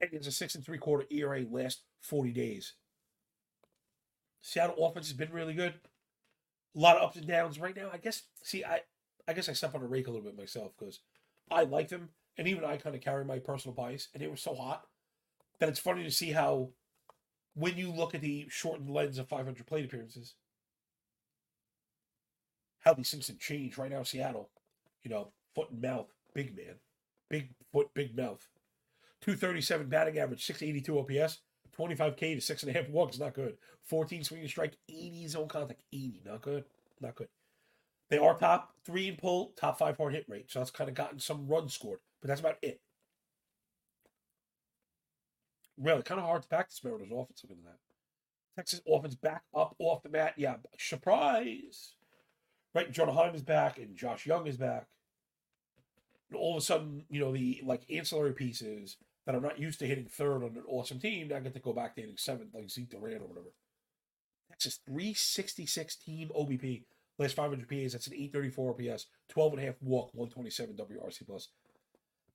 And 0.00 0.10
he 0.10 0.16
has 0.16 0.28
a 0.28 0.30
six 0.30 0.54
and 0.54 0.64
three 0.64 0.78
quarter 0.78 1.06
ERA 1.10 1.44
last 1.50 1.80
40 2.02 2.30
days. 2.34 2.74
Seattle 4.42 4.86
offense 4.86 5.08
has 5.08 5.16
been 5.16 5.32
really 5.32 5.54
good. 5.54 5.74
A 6.76 6.78
lot 6.78 6.98
of 6.98 7.02
ups 7.02 7.16
and 7.16 7.26
downs 7.26 7.58
right 7.58 7.74
now. 7.74 7.90
I 7.92 7.96
guess, 7.96 8.22
see, 8.44 8.64
I, 8.64 8.82
I 9.26 9.32
guess 9.32 9.48
I 9.48 9.54
step 9.54 9.74
on 9.74 9.82
a 9.82 9.88
rake 9.88 10.06
a 10.06 10.12
little 10.12 10.24
bit 10.24 10.38
myself 10.38 10.70
because 10.78 11.00
I 11.50 11.64
like 11.64 11.88
them. 11.88 12.10
And 12.38 12.46
even 12.46 12.64
I 12.64 12.76
kind 12.76 12.94
of 12.94 13.02
carry 13.02 13.24
my 13.24 13.40
personal 13.40 13.74
bias. 13.74 14.06
And 14.14 14.22
they 14.22 14.28
were 14.28 14.36
so 14.36 14.54
hot 14.54 14.84
that 15.60 15.68
it's 15.68 15.78
funny 15.78 16.02
to 16.02 16.10
see 16.10 16.32
how, 16.32 16.70
when 17.54 17.76
you 17.76 17.92
look 17.92 18.14
at 18.14 18.22
the 18.22 18.46
shortened 18.48 18.90
lens 18.90 19.18
of 19.18 19.28
500 19.28 19.66
plate 19.66 19.84
appearances, 19.84 20.34
how 22.80 22.94
these 22.94 23.10
things 23.10 23.28
have 23.28 23.38
changed 23.38 23.78
right 23.78 23.90
now. 23.90 24.02
Seattle, 24.02 24.50
you 25.02 25.10
know, 25.10 25.32
foot 25.54 25.70
and 25.70 25.82
mouth, 25.82 26.08
big 26.34 26.56
man, 26.56 26.76
big 27.28 27.50
foot, 27.72 27.88
big 27.94 28.16
mouth. 28.16 28.46
237 29.20 29.88
batting 29.88 30.18
average, 30.18 30.44
682 30.46 30.98
OPS, 30.98 31.40
25K 31.78 32.34
to 32.34 32.40
six 32.40 32.62
and 32.62 32.74
a 32.74 32.78
half 32.78 32.88
walks, 32.88 33.18
not 33.18 33.34
good. 33.34 33.56
14 33.84 34.24
swing 34.24 34.40
and 34.40 34.48
strike, 34.50 34.76
80 34.88 35.28
zone 35.28 35.48
contact, 35.48 35.82
80, 35.92 36.22
not 36.24 36.42
good, 36.42 36.64
not 37.00 37.14
good. 37.14 37.28
They 38.08 38.18
are 38.18 38.36
top 38.36 38.70
three 38.84 39.08
in 39.08 39.16
pull, 39.16 39.52
top 39.56 39.78
five 39.78 39.96
hard 39.96 40.14
hit 40.14 40.24
rate, 40.26 40.50
so 40.50 40.58
that's 40.58 40.70
kind 40.70 40.88
of 40.88 40.96
gotten 40.96 41.20
some 41.20 41.46
runs 41.46 41.74
scored, 41.74 42.00
but 42.20 42.28
that's 42.28 42.40
about 42.40 42.56
it. 42.62 42.80
Really, 45.80 46.02
kind 46.02 46.20
of 46.20 46.26
hard 46.26 46.42
to 46.42 46.48
back 46.48 46.68
this 46.68 46.84
Mariners 46.84 47.08
offense 47.10 47.42
looking 47.42 47.58
at 47.64 47.72
that. 47.72 47.78
Texas 48.56 48.82
offense 48.86 49.14
back 49.14 49.42
up 49.54 49.74
off 49.78 50.02
the 50.02 50.10
mat. 50.10 50.34
Yeah, 50.36 50.56
surprise. 50.78 51.94
Right, 52.74 52.92
Jonah 52.92 53.12
Heim 53.12 53.34
is 53.34 53.42
back 53.42 53.78
and 53.78 53.96
Josh 53.96 54.26
Jung 54.26 54.46
is 54.46 54.56
back. 54.56 54.86
And 56.28 56.38
all 56.38 56.56
of 56.56 56.62
a 56.62 56.64
sudden, 56.64 57.04
you 57.08 57.20
know, 57.20 57.32
the 57.32 57.62
like 57.64 57.82
ancillary 57.90 58.32
pieces 58.32 58.96
that 59.26 59.34
I'm 59.34 59.42
not 59.42 59.58
used 59.58 59.78
to 59.80 59.86
hitting 59.86 60.06
third 60.06 60.44
on 60.44 60.56
an 60.56 60.64
awesome 60.68 61.00
team, 61.00 61.28
now 61.28 61.36
I 61.36 61.40
get 61.40 61.54
to 61.54 61.60
go 61.60 61.72
back 61.72 61.94
to 61.94 62.02
hitting 62.02 62.16
seventh, 62.18 62.54
like 62.54 62.70
Zeke 62.70 62.90
Duran 62.90 63.22
or 63.22 63.26
whatever. 63.26 63.48
A 64.52 64.70
366 64.70 65.96
team 65.96 66.30
OBP. 66.36 66.84
Last 67.18 67.36
500 67.36 67.68
PAs, 67.68 67.92
that's 67.92 68.06
an 68.06 68.14
834 68.14 68.70
OPS, 68.70 69.06
12 69.28 69.52
and 69.52 69.62
a 69.62 69.66
half 69.66 69.74
walk, 69.82 70.10
127 70.14 70.74
WRC 70.74 71.26
plus. 71.26 71.48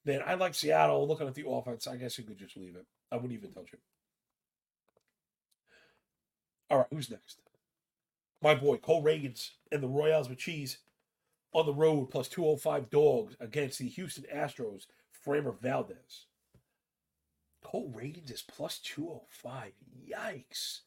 Man, 0.06 0.22
I 0.26 0.36
like 0.36 0.54
Seattle. 0.54 1.08
Looking 1.08 1.28
at 1.28 1.34
the 1.34 1.50
offense, 1.50 1.88
I 1.88 1.98
guess 1.98 2.18
you 2.18 2.24
could 2.24 2.38
just 2.38 2.58
leave 2.58 2.76
it. 2.76 2.86
I 3.12 3.16
wouldn't 3.16 3.34
even 3.34 3.52
touch 3.52 3.74
it. 3.74 3.80
All 6.70 6.80
right, 6.80 6.88
who's 6.92 7.10
next? 7.10 7.40
My 8.42 8.56
boy, 8.56 8.78
Cole 8.78 9.04
Ragans 9.04 9.52
and 9.72 9.82
the 9.82 9.88
Royals 9.88 10.30
with 10.30 10.38
cheese 10.38 10.78
on 11.54 11.66
the 11.66 11.74
road 11.74 12.12
plus 12.12 12.28
205 12.28 12.90
dogs 12.90 13.36
against 13.40 13.80
the 13.80 13.88
Houston 13.88 14.26
Astros, 14.34 14.86
Framber 15.26 15.58
Valdez. 15.60 16.26
Cole 17.64 17.92
Ragans 17.96 18.32
is 18.32 18.44
plus 18.44 18.78
205. 18.80 19.72
Yikes. 20.08 20.82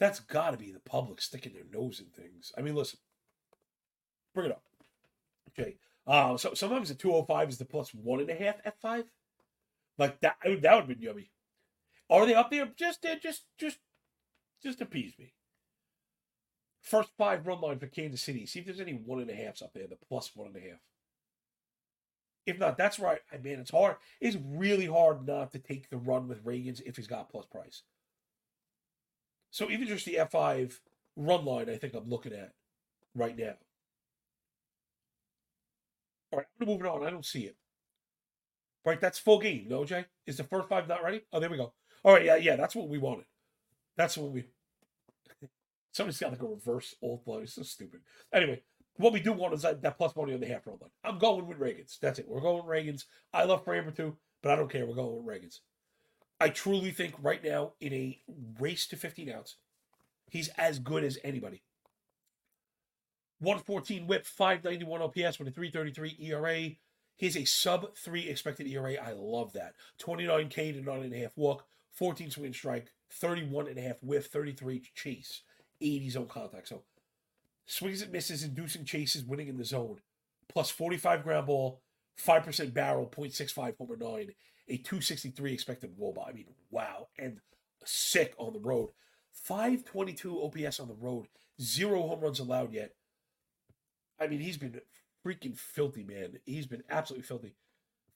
That's 0.00 0.20
got 0.20 0.50
to 0.50 0.56
be 0.56 0.72
the 0.72 0.80
public 0.80 1.20
sticking 1.20 1.52
their 1.52 1.62
nose 1.72 2.00
in 2.00 2.06
things. 2.06 2.52
I 2.58 2.62
mean, 2.62 2.74
listen, 2.74 2.98
bring 4.34 4.46
it 4.46 4.52
up. 4.52 4.64
Okay. 5.50 5.76
Uh, 6.06 6.36
so 6.36 6.54
sometimes 6.54 6.88
the 6.88 6.94
205 6.94 7.48
is 7.48 7.58
the 7.58 7.64
plus 7.64 7.94
one 7.94 8.20
and 8.20 8.30
a 8.30 8.34
half 8.34 8.62
F5. 8.62 9.04
Like 9.98 10.20
that, 10.20 10.36
that 10.44 10.74
would 10.74 10.88
been 10.88 11.00
yummy. 11.00 11.30
Are 12.10 12.26
they 12.26 12.34
up 12.34 12.50
there? 12.50 12.68
Just, 12.76 13.04
uh, 13.06 13.16
just, 13.22 13.44
just, 13.58 13.78
just 14.62 14.80
appease 14.80 15.18
me. 15.18 15.32
First 16.82 17.10
five 17.16 17.46
run 17.46 17.60
line 17.60 17.78
for 17.78 17.86
Kansas 17.86 18.22
City. 18.22 18.44
See 18.44 18.58
if 18.58 18.66
there's 18.66 18.80
any 18.80 18.92
one 18.92 19.20
and 19.20 19.30
a 19.30 19.34
halfs 19.34 19.62
up 19.62 19.72
there, 19.72 19.86
the 19.86 19.96
plus 20.08 20.32
one 20.34 20.48
and 20.48 20.56
a 20.56 20.60
half. 20.60 20.80
If 22.46 22.58
not, 22.58 22.76
that's 22.76 22.98
right. 22.98 23.20
I 23.32 23.38
mean, 23.38 23.58
it's 23.58 23.70
hard. 23.70 23.96
It's 24.20 24.36
really 24.44 24.86
hard 24.86 25.26
not 25.26 25.52
to 25.52 25.58
take 25.58 25.88
the 25.88 25.96
run 25.96 26.28
with 26.28 26.44
Ragans 26.44 26.82
if 26.84 26.96
he's 26.96 27.06
got 27.06 27.30
plus 27.30 27.46
price. 27.46 27.82
So 29.50 29.70
even 29.70 29.86
just 29.86 30.04
the 30.04 30.16
F5 30.16 30.78
run 31.16 31.44
line, 31.44 31.70
I 31.70 31.76
think 31.76 31.94
I'm 31.94 32.08
looking 32.08 32.32
at 32.32 32.52
right 33.14 33.36
now. 33.36 33.54
All 36.34 36.38
right, 36.38 36.46
I'm 36.60 36.66
moving 36.66 36.88
on. 36.88 37.06
I 37.06 37.10
don't 37.10 37.24
see 37.24 37.42
it. 37.42 37.56
Right, 38.84 39.00
that's 39.00 39.20
full 39.20 39.38
game. 39.38 39.66
No, 39.68 39.84
Jay? 39.84 40.04
Is 40.26 40.36
the 40.36 40.42
first 40.42 40.68
five 40.68 40.88
not 40.88 41.04
ready? 41.04 41.22
Oh, 41.32 41.38
there 41.38 41.48
we 41.48 41.56
go. 41.56 41.72
All 42.02 42.12
right, 42.12 42.24
yeah, 42.24 42.34
yeah, 42.34 42.56
that's 42.56 42.74
what 42.74 42.88
we 42.88 42.98
wanted. 42.98 43.26
That's 43.96 44.18
what 44.18 44.32
we. 44.32 44.42
Somebody's 45.92 46.18
got 46.18 46.30
to 46.30 46.36
go 46.36 46.48
reverse 46.48 46.92
alt 47.00 47.24
blow. 47.24 47.38
It's 47.38 47.54
so 47.54 47.62
stupid. 47.62 48.00
Anyway, 48.32 48.62
what 48.96 49.12
we 49.12 49.20
do 49.20 49.32
want 49.32 49.54
is 49.54 49.62
that, 49.62 49.80
that 49.82 49.96
plus 49.96 50.16
money 50.16 50.34
on 50.34 50.40
the 50.40 50.48
half 50.48 50.66
roll 50.66 50.76
line. 50.82 50.90
I'm 51.04 51.20
going 51.20 51.46
with 51.46 51.60
Ragans. 51.60 52.00
That's 52.00 52.18
it. 52.18 52.26
We're 52.28 52.40
going 52.40 52.66
with 52.66 52.66
Ragans. 52.66 53.04
I 53.32 53.44
love 53.44 53.64
Framber 53.64 53.94
too, 53.94 54.16
but 54.42 54.50
I 54.50 54.56
don't 54.56 54.70
care. 54.70 54.86
We're 54.86 54.96
going 54.96 55.24
with 55.24 55.40
Ragans. 55.40 55.60
I 56.40 56.48
truly 56.48 56.90
think 56.90 57.14
right 57.22 57.44
now, 57.44 57.74
in 57.80 57.92
a 57.92 58.20
race 58.58 58.88
to 58.88 58.96
15 58.96 59.30
outs, 59.30 59.54
he's 60.28 60.48
as 60.58 60.80
good 60.80 61.04
as 61.04 61.16
anybody. 61.22 61.62
114 63.44 64.06
whip, 64.06 64.26
591 64.26 65.02
OPS 65.02 65.38
with 65.38 65.48
a 65.48 65.50
333 65.50 66.16
ERA. 66.20 66.70
He's 67.16 67.36
a 67.36 67.44
sub 67.44 67.96
three 67.96 68.28
expected 68.28 68.66
ERA. 68.66 68.94
I 68.94 69.12
love 69.12 69.52
that. 69.52 69.74
29K 70.00 70.74
to 70.74 70.80
nine 70.80 71.02
and 71.02 71.14
a 71.14 71.18
half 71.18 71.36
walk, 71.36 71.66
14 71.92 72.30
swing 72.30 72.46
and 72.46 72.54
strike, 72.54 72.90
31 73.10 73.68
and 73.68 73.78
a 73.78 73.82
half 73.82 74.02
whiff, 74.02 74.26
33 74.26 74.82
chase, 74.94 75.42
80 75.80 76.10
zone 76.10 76.26
contact. 76.26 76.68
So 76.68 76.82
swings 77.66 78.02
and 78.02 78.12
misses, 78.12 78.42
inducing 78.42 78.84
chases, 78.84 79.24
winning 79.24 79.48
in 79.48 79.56
the 79.56 79.64
zone. 79.64 80.00
Plus 80.48 80.70
45 80.70 81.22
ground 81.22 81.46
ball, 81.46 81.80
5% 82.20 82.74
barrel, 82.74 83.06
0.65 83.06 83.76
homer 83.78 83.96
nine, 83.96 84.32
a 84.68 84.76
263 84.78 85.52
expected 85.52 85.98
wOBA. 85.98 86.28
I 86.28 86.32
mean, 86.32 86.46
wow. 86.70 87.08
And 87.18 87.40
sick 87.84 88.34
on 88.38 88.52
the 88.52 88.60
road. 88.60 88.90
522 89.32 90.42
OPS 90.42 90.80
on 90.80 90.88
the 90.88 90.94
road, 90.94 91.26
zero 91.60 92.06
home 92.06 92.20
runs 92.20 92.38
allowed 92.38 92.72
yet. 92.72 92.92
I 94.24 94.28
mean, 94.28 94.40
he's 94.40 94.56
been 94.56 94.80
freaking 95.24 95.58
filthy, 95.58 96.02
man. 96.02 96.38
He's 96.44 96.66
been 96.66 96.82
absolutely 96.90 97.26
filthy. 97.26 97.54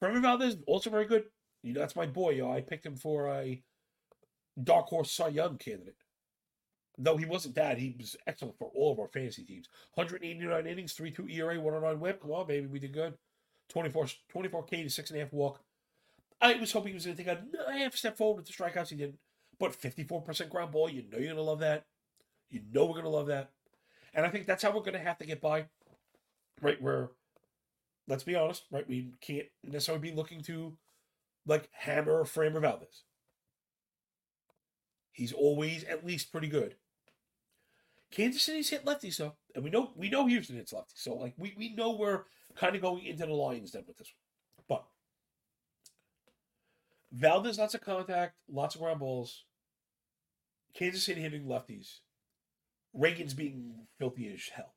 Framber 0.02 0.22
Valdez, 0.22 0.56
also 0.66 0.90
very 0.90 1.06
good. 1.06 1.24
You 1.62 1.72
know, 1.72 1.80
that's 1.80 1.96
my 1.96 2.06
boy. 2.06 2.30
Yo. 2.30 2.50
I 2.50 2.60
picked 2.60 2.86
him 2.86 2.96
for 2.96 3.28
a 3.28 3.62
dark 4.62 4.86
horse 4.86 5.10
Cy 5.10 5.28
Young 5.28 5.58
candidate. 5.58 5.96
Though 6.96 7.16
he 7.16 7.26
wasn't 7.26 7.54
that, 7.54 7.78
he 7.78 7.94
was 7.96 8.16
excellent 8.26 8.58
for 8.58 8.70
all 8.74 8.92
of 8.92 8.98
our 8.98 9.08
fantasy 9.08 9.44
teams. 9.44 9.68
189 9.94 10.66
innings, 10.66 10.92
3 10.94 11.10
2 11.12 11.28
ERA, 11.28 11.60
109 11.60 12.00
whip. 12.00 12.20
Come 12.20 12.32
on, 12.32 12.46
baby, 12.46 12.66
we 12.66 12.80
did 12.80 12.92
good. 12.92 13.14
24, 13.68 14.06
24K 14.34 14.68
to 14.68 15.02
6.5 15.02 15.32
walk. 15.32 15.60
I 16.40 16.54
was 16.54 16.72
hoping 16.72 16.88
he 16.88 16.94
was 16.94 17.04
going 17.04 17.16
to 17.16 17.24
take 17.24 17.32
a 17.32 17.72
half 17.72 17.94
step 17.94 18.16
forward 18.16 18.36
with 18.36 18.46
the 18.46 18.52
strikeouts. 18.52 18.88
He 18.88 18.96
didn't. 18.96 19.18
But 19.58 19.72
54% 19.72 20.48
ground 20.48 20.72
ball, 20.72 20.88
you 20.88 21.02
know 21.02 21.18
you're 21.18 21.26
going 21.26 21.36
to 21.36 21.42
love 21.42 21.60
that. 21.60 21.86
You 22.50 22.62
know 22.72 22.84
we're 22.86 22.92
going 22.92 23.04
to 23.04 23.10
love 23.10 23.26
that. 23.26 23.50
And 24.14 24.24
I 24.24 24.30
think 24.30 24.46
that's 24.46 24.62
how 24.62 24.70
we're 24.70 24.80
going 24.80 24.92
to 24.92 24.98
have 24.98 25.18
to 25.18 25.26
get 25.26 25.40
by. 25.40 25.66
Right? 26.60 26.80
Where, 26.80 27.10
let's 28.06 28.24
be 28.24 28.34
honest, 28.34 28.64
right? 28.70 28.88
We 28.88 29.12
can't 29.20 29.46
necessarily 29.64 30.10
be 30.10 30.16
looking 30.16 30.42
to 30.42 30.76
like 31.46 31.68
hammer 31.72 32.24
Framber 32.24 32.60
Valdez. 32.60 33.02
He's 35.12 35.32
always 35.32 35.84
at 35.84 36.06
least 36.06 36.30
pretty 36.30 36.48
good. 36.48 36.76
Kansas 38.10 38.42
City's 38.42 38.70
hit 38.70 38.84
lefties 38.84 39.16
though, 39.16 39.34
and 39.54 39.64
we 39.64 39.70
know 39.70 39.90
we 39.96 40.08
know 40.08 40.26
Houston 40.26 40.56
hits 40.56 40.72
lefties. 40.72 40.96
So 40.96 41.14
like 41.14 41.34
we, 41.36 41.54
we 41.58 41.74
know 41.74 41.90
we're 41.90 42.22
kind 42.54 42.74
of 42.74 42.82
going 42.82 43.04
into 43.04 43.26
the 43.26 43.32
Lions 43.32 43.72
then 43.72 43.84
with 43.86 43.98
this 43.98 44.12
one. 44.66 44.66
But 44.68 44.84
Valdez 47.12 47.58
lots 47.58 47.74
of 47.74 47.80
contact, 47.80 48.34
lots 48.48 48.74
of 48.74 48.80
ground 48.80 49.00
balls. 49.00 49.44
Kansas 50.74 51.04
City 51.04 51.20
hitting 51.20 51.44
lefties. 51.44 52.00
Ragans 52.96 53.36
being 53.36 53.86
filthy 53.98 54.32
as 54.32 54.48
hell 54.54 54.74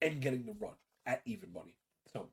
and 0.00 0.20
getting 0.20 0.46
the 0.46 0.54
run 0.58 0.74
at 1.06 1.22
even 1.24 1.52
money. 1.52 1.74
So 2.12 2.28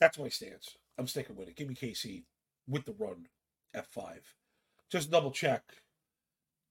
that's 0.00 0.18
my 0.18 0.28
stance. 0.28 0.76
I'm 0.98 1.06
sticking 1.06 1.36
with 1.36 1.48
it. 1.48 1.56
Give 1.56 1.68
me 1.68 1.74
KC 1.74 2.24
with 2.68 2.84
the 2.84 2.94
run 2.98 3.26
F5. 3.74 4.18
Just 4.90 5.10
double 5.10 5.30
check. 5.30 5.62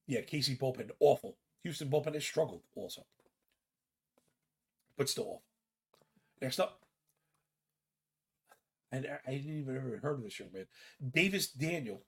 Yeah, 0.06 0.20
KC 0.20 0.58
bullpen 0.58 0.90
awful. 1.00 1.36
Houston 1.62 1.90
bullpen 1.90 2.14
has 2.14 2.24
struggled 2.24 2.62
also, 2.74 3.04
but 4.96 5.08
still 5.08 5.24
awful. 5.24 5.42
Next 6.40 6.58
up, 6.58 6.80
and 8.90 9.06
I 9.26 9.32
didn't 9.32 9.60
even 9.60 9.76
ever 9.76 10.00
heard 10.02 10.18
of 10.18 10.24
this 10.24 10.38
young 10.38 10.52
man, 10.52 10.66
Davis 11.12 11.48
Daniel, 11.48 12.02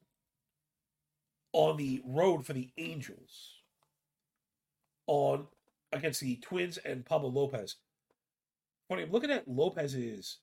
on 1.52 1.76
the 1.76 2.02
road 2.04 2.46
for 2.46 2.54
the 2.54 2.70
Angels, 2.78 3.60
on 5.06 5.46
against 5.92 6.20
the 6.20 6.36
Twins 6.36 6.78
and 6.78 7.04
Pablo 7.04 7.28
Lopez. 7.28 7.76
Funny, 8.88 9.02
I'm 9.02 9.10
looking 9.10 9.30
at 9.30 9.48
Lopez's 9.48 10.38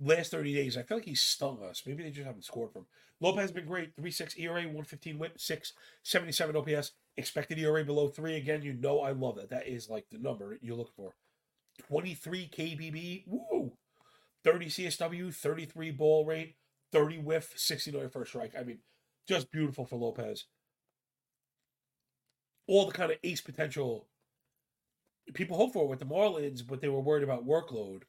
last 0.00 0.30
30 0.30 0.54
days, 0.54 0.76
I 0.76 0.82
feel 0.82 0.98
like 0.98 1.06
he's 1.06 1.20
stung 1.20 1.62
us. 1.62 1.82
Maybe 1.86 2.02
they 2.02 2.10
just 2.10 2.26
haven't 2.26 2.44
scored 2.44 2.72
from 2.72 2.82
him. 2.82 2.86
Lopez 3.20 3.42
has 3.42 3.52
been 3.52 3.66
great. 3.66 3.94
3 3.96 4.10
6 4.10 4.36
ERA, 4.38 4.60
115 4.60 5.18
whip, 5.18 5.40
6 5.40 5.72
77 6.02 6.56
OPS. 6.56 6.92
Expected 7.16 7.58
ERA 7.58 7.84
below 7.84 8.08
3. 8.08 8.36
Again, 8.36 8.62
you 8.62 8.72
know 8.74 9.00
I 9.00 9.10
love 9.10 9.36
that. 9.36 9.50
That 9.50 9.66
is 9.66 9.88
like 9.88 10.06
the 10.10 10.18
number 10.18 10.56
you're 10.62 10.76
looking 10.76 10.92
for. 10.96 11.14
23 11.88 12.50
KBB. 12.56 13.24
Woo! 13.26 13.72
30 14.44 14.66
CSW, 14.66 15.34
33 15.34 15.90
ball 15.90 16.24
rate, 16.24 16.54
30 16.92 17.18
whiff, 17.18 17.52
69 17.56 18.08
first 18.08 18.30
strike. 18.30 18.52
I 18.58 18.62
mean, 18.62 18.78
just 19.26 19.50
beautiful 19.50 19.84
for 19.84 19.96
Lopez. 19.96 20.44
All 22.68 22.86
the 22.86 22.92
kind 22.92 23.10
of 23.10 23.18
ace 23.24 23.40
potential 23.40 24.06
people 25.34 25.56
hope 25.56 25.72
for 25.72 25.84
it 25.84 25.88
with 25.88 25.98
the 25.98 26.06
Marlins, 26.06 26.66
but 26.66 26.80
they 26.80 26.88
were 26.88 27.00
worried 27.00 27.24
about 27.24 27.46
workload. 27.46 28.02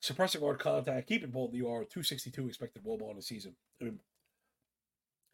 Suppressing 0.00 0.40
hard 0.40 0.58
contact, 0.58 1.08
keeping 1.08 1.30
ball 1.30 1.46
in 1.46 1.52
the 1.52 1.58
yard, 1.58 1.90
262 1.90 2.46
expected 2.48 2.82
ball 2.82 2.96
ball 2.96 3.10
in 3.10 3.16
the 3.16 3.22
season. 3.22 3.54
I 3.80 3.84
mean, 3.84 4.00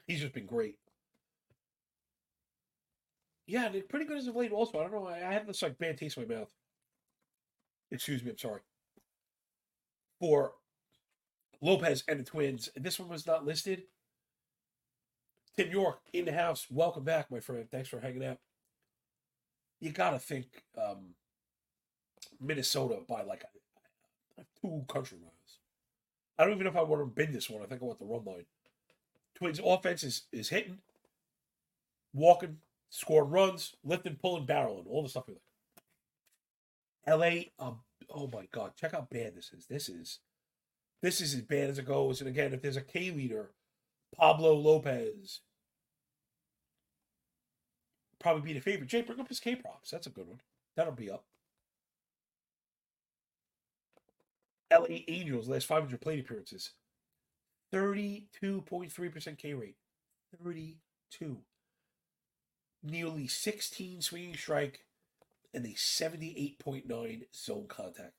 he's 0.06 0.20
just 0.20 0.32
been 0.32 0.46
great. 0.46 0.78
Yeah, 3.46 3.66
and 3.66 3.88
pretty 3.88 4.06
good 4.06 4.18
as 4.18 4.26
of 4.26 4.34
late 4.34 4.50
also. 4.50 4.80
I 4.80 4.82
don't 4.82 4.92
know. 4.92 5.06
I, 5.06 5.28
I 5.28 5.32
have 5.32 5.46
this 5.46 5.62
like 5.62 5.78
bad 5.78 5.98
taste 5.98 6.16
in 6.16 6.28
my 6.28 6.34
mouth. 6.34 6.52
Excuse 7.92 8.24
me, 8.24 8.30
I'm 8.30 8.38
sorry. 8.38 8.60
For 10.18 10.52
Lopez 11.60 12.02
and 12.08 12.20
the 12.20 12.24
Twins. 12.24 12.68
This 12.74 12.98
one 12.98 13.08
was 13.08 13.26
not 13.26 13.46
listed. 13.46 13.84
Tim 15.56 15.70
York 15.70 16.00
in 16.12 16.24
the 16.24 16.32
house. 16.32 16.66
Welcome 16.70 17.04
back, 17.04 17.30
my 17.30 17.40
friend. 17.40 17.66
Thanks 17.70 17.88
for 17.88 18.00
hanging 18.00 18.24
out. 18.24 18.38
You 19.80 19.90
gotta 19.90 20.18
think 20.18 20.46
um, 20.76 21.14
Minnesota 22.40 22.98
by 23.08 23.22
like 23.22 23.44
two 24.60 24.84
country 24.88 25.18
miles. 25.18 25.32
I 26.38 26.44
don't 26.44 26.52
even 26.54 26.64
know 26.64 26.70
if 26.70 26.76
I 26.76 26.82
want 26.82 27.02
to 27.02 27.06
bend 27.06 27.34
this 27.34 27.48
one. 27.48 27.62
I 27.62 27.66
think 27.66 27.82
I 27.82 27.84
want 27.84 27.98
the 27.98 28.04
run 28.04 28.24
line. 28.24 28.44
Twins 29.34 29.60
offense 29.62 30.02
is, 30.02 30.22
is 30.32 30.48
hitting, 30.48 30.78
walking, 32.12 32.58
scoring 32.90 33.30
runs, 33.30 33.74
lifting, 33.84 34.16
pulling, 34.16 34.46
barreling, 34.46 34.86
all 34.88 35.02
the 35.02 35.08
stuff 35.08 35.28
we 35.28 35.34
like. 35.34 35.42
LA, 37.08 37.64
um, 37.64 37.78
oh 38.10 38.28
my 38.32 38.46
god, 38.52 38.72
check 38.76 38.92
how 38.92 39.06
bad 39.10 39.34
this 39.36 39.52
is. 39.52 39.66
This 39.66 39.88
is 39.88 40.20
this 41.02 41.20
is 41.20 41.34
as 41.34 41.42
bad 41.42 41.70
as 41.70 41.78
it 41.78 41.86
goes. 41.86 42.20
And 42.20 42.28
again, 42.28 42.52
if 42.52 42.62
there's 42.62 42.76
a 42.76 42.82
K 42.82 43.10
leader, 43.10 43.50
Pablo 44.16 44.54
Lopez, 44.54 45.40
probably 48.26 48.42
be 48.42 48.58
the 48.58 48.60
favorite. 48.60 48.88
Jay, 48.88 49.02
bring 49.02 49.20
up 49.20 49.28
his 49.28 49.38
K 49.38 49.54
props. 49.54 49.88
That's 49.88 50.08
a 50.08 50.10
good 50.10 50.26
one. 50.26 50.40
That'll 50.74 50.92
be 50.92 51.08
up. 51.08 51.22
LA 54.72 54.96
Angels, 55.06 55.48
last 55.48 55.66
500 55.66 56.00
plate 56.00 56.18
appearances. 56.18 56.72
32.3% 57.72 59.38
K 59.38 59.54
rate. 59.54 59.76
32. 60.42 61.38
Nearly 62.82 63.28
16 63.28 64.02
swinging 64.02 64.34
strike 64.34 64.80
and 65.54 65.64
a 65.64 65.68
78.9 65.68 67.22
zone 67.32 67.66
contact. 67.68 68.14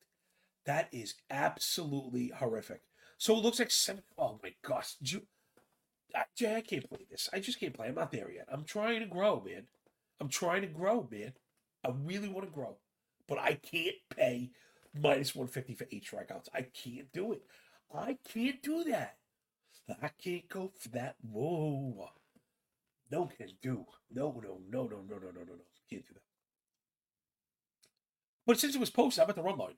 That 0.65 0.87
is 0.93 1.15
absolutely 1.29 2.29
horrific. 2.29 2.83
So 3.17 3.35
it 3.35 3.43
looks 3.43 3.59
like 3.59 3.71
seven. 3.71 4.03
Oh 4.17 4.39
my 4.41 4.53
gosh. 4.65 4.95
Jay, 5.01 6.55
I 6.55 6.61
can't 6.61 6.87
play 6.87 7.05
this. 7.11 7.29
I 7.33 7.39
just 7.39 7.59
can't 7.59 7.73
play. 7.73 7.87
I'm 7.87 7.95
not 7.95 8.13
there 8.13 8.31
yet. 8.31 8.47
I'm 8.49 8.63
trying 8.63 9.01
to 9.01 9.05
grow, 9.05 9.43
man. 9.45 9.67
I'm 10.19 10.29
trying 10.29 10.61
to 10.61 10.67
grow, 10.67 11.07
man. 11.11 11.33
I 11.85 11.91
really 12.03 12.29
want 12.29 12.47
to 12.47 12.53
grow. 12.53 12.77
But 13.27 13.39
I 13.39 13.53
can't 13.55 13.95
pay 14.15 14.51
minus 14.99 15.35
150 15.35 15.75
for 15.75 15.87
eight 15.91 16.05
strikeouts. 16.05 16.47
I 16.53 16.61
can't 16.61 17.11
do 17.11 17.33
it. 17.33 17.43
I 17.93 18.17
can't 18.33 18.61
do 18.61 18.83
that. 18.85 19.17
I 20.01 20.09
can't 20.21 20.49
go 20.49 20.71
for 20.77 20.89
that. 20.89 21.15
Whoa. 21.21 22.09
No 23.11 23.25
can 23.25 23.49
do. 23.61 23.85
No, 24.13 24.41
no, 24.43 24.59
no, 24.69 24.83
no, 24.83 24.87
no, 24.87 24.97
no, 25.05 25.17
no, 25.17 25.31
no, 25.31 25.53
no. 25.53 25.65
Can't 25.89 26.05
do 26.05 26.13
that. 26.13 26.21
But 28.45 28.59
since 28.59 28.75
it 28.75 28.79
was 28.79 28.89
posted, 28.89 29.23
I'm 29.23 29.29
at 29.29 29.35
the 29.35 29.43
run 29.43 29.57
line. 29.57 29.75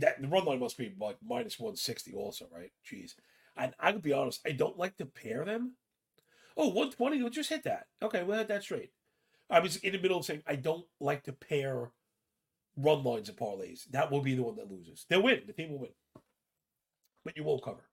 That 0.00 0.20
the 0.20 0.28
run 0.28 0.44
line 0.44 0.60
must 0.60 0.78
be 0.78 0.94
like 0.98 1.16
minus 1.22 1.58
160 1.58 2.14
also, 2.14 2.46
right? 2.54 2.72
Jeez. 2.90 3.14
And 3.56 3.74
I 3.78 3.92
would 3.92 4.02
be 4.02 4.12
honest, 4.12 4.40
I 4.46 4.52
don't 4.52 4.78
like 4.78 4.96
to 4.96 5.06
pair 5.06 5.44
them. 5.44 5.72
Oh, 6.56 6.68
120, 6.68 7.20
we'll 7.20 7.30
just 7.30 7.50
hit 7.50 7.64
that. 7.64 7.86
Okay, 8.02 8.22
we'll 8.22 8.38
hit 8.38 8.48
that 8.48 8.62
straight. 8.62 8.90
I 9.50 9.60
was 9.60 9.76
in 9.76 9.92
the 9.92 9.98
middle 9.98 10.18
of 10.18 10.24
saying 10.24 10.42
I 10.46 10.56
don't 10.56 10.86
like 11.00 11.24
to 11.24 11.32
pair 11.32 11.90
run 12.76 13.04
lines 13.04 13.28
and 13.28 13.38
parlays. 13.38 13.84
That 13.90 14.10
will 14.10 14.20
be 14.20 14.34
the 14.34 14.42
one 14.42 14.56
that 14.56 14.70
loses. 14.70 15.06
They'll 15.08 15.22
win. 15.22 15.42
The 15.46 15.52
team 15.52 15.70
will 15.70 15.80
win. 15.80 15.90
But 17.24 17.36
you 17.36 17.44
won't 17.44 17.62
cover. 17.62 17.84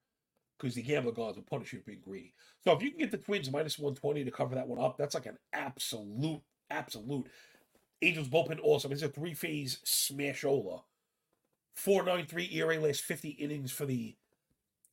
Because 0.57 0.75
the 0.75 0.81
gambler 0.81 1.11
gods 1.11 1.37
will 1.37 1.43
punish 1.43 1.73
you 1.73 1.79
for 1.79 1.85
being 1.85 2.01
greedy. 2.03 2.33
So 2.63 2.71
if 2.71 2.83
you 2.83 2.91
can 2.91 2.99
get 2.99 3.11
the 3.11 3.17
Twins 3.17 3.51
minus 3.51 3.79
120 3.79 4.23
to 4.23 4.31
cover 4.31 4.55
that 4.55 4.67
one 4.67 4.83
up, 4.83 4.97
that's 4.97 5.15
like 5.15 5.25
an 5.25 5.37
absolute, 5.53 6.41
absolute. 6.69 7.27
Angels 8.01 8.29
bullpen 8.29 8.59
awesome. 8.61 8.91
It's 8.91 9.01
a 9.01 9.07
three 9.07 9.33
phase 9.33 9.79
smashola. 9.85 10.81
493 11.73 12.49
ERA 12.53 12.79
last 12.79 13.01
50 13.01 13.29
innings 13.29 13.71
for 13.71 13.85
the 13.85 14.15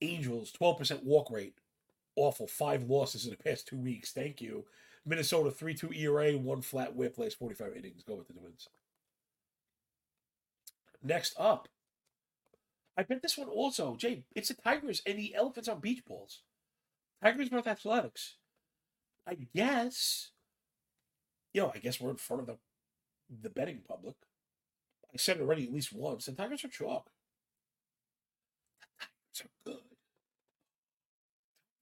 Angels, 0.00 0.52
12% 0.60 1.02
walk 1.02 1.30
rate. 1.30 1.54
Awful. 2.16 2.46
Five 2.46 2.84
losses 2.84 3.24
in 3.24 3.30
the 3.30 3.36
past 3.36 3.66
two 3.66 3.76
weeks. 3.76 4.12
Thank 4.12 4.40
you. 4.40 4.64
Minnesota 5.08 5.50
3 5.50 5.74
2 5.74 5.92
ERA, 5.94 6.36
one 6.36 6.60
flat 6.60 6.94
whip, 6.94 7.16
last 7.16 7.38
45 7.38 7.76
innings. 7.76 8.02
Go 8.06 8.14
with 8.14 8.28
the 8.28 8.34
Twins. 8.34 8.68
Next 11.02 11.34
up, 11.38 11.68
I 12.96 13.04
bet 13.04 13.22
this 13.22 13.38
one 13.38 13.48
also, 13.48 13.96
Jay, 13.96 14.24
it's 14.34 14.48
the 14.48 14.54
Tigers 14.54 15.00
and 15.06 15.18
the 15.18 15.34
Elephants 15.34 15.68
on 15.68 15.80
beach 15.80 16.04
balls. 16.04 16.42
Tigers 17.22 17.50
North 17.50 17.66
Athletics. 17.66 18.34
I 19.26 19.36
guess, 19.54 20.30
you 21.54 21.62
know, 21.62 21.72
I 21.74 21.78
guess 21.78 22.00
we're 22.00 22.10
in 22.10 22.16
front 22.16 22.42
of 22.42 22.46
the, 22.46 22.56
the 23.42 23.50
betting 23.50 23.80
public. 23.88 24.16
I 25.12 25.16
said 25.16 25.38
it 25.38 25.42
already 25.42 25.64
at 25.64 25.72
least 25.72 25.92
once. 25.92 26.26
The 26.26 26.32
Tigers 26.32 26.64
are 26.64 26.68
chalk. 26.68 27.08
The 28.80 28.86
Tigers 29.00 29.42
are 29.44 29.70
good. 29.70 29.96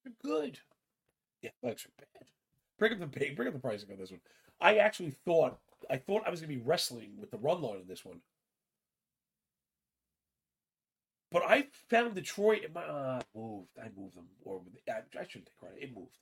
They're 0.04 0.12
good. 0.22 0.58
Yeah, 1.42 1.50
Athletics 1.58 1.86
are 1.86 1.90
bad. 1.98 2.35
Bring 2.78 2.92
up 2.92 3.12
the 3.12 3.30
bring 3.30 3.48
up 3.48 3.54
the 3.54 3.60
pricing 3.60 3.90
on 3.92 3.98
this 3.98 4.10
one. 4.10 4.20
I 4.60 4.76
actually 4.76 5.10
thought 5.24 5.58
I 5.90 5.96
thought 5.96 6.24
I 6.26 6.30
was 6.30 6.40
gonna 6.40 6.52
be 6.52 6.62
wrestling 6.62 7.12
with 7.18 7.30
the 7.30 7.38
run 7.38 7.62
line 7.62 7.80
in 7.80 7.88
this 7.88 8.04
one. 8.04 8.20
But 11.32 11.42
I 11.42 11.66
found 11.90 12.14
Detroit 12.14 12.64
in 12.64 12.72
my 12.72 12.82
uh, 12.82 13.20
moved. 13.34 13.68
I 13.78 13.88
moved 13.96 14.16
them, 14.16 14.28
or 14.44 14.60
I, 14.88 14.92
I 15.18 15.26
shouldn't 15.26 15.46
take 15.46 15.58
credit. 15.58 15.82
It 15.82 15.94
moved. 15.94 16.18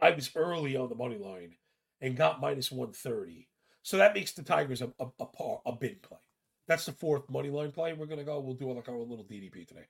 I 0.00 0.10
was 0.10 0.30
early 0.34 0.76
on 0.76 0.88
the 0.88 0.94
money 0.94 1.16
line 1.16 1.56
and 2.00 2.16
got 2.16 2.40
minus 2.40 2.72
one 2.72 2.92
thirty, 2.92 3.48
so 3.82 3.96
that 3.98 4.14
makes 4.14 4.32
the 4.32 4.42
Tigers 4.42 4.82
a 4.82 4.92
a, 4.98 5.06
a, 5.20 5.26
par, 5.26 5.60
a 5.64 5.72
bid 5.72 6.02
play. 6.02 6.18
That's 6.66 6.86
the 6.86 6.92
fourth 6.92 7.28
money 7.30 7.50
line 7.50 7.70
play. 7.70 7.92
We're 7.92 8.06
gonna 8.06 8.24
go. 8.24 8.40
We'll 8.40 8.54
do 8.54 8.72
like 8.72 8.88
our 8.88 8.96
little 8.98 9.24
DDP 9.24 9.66
today. 9.66 9.86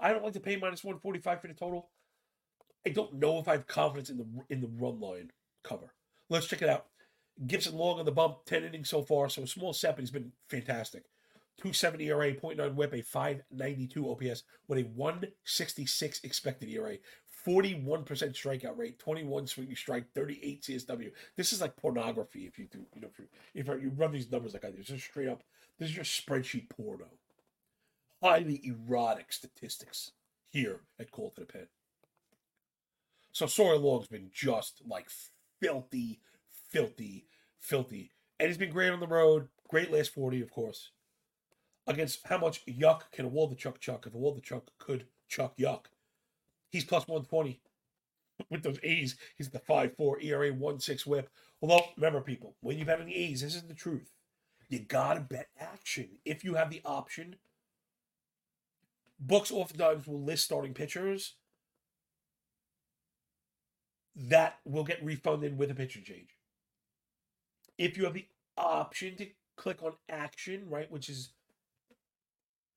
I 0.00 0.12
don't 0.12 0.24
like 0.24 0.32
to 0.34 0.40
pay 0.40 0.56
minus 0.56 0.82
one 0.82 0.98
forty 0.98 1.20
five 1.20 1.40
for 1.40 1.48
the 1.48 1.54
total. 1.54 1.88
I 2.86 2.90
don't 2.90 3.14
know 3.14 3.38
if 3.38 3.48
I 3.48 3.52
have 3.52 3.66
confidence 3.66 4.10
in 4.10 4.18
the 4.18 4.26
in 4.50 4.60
the 4.60 4.70
run 4.78 5.00
line 5.00 5.30
cover. 5.62 5.92
Let's 6.28 6.46
check 6.46 6.62
it 6.62 6.68
out. 6.68 6.86
Gipson-Long 7.46 7.98
on 7.98 8.04
the 8.04 8.12
bump, 8.12 8.44
ten 8.46 8.64
innings 8.64 8.90
so 8.90 9.02
far, 9.02 9.28
so 9.28 9.42
a 9.42 9.46
small 9.46 9.72
set, 9.72 9.96
but 9.96 10.02
he's 10.02 10.10
been 10.10 10.32
fantastic. 10.48 11.04
270 11.58 12.08
ERA, 12.08 12.32
0.9 12.32 12.74
whip, 12.74 12.92
a 12.92 13.02
592 13.02 14.10
OPS 14.10 14.42
with 14.66 14.78
a 14.78 14.82
166 14.82 16.20
expected 16.24 16.68
ERA, 16.68 16.96
41% 17.46 18.04
strikeout 18.06 18.76
rate, 18.76 18.98
21 18.98 19.46
swinging 19.46 19.76
strike, 19.76 20.06
38 20.14 20.62
CSW. 20.62 21.10
This 21.36 21.52
is 21.52 21.60
like 21.60 21.76
pornography 21.76 22.46
if 22.46 22.58
you 22.58 22.66
do, 22.66 22.84
you 22.94 23.02
know, 23.02 23.08
if 23.12 23.18
you, 23.18 23.26
if 23.54 23.82
you 23.82 23.92
run 23.94 24.12
these 24.12 24.30
numbers 24.30 24.54
like 24.54 24.64
I 24.64 24.70
do. 24.70 24.78
It's 24.78 24.88
just 24.88 25.04
straight 25.04 25.28
up, 25.28 25.42
this 25.78 25.90
is 25.90 25.94
just 25.94 26.26
spreadsheet 26.26 26.68
porno. 26.70 27.08
Highly 28.22 28.60
erotic 28.64 29.32
statistics 29.32 30.12
here 30.50 30.80
at 30.98 31.10
Call 31.10 31.30
to 31.30 31.42
the 31.42 31.46
Pen. 31.46 31.66
So 33.34 33.44
Sawyer 33.44 33.76
Long's 33.76 34.06
been 34.06 34.30
just 34.32 34.80
like 34.86 35.08
filthy, 35.60 36.20
filthy, 36.70 37.26
filthy. 37.60 38.12
And 38.40 38.48
he's 38.48 38.56
been 38.56 38.70
great 38.70 38.90
on 38.90 39.00
the 39.00 39.06
road. 39.06 39.48
Great 39.68 39.92
last 39.92 40.14
40, 40.14 40.40
of 40.40 40.50
course 40.50 40.90
against 41.86 42.26
how 42.26 42.38
much 42.38 42.64
yuck 42.66 43.02
can 43.12 43.26
a 43.26 43.30
Waldichuk 43.30 43.58
chuck 43.58 43.80
chuck? 43.80 44.06
if 44.06 44.14
a 44.14 44.18
Waldichuk 44.18 44.62
could 44.78 45.06
chuck 45.28 45.56
yuck. 45.56 45.86
He's 46.70 46.84
plus 46.84 47.06
120 47.06 47.60
with 48.50 48.62
those 48.62 48.78
A's. 48.82 49.16
He's 49.36 49.50
the 49.50 49.58
5 49.58 49.96
4 49.96 50.20
ERA 50.20 50.52
1 50.52 50.80
6 50.80 51.06
whip. 51.06 51.30
Although, 51.62 51.84
remember, 51.96 52.20
people, 52.20 52.56
when 52.60 52.78
you've 52.78 52.88
on 52.88 53.06
the 53.06 53.14
A's, 53.14 53.40
this 53.40 53.54
is 53.54 53.62
the 53.62 53.74
truth. 53.74 54.10
You 54.68 54.80
got 54.80 55.14
to 55.14 55.20
bet 55.20 55.48
action. 55.58 56.08
If 56.24 56.42
you 56.42 56.54
have 56.54 56.70
the 56.70 56.80
option, 56.84 57.36
books 59.20 59.50
oftentimes 59.50 60.06
will 60.06 60.22
list 60.22 60.44
starting 60.44 60.74
pitchers 60.74 61.34
that 64.16 64.58
will 64.64 64.84
get 64.84 65.04
refunded 65.04 65.58
with 65.58 65.70
a 65.70 65.74
picture 65.74 66.00
change. 66.00 66.30
If 67.78 67.96
you 67.96 68.04
have 68.04 68.14
the 68.14 68.26
option 68.56 69.16
to 69.16 69.26
click 69.56 69.82
on 69.82 69.94
action, 70.08 70.68
right, 70.68 70.90
which 70.90 71.08
is 71.08 71.30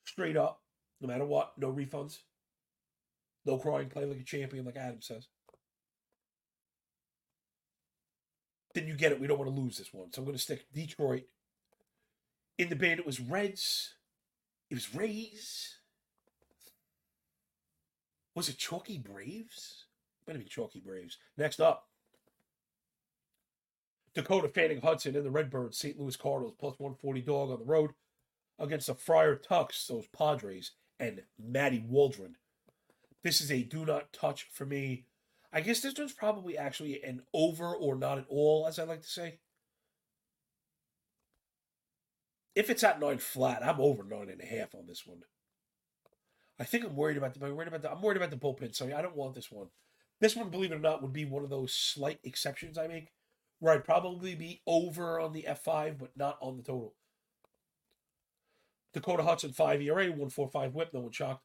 straight 0.06 0.38
up, 0.38 0.62
No 1.00 1.08
matter 1.08 1.26
what, 1.26 1.54
no 1.58 1.72
refunds. 1.72 2.20
No 3.46 3.58
crying, 3.58 3.90
play 3.90 4.06
like 4.06 4.20
a 4.20 4.24
champion, 4.24 4.66
like 4.66 4.76
Adam 4.78 5.02
says. 5.02 5.28
Then 8.74 8.88
you 8.88 8.96
get 8.96 9.12
it. 9.12 9.20
We 9.20 9.28
don't 9.28 9.40
want 9.40 9.54
to 9.54 9.62
lose 9.62 9.78
this 9.78 9.94
one. 9.94 10.12
So 10.12 10.22
I'm 10.22 10.26
going 10.26 10.36
to 10.38 10.42
stick 10.42 10.66
Detroit. 10.74 11.24
In 12.58 12.70
the 12.70 12.76
band, 12.76 13.00
it 13.00 13.06
was 13.06 13.20
Reds. 13.20 13.96
It 14.70 14.76
was 14.76 14.94
Rays. 14.94 15.78
Was 18.36 18.50
it 18.50 18.58
Chalky 18.58 18.98
Braves? 18.98 19.87
Better 20.28 20.40
be 20.40 20.46
Chalky 20.46 20.82
Braves. 20.82 21.18
Next 21.38 21.62
up, 21.62 21.88
Dakota 24.14 24.50
Fanning 24.50 24.82
Hudson 24.82 25.16
and 25.16 25.26
the 25.26 25.32
Redbirds, 25.32 25.78
St. 25.78 25.98
Louis 25.98 26.18
Cardinals, 26.18 26.56
plus 26.60 26.78
140 26.78 27.22
dog 27.22 27.50
on 27.50 27.60
the 27.60 27.66
road 27.66 27.92
against 28.60 28.88
the 28.88 28.94
Friar 28.96 29.36
Tucks, 29.36 29.88
those 29.88 30.08
Padres, 30.08 30.72
and 31.00 31.24
Maddie 31.40 31.86
Waldron. 31.88 32.36
This 33.24 33.40
is 33.40 33.52
a 33.52 33.64
do 33.64 33.86
not 33.86 34.12
touch 34.12 34.48
for 34.52 34.66
me. 34.66 35.06
I 35.54 35.62
guess 35.62 35.80
this 35.80 35.98
one's 35.98 36.14
probably 36.14 36.58
actually 36.58 37.02
an 37.04 37.22
over 37.34 37.74
or 37.74 37.96
not 37.96 38.18
at 38.18 38.26
all, 38.28 38.68
as 38.68 38.80
I 38.80 38.84
like 38.84 39.02
to 39.04 39.08
say. 39.08 39.40
If 42.54 42.70
it's 42.70 42.84
at 42.84 43.00
nine 43.00 43.20
flat, 43.20 43.64
I'm 43.64 43.80
over 43.80 44.04
nine 44.04 44.30
and 44.30 44.42
a 44.42 44.46
half 44.46 44.76
on 44.76 44.88
this 44.88 45.06
one. 45.06 45.22
I 46.60 46.64
think 46.64 46.84
I'm 46.84 46.96
worried 46.96 47.18
about 47.18 47.36
the. 47.36 47.46
I'm 47.46 47.56
worried 47.56 47.68
about 47.68 47.84
the. 47.84 47.92
I'm 47.92 48.02
worried 48.02 48.18
about 48.18 48.32
the 48.32 48.38
bullpen. 48.38 48.76
So 48.76 48.88
I 48.88 49.02
don't 49.02 49.16
want 49.16 49.36
this 49.36 49.52
one. 49.52 49.68
This 50.20 50.36
one, 50.36 50.50
believe 50.50 50.72
it 50.72 50.76
or 50.76 50.80
not, 50.80 51.02
would 51.02 51.14
be 51.14 51.26
one 51.26 51.44
of 51.44 51.50
those 51.50 51.74
slight 51.74 52.20
exceptions 52.24 52.78
I 52.78 52.88
make, 52.88 53.12
where 53.60 53.74
I'd 53.74 53.86
probably 53.86 54.36
be 54.36 54.62
over 54.66 55.20
on 55.20 55.34
the 55.34 55.46
F5, 55.48 56.00
but 56.00 56.12
not 56.16 56.38
on 56.42 56.58
the 56.58 56.64
total. 56.64 56.96
Dakota 58.94 59.24
Hudson, 59.24 59.52
5 59.52 59.82
ERA, 59.82 60.06
145 60.06 60.74
whip, 60.74 60.90
no 60.94 61.02
one 61.02 61.12
shocked. 61.12 61.44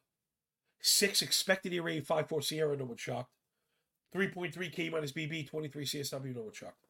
6 0.81 1.21
expected 1.21 1.73
ERA, 1.73 2.01
5 2.01 2.29
4 2.29 2.39
SIERA, 2.39 2.77
no 2.77 2.85
one 2.85 2.97
shocked. 2.97 3.29
3.3 4.15 4.71
K 4.71 4.89
minus 4.89 5.11
BB, 5.11 5.47
23 5.49 5.85
CSW, 5.85 6.35
no 6.35 6.41
one 6.43 6.53
shocked. 6.53 6.87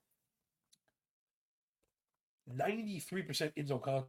93% 2.57 3.51
in 3.55 3.67
zone 3.67 3.79
contact. 3.79 4.07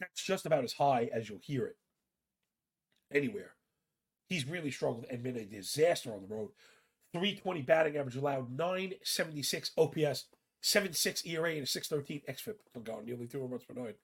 That's 0.00 0.22
just 0.22 0.46
about 0.46 0.64
as 0.64 0.72
high 0.74 1.08
as 1.12 1.28
you'll 1.28 1.38
hear 1.42 1.66
it 1.66 1.76
anywhere. 3.12 3.52
He's 4.28 4.46
really 4.46 4.70
struggled 4.70 5.06
and 5.10 5.22
been 5.22 5.36
a 5.36 5.44
disaster 5.44 6.12
on 6.12 6.22
the 6.22 6.34
road. 6.34 6.50
320 7.12 7.62
batting 7.62 7.96
average 7.96 8.16
allowed, 8.16 8.50
976 8.50 9.70
OPS, 9.76 10.26
7.6 10.62 11.26
ERA, 11.26 11.50
and 11.50 11.62
a 11.62 11.66
6.13 11.66 12.22
xFIP. 12.28 12.54
Oh 12.76 12.80
God, 12.80 13.04
nearly 13.06 13.26
two 13.26 13.38
runs 13.38 13.64
per 13.64 13.74
nine. 13.74 13.94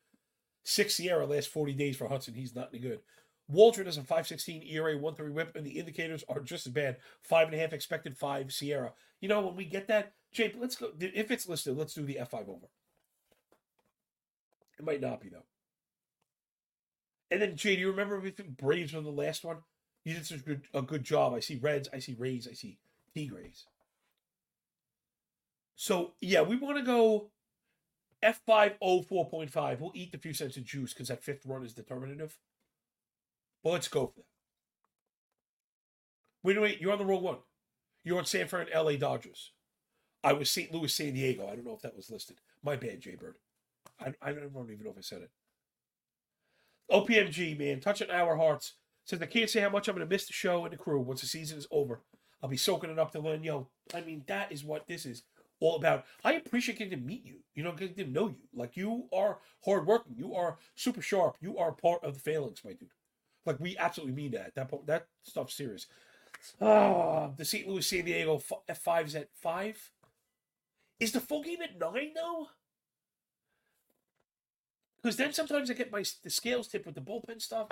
Six 0.62 0.94
SIERA 0.94 1.26
last 1.28 1.48
40 1.48 1.72
days 1.72 1.96
for 1.96 2.08
Hudson. 2.08 2.34
He's 2.34 2.54
not 2.54 2.68
any 2.72 2.80
good. 2.80 3.00
Waldron 3.48 3.86
has 3.86 3.96
a 3.96 4.02
5.16 4.02 4.70
ERA, 4.72 4.96
1.3 4.96 5.32
whip, 5.32 5.56
and 5.56 5.66
the 5.66 5.78
indicators 5.78 6.22
are 6.28 6.40
just 6.40 6.66
as 6.66 6.72
bad. 6.72 6.98
Five 7.22 7.48
and 7.48 7.56
a 7.56 7.58
half 7.58 7.72
expected, 7.72 8.16
five 8.16 8.48
SIERA. 8.48 8.92
You 9.20 9.28
know, 9.28 9.40
when 9.40 9.56
we 9.56 9.64
get 9.64 9.88
that, 9.88 10.12
Jake, 10.32 10.54
let's 10.58 10.76
go. 10.76 10.90
If 11.00 11.30
it's 11.30 11.48
listed, 11.48 11.76
let's 11.76 11.94
do 11.94 12.04
the 12.04 12.18
F5 12.20 12.48
over. 12.48 12.68
It 14.78 14.84
might 14.84 15.00
not 15.00 15.20
be, 15.20 15.30
though. 15.30 15.44
And 17.30 17.42
then, 17.42 17.56
Jay, 17.56 17.74
do 17.74 17.80
you 17.80 17.90
remember 17.90 18.24
if 18.24 18.36
Braves 18.36 18.92
were 18.92 19.00
the 19.00 19.10
last 19.10 19.44
one? 19.44 19.58
You 20.04 20.14
did 20.14 20.26
such 20.26 20.40
a 20.40 20.42
good, 20.42 20.62
a 20.72 20.82
good 20.82 21.04
job. 21.04 21.34
I 21.34 21.40
see 21.40 21.56
Reds, 21.56 21.88
I 21.92 21.98
see 21.98 22.16
Rays, 22.18 22.48
I 22.50 22.54
see 22.54 22.78
Tigres. 23.14 23.66
So, 25.76 26.12
yeah, 26.20 26.42
we 26.42 26.56
want 26.56 26.78
to 26.78 26.82
go 26.82 27.30
F5 28.22 28.74
04.5. 28.82 29.80
We'll 29.80 29.92
eat 29.94 30.12
the 30.12 30.18
few 30.18 30.34
cents 30.34 30.56
of 30.56 30.64
juice 30.64 30.92
because 30.92 31.08
that 31.08 31.22
fifth 31.22 31.46
run 31.46 31.64
is 31.64 31.72
determinative. 31.74 32.38
But 33.62 33.70
let's 33.70 33.88
go 33.88 34.06
for 34.06 34.20
that. 34.20 34.24
Wait, 36.42 36.60
wait, 36.60 36.80
you're 36.80 36.92
on 36.92 36.98
the 36.98 37.04
wrong 37.04 37.22
one. 37.22 37.38
You're 38.04 38.18
on 38.18 38.24
San 38.24 38.48
Fran, 38.48 38.66
LA 38.74 38.92
Dodgers. 38.92 39.52
I 40.22 40.32
was 40.32 40.50
St. 40.50 40.72
Louis, 40.72 40.92
San 40.92 41.14
Diego. 41.14 41.46
I 41.46 41.54
don't 41.54 41.66
know 41.66 41.74
if 41.74 41.82
that 41.82 41.96
was 41.96 42.10
listed. 42.10 42.36
My 42.62 42.76
bad, 42.76 43.00
Jay 43.00 43.14
Bird. 43.14 43.36
I, 43.98 44.14
I 44.22 44.32
don't 44.32 44.70
even 44.70 44.84
know 44.84 44.90
if 44.90 44.98
I 44.98 45.02
said 45.02 45.22
it. 45.22 45.30
OPMG, 46.90 47.58
man, 47.58 47.80
touching 47.80 48.10
our 48.10 48.36
hearts. 48.36 48.74
Says 49.04 49.20
I 49.22 49.26
can't 49.26 49.50
say 49.50 49.60
how 49.60 49.70
much 49.70 49.88
I'm 49.88 49.96
going 49.96 50.06
to 50.06 50.12
miss 50.12 50.26
the 50.26 50.32
show 50.32 50.64
and 50.64 50.72
the 50.72 50.76
crew 50.76 51.00
once 51.00 51.20
the 51.20 51.26
season 51.26 51.58
is 51.58 51.66
over. 51.70 52.00
I'll 52.42 52.48
be 52.48 52.56
soaking 52.56 52.90
it 52.90 52.98
up 52.98 53.12
to 53.12 53.20
learn. 53.20 53.42
Yo, 53.42 53.68
I 53.92 54.00
mean, 54.00 54.22
that 54.26 54.52
is 54.52 54.64
what 54.64 54.86
this 54.86 55.04
is 55.04 55.24
all 55.60 55.76
about. 55.76 56.04
I 56.24 56.34
appreciate 56.34 56.78
getting 56.78 56.98
to 56.98 57.04
meet 57.04 57.24
you. 57.24 57.36
You 57.54 57.64
know, 57.64 57.72
getting 57.72 57.96
to 57.96 58.10
know 58.10 58.28
you. 58.28 58.48
Like 58.54 58.76
you 58.76 59.08
are 59.12 59.38
hardworking. 59.64 60.14
You 60.16 60.34
are 60.34 60.58
super 60.74 61.02
sharp. 61.02 61.36
You 61.40 61.58
are 61.58 61.72
part 61.72 62.02
of 62.04 62.14
the 62.14 62.20
phalanx, 62.20 62.64
my 62.64 62.72
dude. 62.72 62.88
Like 63.46 63.60
we 63.60 63.76
absolutely 63.78 64.14
mean 64.14 64.32
that. 64.32 64.54
That 64.54 64.70
that 64.86 65.06
stuff's 65.22 65.54
serious. 65.54 65.86
Oh, 66.60 67.34
the 67.36 67.44
St. 67.44 67.68
Louis 67.68 67.82
San 67.82 68.04
Diego 68.04 68.40
F 68.68 68.78
five 68.78 69.06
is 69.06 69.14
at 69.14 69.28
five. 69.34 69.92
Is 70.98 71.12
the 71.12 71.20
full 71.20 71.42
game 71.42 71.62
at 71.62 71.78
nine 71.78 72.12
though? 72.14 72.48
Because 75.02 75.16
then 75.16 75.32
sometimes 75.32 75.70
I 75.70 75.74
get 75.74 75.92
my 75.92 76.04
the 76.22 76.30
scales 76.30 76.68
tip 76.68 76.86
with 76.86 76.94
the 76.94 77.00
bullpen 77.00 77.40
stuff. 77.40 77.68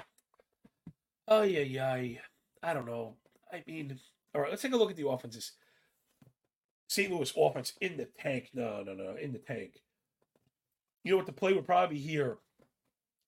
Oh 1.28 1.42
yeah, 1.42 1.60
yeah. 1.60 2.18
I 2.62 2.72
don't 2.72 2.86
know. 2.86 3.14
I 3.52 3.62
mean, 3.66 3.98
all 4.34 4.40
right. 4.40 4.50
Let's 4.50 4.62
take 4.62 4.72
a 4.72 4.76
look 4.76 4.90
at 4.90 4.96
the 4.96 5.08
offenses. 5.08 5.52
St. 6.88 7.12
Louis 7.12 7.32
offense 7.36 7.74
in 7.80 7.98
the 7.98 8.08
tank. 8.18 8.48
No, 8.54 8.82
no, 8.82 8.94
no, 8.94 9.14
in 9.20 9.32
the 9.32 9.38
tank. 9.38 9.82
You 11.04 11.12
know 11.12 11.18
what 11.18 11.26
the 11.26 11.32
play 11.32 11.52
would 11.52 11.66
probably 11.66 11.96
be 11.96 12.02
here 12.02 12.38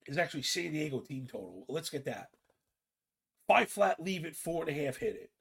is 0.07 0.17
actually 0.17 0.41
San 0.41 0.71
Diego 0.71 0.99
team 0.99 1.27
total. 1.31 1.65
Let's 1.69 1.89
get 1.89 2.05
that. 2.05 2.29
Five 3.47 3.69
flat, 3.69 4.01
leave 4.01 4.25
it. 4.25 4.35
Four 4.35 4.67
and 4.67 4.75
a 4.75 4.85
half, 4.85 4.97
hit 4.97 5.15
it. 5.15 5.31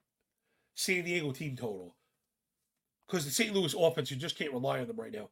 San 0.74 1.04
Diego 1.04 1.32
team 1.32 1.56
total. 1.56 1.96
Because 3.06 3.24
the 3.24 3.30
St. 3.30 3.54
Louis 3.54 3.74
offense, 3.76 4.10
you 4.10 4.16
just 4.16 4.38
can't 4.38 4.52
rely 4.52 4.80
on 4.80 4.86
them 4.86 5.00
right 5.00 5.12
now. 5.12 5.30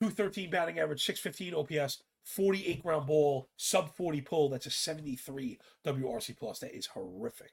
213 0.00 0.50
batting 0.50 0.78
average, 0.78 1.04
615 1.04 1.54
OPS, 1.54 2.02
48 2.24 2.82
ground 2.82 3.06
ball, 3.06 3.48
sub 3.56 3.94
40 3.96 4.20
pull. 4.20 4.48
That's 4.48 4.66
a 4.66 4.70
73 4.70 5.58
WRC 5.84 6.36
plus. 6.36 6.58
That 6.60 6.76
is 6.76 6.86
horrific. 6.86 7.52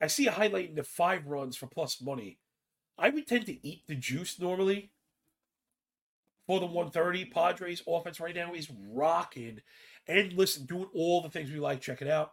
I 0.00 0.06
see 0.08 0.26
a 0.26 0.32
highlight 0.32 0.70
into 0.70 0.84
five 0.84 1.26
runs 1.26 1.56
for 1.56 1.66
plus 1.66 2.00
money. 2.00 2.38
I 2.98 3.10
would 3.10 3.26
tend 3.26 3.46
to 3.46 3.66
eat 3.66 3.82
the 3.86 3.94
juice 3.94 4.38
normally 4.38 4.90
for 6.46 6.60
the 6.60 6.66
130. 6.66 7.26
Padres 7.26 7.82
offense 7.86 8.20
right 8.20 8.34
now 8.34 8.52
is 8.52 8.70
rocking. 8.92 9.60
And 10.06 10.32
listen, 10.34 10.66
doing 10.66 10.88
all 10.94 11.22
the 11.22 11.30
things 11.30 11.50
we 11.50 11.58
like. 11.58 11.80
Check 11.80 12.02
it 12.02 12.08
out. 12.08 12.32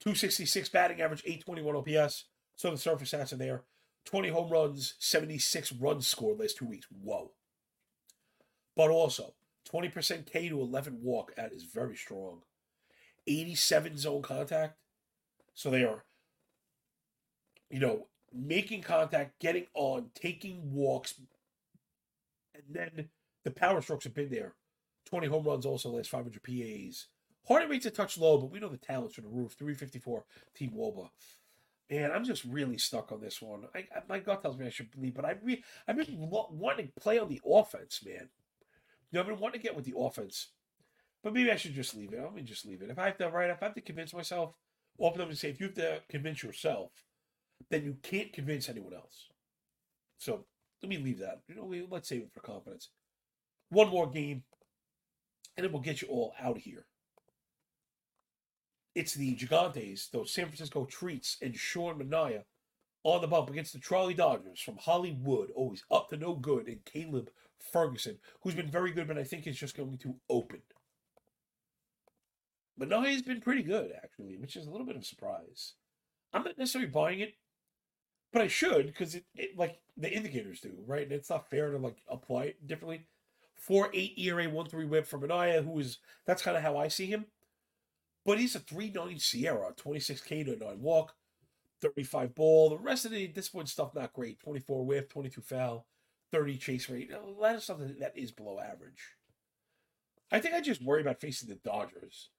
266 0.00 0.68
batting 0.68 1.00
average, 1.00 1.22
821 1.24 1.76
OPS. 1.76 2.24
So 2.56 2.70
the 2.70 2.76
surface 2.76 3.12
stats 3.12 3.32
are 3.32 3.36
there. 3.36 3.62
20 4.04 4.28
home 4.28 4.50
runs, 4.50 4.94
76 4.98 5.72
runs 5.72 6.06
scored 6.06 6.40
last 6.40 6.56
two 6.56 6.66
weeks. 6.66 6.86
Whoa. 7.02 7.32
But 8.78 8.90
also, 8.90 9.34
20% 9.74 10.24
K 10.24 10.48
to 10.48 10.60
11 10.60 11.00
walk. 11.02 11.34
That 11.34 11.52
is 11.52 11.64
very 11.64 11.96
strong. 11.96 12.42
87 13.26 13.98
zone 13.98 14.22
contact. 14.22 14.76
So 15.54 15.68
they 15.68 15.82
are, 15.82 16.04
you 17.70 17.80
know, 17.80 18.06
making 18.32 18.82
contact, 18.82 19.40
getting 19.40 19.66
on, 19.74 20.10
taking 20.14 20.72
walks. 20.72 21.14
And 22.54 22.62
then 22.70 23.08
the 23.42 23.50
power 23.50 23.82
strokes 23.82 24.04
have 24.04 24.14
been 24.14 24.30
there. 24.30 24.54
20 25.06 25.26
home 25.26 25.42
runs 25.42 25.66
also 25.66 25.90
last 25.90 26.10
500 26.10 26.40
PAs. 26.40 27.08
Heart 27.48 27.68
rate's 27.68 27.86
a 27.86 27.90
touch 27.90 28.16
low, 28.16 28.38
but 28.38 28.52
we 28.52 28.60
know 28.60 28.68
the 28.68 28.76
talent's 28.76 29.16
for 29.16 29.22
the 29.22 29.28
roof. 29.28 29.54
354 29.58 30.24
Team 30.54 30.70
Woba. 30.76 31.08
Man, 31.90 32.12
I'm 32.12 32.24
just 32.24 32.44
really 32.44 32.78
stuck 32.78 33.10
on 33.10 33.20
this 33.20 33.42
one. 33.42 33.64
I, 33.74 33.78
I 33.78 34.02
my 34.08 34.20
gut 34.20 34.40
tells 34.40 34.56
me 34.56 34.66
I 34.66 34.70
should 34.70 34.92
believe, 34.92 35.14
but 35.14 35.24
I 35.24 35.34
re, 35.42 35.64
I've 35.88 35.96
been 35.96 36.06
wanting 36.30 36.86
to 36.86 37.00
play 37.00 37.18
on 37.18 37.28
the 37.28 37.40
offense, 37.44 38.04
man. 38.06 38.28
I've 39.16 39.26
been 39.26 39.52
to 39.52 39.58
get 39.58 39.76
with 39.76 39.84
the 39.84 39.96
offense, 39.96 40.48
but 41.22 41.32
maybe 41.32 41.50
I 41.50 41.56
should 41.56 41.74
just 41.74 41.96
leave 41.96 42.12
it. 42.12 42.20
Let 42.20 42.34
me 42.34 42.42
just 42.42 42.66
leave 42.66 42.82
it. 42.82 42.90
If 42.90 42.98
I 42.98 43.06
have 43.06 43.18
to, 43.18 43.28
write, 43.28 43.50
If 43.50 43.62
I 43.62 43.66
have 43.66 43.74
to 43.74 43.80
convince 43.80 44.12
myself, 44.12 44.54
open 45.00 45.20
up 45.20 45.28
and 45.28 45.38
say, 45.38 45.50
if 45.50 45.60
you 45.60 45.66
have 45.66 45.76
to 45.76 46.00
convince 46.10 46.42
yourself, 46.42 46.90
then 47.70 47.84
you 47.84 47.96
can't 48.02 48.32
convince 48.32 48.68
anyone 48.68 48.94
else. 48.94 49.28
So 50.18 50.44
let 50.82 50.90
me 50.90 50.98
leave 50.98 51.20
that. 51.20 51.40
You 51.48 51.54
know, 51.54 51.86
let's 51.90 52.08
save 52.08 52.22
it 52.22 52.32
for 52.32 52.40
confidence. 52.40 52.90
One 53.70 53.88
more 53.88 54.08
game, 54.08 54.42
and 55.56 55.64
then 55.64 55.72
we'll 55.72 55.82
get 55.82 56.02
you 56.02 56.08
all 56.08 56.34
out 56.40 56.56
of 56.56 56.62
here. 56.62 56.86
It's 58.94 59.14
the 59.14 59.36
Gigantes, 59.36 60.10
those 60.10 60.32
San 60.32 60.46
Francisco 60.46 60.84
Treats, 60.84 61.36
and 61.40 61.54
Sean 61.54 61.98
Manaea 61.98 62.42
on 63.04 63.20
the 63.20 63.28
bump 63.28 63.48
against 63.50 63.72
the 63.72 63.78
Trolley 63.78 64.14
Dodgers 64.14 64.60
from 64.60 64.76
Hollywood, 64.76 65.50
always 65.54 65.84
up 65.90 66.08
to 66.08 66.16
no 66.16 66.34
good, 66.34 66.66
and 66.66 66.84
Caleb 66.84 67.30
Ferguson, 67.58 68.18
who's 68.42 68.54
been 68.54 68.70
very 68.70 68.92
good, 68.92 69.08
but 69.08 69.18
I 69.18 69.24
think 69.24 69.46
is 69.46 69.58
just 69.58 69.76
going 69.76 69.98
to 69.98 70.14
open. 70.28 70.62
Manaea 72.80 73.12
has 73.12 73.22
been 73.22 73.40
pretty 73.40 73.62
good, 73.62 73.92
actually, 74.02 74.36
which 74.36 74.56
is 74.56 74.66
a 74.66 74.70
little 74.70 74.86
bit 74.86 74.96
of 74.96 75.02
a 75.02 75.04
surprise. 75.04 75.74
I'm 76.32 76.44
not 76.44 76.58
necessarily 76.58 76.90
buying 76.90 77.20
it, 77.20 77.34
but 78.32 78.42
I 78.42 78.48
should 78.48 78.86
because 78.86 79.14
it, 79.14 79.24
it, 79.34 79.58
like 79.58 79.80
the 79.96 80.12
indicators 80.12 80.60
do, 80.60 80.72
right? 80.86 81.02
And 81.02 81.12
it's 81.12 81.30
not 81.30 81.50
fair 81.50 81.70
to 81.70 81.78
like 81.78 81.96
apply 82.08 82.44
it 82.44 82.66
differently. 82.66 83.06
4 83.56 83.90
8 83.92 84.12
ERA, 84.18 84.48
1 84.48 84.66
3 84.66 84.84
whip 84.84 85.06
from 85.06 85.22
Manaea, 85.22 85.64
who 85.64 85.78
is, 85.80 85.98
that's 86.26 86.42
kind 86.42 86.56
of 86.56 86.62
how 86.62 86.76
I 86.76 86.88
see 86.88 87.06
him. 87.06 87.26
But 88.24 88.38
he's 88.38 88.54
a 88.54 88.60
3 88.60 88.92
9 88.94 89.16
SIERA, 89.16 89.76
26 89.76 90.20
K 90.20 90.44
to 90.44 90.56
9 90.56 90.80
walk, 90.80 91.14
35 91.80 92.34
ball. 92.34 92.70
The 92.70 92.78
rest 92.78 93.04
of 93.04 93.10
the 93.10 93.26
discipline 93.26 93.66
stuff, 93.66 93.94
not 93.94 94.12
great. 94.12 94.38
24 94.40 94.84
whip, 94.84 95.10
22 95.10 95.40
foul, 95.40 95.86
30 96.32 96.56
chase 96.56 96.88
rate. 96.88 97.10
Lot 97.38 97.56
of 97.56 97.62
stuff 97.62 97.78
that 98.00 98.16
is 98.16 98.30
below 98.30 98.58
average. 98.60 99.16
I 100.30 100.40
think 100.40 100.54
I 100.54 100.60
just 100.60 100.82
worry 100.82 101.00
about 101.00 101.20
facing 101.20 101.48
the 101.48 101.56
Dodgers. 101.56 102.30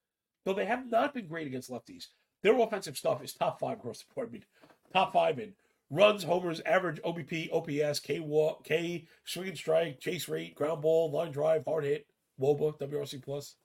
Though 0.44 0.54
they 0.54 0.66
have 0.66 0.90
not 0.90 1.14
been 1.14 1.26
great 1.26 1.46
against 1.46 1.70
lefties. 1.70 2.06
Their 2.42 2.58
offensive 2.58 2.96
stuff 2.96 3.22
is 3.22 3.34
top 3.34 3.60
five 3.60 3.78
across 3.78 3.98
the 3.98 4.04
board. 4.14 4.28
I 4.28 4.32
mean, 4.32 4.44
top 4.92 5.12
five 5.12 5.38
in 5.38 5.52
runs, 5.90 6.22
homers, 6.22 6.60
average, 6.64 7.02
OBP, 7.02 7.52
OPS, 7.52 8.00
K 8.00 8.20
walk, 8.20 8.64
K 8.64 9.06
swing 9.24 9.48
and 9.48 9.58
strike, 9.58 10.00
chase 10.00 10.28
rate, 10.28 10.54
ground 10.54 10.82
ball, 10.82 11.10
line 11.10 11.32
drive, 11.32 11.64
hard 11.66 11.84
hit, 11.84 12.06
WOBA, 12.40 12.78
WRC 12.80 13.22
plus. 13.22 13.56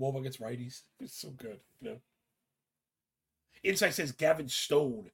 WOBA 0.00 0.20
against 0.20 0.40
righties. 0.40 0.82
It's 0.98 1.20
so 1.20 1.30
good, 1.30 1.60
you 1.80 1.90
know. 1.90 1.96
Insight 3.62 3.94
says 3.94 4.12
Gavin 4.12 4.48
Stone 4.48 5.10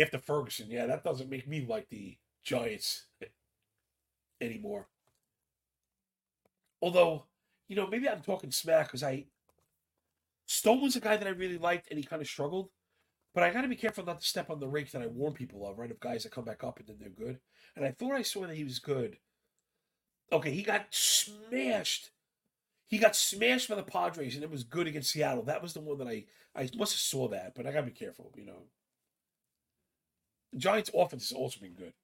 after 0.00 0.18
Ferguson. 0.18 0.70
Yeah, 0.70 0.86
that 0.86 1.04
doesn't 1.04 1.28
make 1.28 1.48
me 1.48 1.66
like 1.68 1.88
the 1.88 2.16
Giants 2.44 3.06
anymore. 4.42 4.88
Although, 6.80 7.26
you 7.68 7.76
know, 7.76 7.86
maybe 7.86 8.08
I'm 8.08 8.22
talking 8.22 8.50
smack 8.50 8.88
because 8.88 9.02
I 9.02 9.26
Stone 10.46 10.82
was 10.82 10.96
a 10.96 11.00
guy 11.00 11.16
that 11.16 11.26
I 11.26 11.30
really 11.30 11.58
liked 11.58 11.88
and 11.88 11.98
he 11.98 12.04
kind 12.04 12.20
of 12.20 12.28
struggled. 12.28 12.70
But 13.34 13.44
I 13.44 13.50
got 13.50 13.62
to 13.62 13.68
be 13.68 13.76
careful 13.76 14.04
not 14.04 14.20
to 14.20 14.26
step 14.26 14.50
on 14.50 14.60
the 14.60 14.68
rake 14.68 14.90
that 14.92 15.00
I 15.00 15.06
warn 15.06 15.32
people 15.32 15.66
of, 15.66 15.78
right? 15.78 15.90
Of 15.90 16.00
guys 16.00 16.22
that 16.24 16.32
come 16.32 16.44
back 16.44 16.62
up 16.62 16.78
and 16.78 16.86
then 16.86 16.96
they're 17.00 17.08
good. 17.08 17.38
And 17.74 17.84
I 17.84 17.90
thought 17.90 18.12
I 18.12 18.22
saw 18.22 18.46
that 18.46 18.56
he 18.56 18.64
was 18.64 18.78
good. 18.78 19.16
Okay, 20.30 20.50
he 20.50 20.62
got 20.62 20.86
smashed. 20.90 22.10
He 22.88 22.98
got 22.98 23.16
smashed 23.16 23.70
by 23.70 23.76
the 23.76 23.82
Padres 23.82 24.34
and 24.34 24.44
it 24.44 24.50
was 24.50 24.64
good 24.64 24.86
against 24.86 25.10
Seattle. 25.10 25.44
That 25.44 25.62
was 25.62 25.72
the 25.72 25.80
one 25.80 25.96
that 25.98 26.08
I 26.08 26.26
I 26.54 26.68
must 26.76 26.92
have 26.92 27.00
saw 27.00 27.28
that, 27.28 27.54
but 27.54 27.66
I 27.66 27.72
got 27.72 27.80
to 27.80 27.86
be 27.86 27.92
careful, 27.92 28.30
you 28.36 28.44
know. 28.44 28.64
Giants' 30.54 30.90
offense 30.94 31.30
has 31.30 31.36
also 31.36 31.60
been 31.60 31.72
good. 31.72 31.94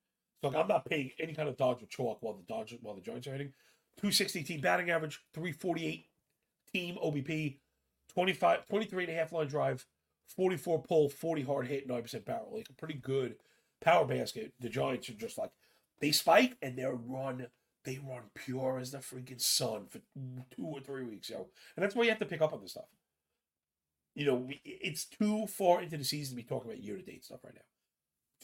So 0.42 0.54
I'm 0.54 0.68
not 0.68 0.84
paying 0.84 1.10
any 1.18 1.34
kind 1.34 1.48
of 1.48 1.56
Dodger 1.56 1.86
chalk 1.86 2.18
while 2.20 2.34
the 2.34 2.44
Dodgers 2.52 2.78
while 2.80 2.94
the 2.94 3.00
Giants 3.00 3.26
are 3.26 3.32
hitting. 3.32 3.52
260 3.98 4.44
team 4.44 4.60
batting 4.60 4.90
average, 4.90 5.20
348 5.34 6.06
team 6.72 6.96
OBP, 7.04 7.56
25, 8.14 8.68
23 8.68 9.04
and 9.04 9.12
a 9.12 9.16
half 9.16 9.32
line 9.32 9.48
drive, 9.48 9.86
44 10.36 10.82
pull, 10.82 11.08
40 11.08 11.42
hard 11.42 11.66
hit, 11.66 11.88
9% 11.88 12.24
barrel. 12.24 12.52
Like 12.54 12.68
a 12.70 12.74
pretty 12.74 12.94
good 12.94 13.36
power 13.80 14.04
basket. 14.04 14.52
The 14.60 14.68
Giants 14.68 15.08
are 15.08 15.14
just 15.14 15.38
like, 15.38 15.50
they 16.00 16.12
spike 16.12 16.56
and 16.62 16.76
they 16.76 16.84
run, 16.84 17.48
they 17.84 17.98
run 17.98 18.22
pure 18.34 18.78
as 18.80 18.92
the 18.92 18.98
freaking 18.98 19.40
sun 19.40 19.86
for 19.88 19.98
two 20.54 20.64
or 20.64 20.80
three 20.80 21.04
weeks, 21.04 21.30
yo. 21.30 21.48
And 21.76 21.82
that's 21.82 21.96
why 21.96 22.04
you 22.04 22.10
have 22.10 22.20
to 22.20 22.26
pick 22.26 22.40
up 22.40 22.52
on 22.52 22.60
this 22.60 22.72
stuff. 22.72 22.84
You 24.14 24.26
know, 24.26 24.48
it's 24.64 25.04
too 25.04 25.46
far 25.46 25.82
into 25.82 25.96
the 25.96 26.04
season 26.04 26.36
to 26.36 26.42
be 26.42 26.48
talking 26.48 26.70
about 26.70 26.82
year 26.82 26.96
to 26.96 27.02
date 27.02 27.24
stuff 27.24 27.40
right 27.44 27.54
now. 27.54 27.60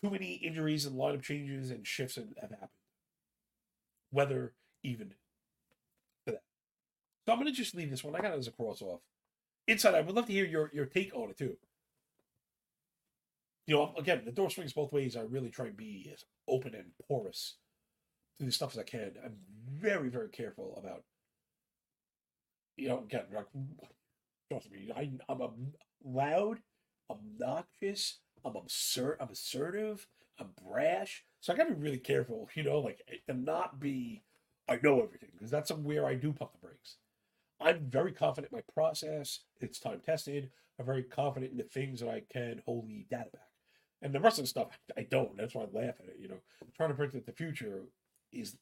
Too 0.05 0.11
many 0.11 0.34
injuries 0.34 0.84
and 0.84 0.96
lineup 0.96 1.22
changes 1.22 1.70
and 1.70 1.86
shifts 1.86 2.16
have 2.16 2.50
happened. 2.50 2.68
Weather, 4.12 4.52
even 4.82 5.14
for 6.24 6.32
that. 6.32 6.42
So 7.26 7.32
I'm 7.32 7.44
to 7.44 7.50
just 7.50 7.74
leave 7.74 7.90
this 7.90 8.05
one. 8.05 8.14
I 8.14 8.20
got 8.20 8.34
it 8.34 8.38
as 8.38 8.46
a 8.46 8.52
cross 8.52 8.82
off. 8.82 9.00
Inside, 9.66 9.94
I 9.94 10.02
would 10.02 10.14
love 10.14 10.26
to 10.26 10.32
hear 10.32 10.44
your, 10.44 10.70
your 10.74 10.84
take 10.84 11.14
on 11.14 11.30
it 11.30 11.38
too 11.38 11.57
you 13.66 13.76
know, 13.76 13.94
again, 13.96 14.22
the 14.24 14.32
door 14.32 14.50
swings 14.50 14.72
both 14.72 14.92
ways. 14.92 15.16
I 15.16 15.22
really 15.22 15.50
try 15.50 15.66
and 15.66 15.76
be 15.76 16.11
as 16.12 16.24
open 16.48 16.74
and 16.74 16.92
porous 17.09 17.57
to 18.38 18.44
the 18.44 18.52
stuff 18.52 18.72
as 18.72 18.78
I 18.78 18.82
can. 18.82 19.12
I'm 19.24 19.36
very, 19.66 20.09
very 20.09 20.28
careful 20.28 20.74
about, 20.76 21.05
you 22.76 22.88
know, 22.88 22.98
again, 22.98 23.24
like, 23.34 23.46
trust 24.50 24.70
me, 24.70 24.90
I, 24.94 25.11
I'm 25.28 25.40
a 25.40 25.50
loud, 26.05 26.59
obnoxious, 27.11 28.18
I'm 28.45 28.57
absurd, 28.57 29.18
I'm 29.20 29.30
assertive, 29.30 30.07
I'm 30.38 30.51
brash. 30.66 31.24
So 31.40 31.53
I 31.53 31.57
got 31.57 31.68
to 31.68 31.74
be 31.74 31.80
really 31.80 31.99
careful, 31.99 32.49
you 32.55 32.62
know, 32.62 32.80
like, 32.80 33.01
and 33.28 33.45
not 33.45 33.80
be, 33.80 34.22
I 34.68 34.78
know 34.82 35.03
everything, 35.03 35.30
because 35.32 35.51
that's 35.51 35.70
where 35.70 36.07
I 36.07 36.14
do 36.14 36.32
pump 36.32 36.53
the 36.53 36.66
brakes. 36.66 36.97
I'm 37.61 37.86
very 37.88 38.12
confident 38.12 38.53
in 38.53 38.59
my 38.59 38.62
process. 38.74 39.40
It's 39.61 39.78
time 39.78 40.01
tested. 40.05 40.51
I'm 40.78 40.86
very 40.86 41.03
confident 41.03 41.53
in 41.53 41.59
the 41.59 41.64
things 41.64 42.01
that 42.01 42.09
I 42.09 42.22
can 42.30 42.62
wholly 42.64 43.07
data 43.11 43.30
back. 43.32 43.49
And 44.03 44.12
the 44.12 44.20
rest 44.20 44.38
of 44.38 44.45
the 44.45 44.49
stuff, 44.49 44.78
I 44.99 45.03
don't. 45.03 45.36
That's 45.36 45.55
why 45.55 45.62
I 45.62 45.66
laugh 45.72 45.95
at 46.01 46.09
it. 46.09 46.16
You 46.20 46.28
know, 46.28 46.40
trying 46.76 46.90
to 46.90 46.95
predict 46.95 47.26
the 47.26 47.32
future 47.32 47.84
is, 48.32 48.57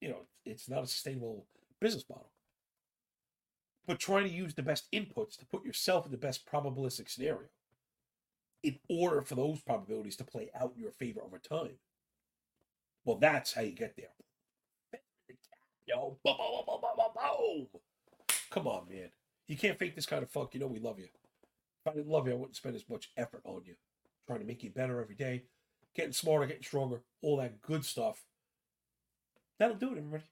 you 0.00 0.08
know, 0.08 0.20
it's 0.46 0.68
not 0.68 0.84
a 0.84 0.86
sustainable 0.86 1.46
business 1.80 2.04
model. 2.08 2.30
But 3.86 3.98
trying 3.98 4.24
to 4.24 4.30
use 4.30 4.54
the 4.54 4.62
best 4.62 4.90
inputs 4.92 5.36
to 5.38 5.46
put 5.46 5.64
yourself 5.64 6.06
in 6.06 6.12
the 6.12 6.16
best 6.16 6.46
probabilistic 6.46 7.10
scenario 7.10 7.48
in 8.62 8.78
order 8.88 9.22
for 9.22 9.34
those 9.34 9.60
probabilities 9.60 10.16
to 10.16 10.24
play 10.24 10.50
out 10.58 10.72
in 10.76 10.82
your 10.82 10.92
favor 10.92 11.22
over 11.22 11.38
time. 11.38 11.78
Well, 13.04 13.16
that's 13.16 13.52
how 13.52 13.62
you 13.62 13.72
get 13.72 13.96
there. 13.96 15.00
Yo, 15.86 16.18
boom, 16.24 16.36
boom, 16.36 16.64
boom, 16.66 16.80
boom, 16.96 17.06
boom. 17.14 17.66
Come 18.50 18.66
on, 18.66 18.86
man. 18.88 19.08
You 19.48 19.56
can't 19.56 19.78
fake 19.78 19.96
this 19.96 20.06
kind 20.06 20.22
of 20.22 20.30
fuck. 20.30 20.54
You 20.54 20.60
know 20.60 20.66
we 20.66 20.78
love 20.78 20.98
you. 20.98 21.06
If 21.06 21.92
I 21.92 21.94
didn't 21.94 22.08
love 22.10 22.26
you, 22.26 22.34
I 22.34 22.36
wouldn't 22.36 22.56
spend 22.56 22.76
as 22.76 22.88
much 22.88 23.10
effort 23.16 23.42
on 23.44 23.62
you 23.64 23.74
trying 24.26 24.40
to 24.40 24.46
make 24.46 24.62
you 24.62 24.70
better 24.70 25.00
every 25.00 25.14
day, 25.16 25.44
getting 25.96 26.12
smarter, 26.12 26.46
getting 26.46 26.62
stronger, 26.62 27.02
all 27.22 27.38
that 27.38 27.60
good 27.60 27.84
stuff. 27.84 28.22
That'll 29.58 29.76
do 29.76 29.88
it, 29.92 29.98
everybody. 29.98 30.24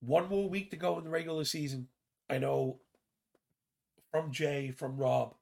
One 0.00 0.28
more 0.28 0.48
week 0.48 0.70
to 0.70 0.76
go 0.76 0.96
in 0.98 1.04
the 1.04 1.10
regular 1.10 1.44
season. 1.44 1.88
I 2.30 2.38
know 2.38 2.80
from 4.10 4.32
Jay, 4.32 4.70
from 4.70 4.96
Rob, 4.96 5.34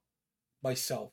myself, 0.62 1.12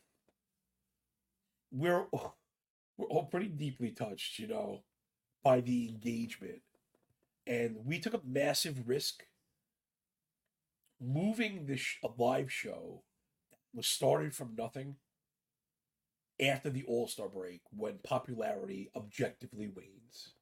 we're 1.72 2.06
we're 2.98 3.08
all 3.08 3.26
pretty 3.26 3.48
deeply 3.48 3.92
touched, 3.92 4.40
you 4.40 4.48
know, 4.48 4.84
by 5.44 5.62
the 5.62 5.90
engagement. 5.90 6.62
And 7.46 7.78
we 7.86 8.00
took 8.00 8.14
a 8.14 8.22
massive 8.26 8.88
risk 8.88 9.24
moving 11.02 11.66
this 11.66 11.86
a 12.04 12.10
live 12.18 12.52
show 12.52 13.04
was 13.74 13.88
started 13.88 14.34
from 14.34 14.56
nothing 14.58 14.96
after 16.40 16.70
the 16.70 16.84
All 16.84 17.08
Star 17.08 17.28
break 17.28 17.62
when 17.76 17.98
popularity 18.04 18.90
objectively 18.96 19.68
wanes. 19.68 20.34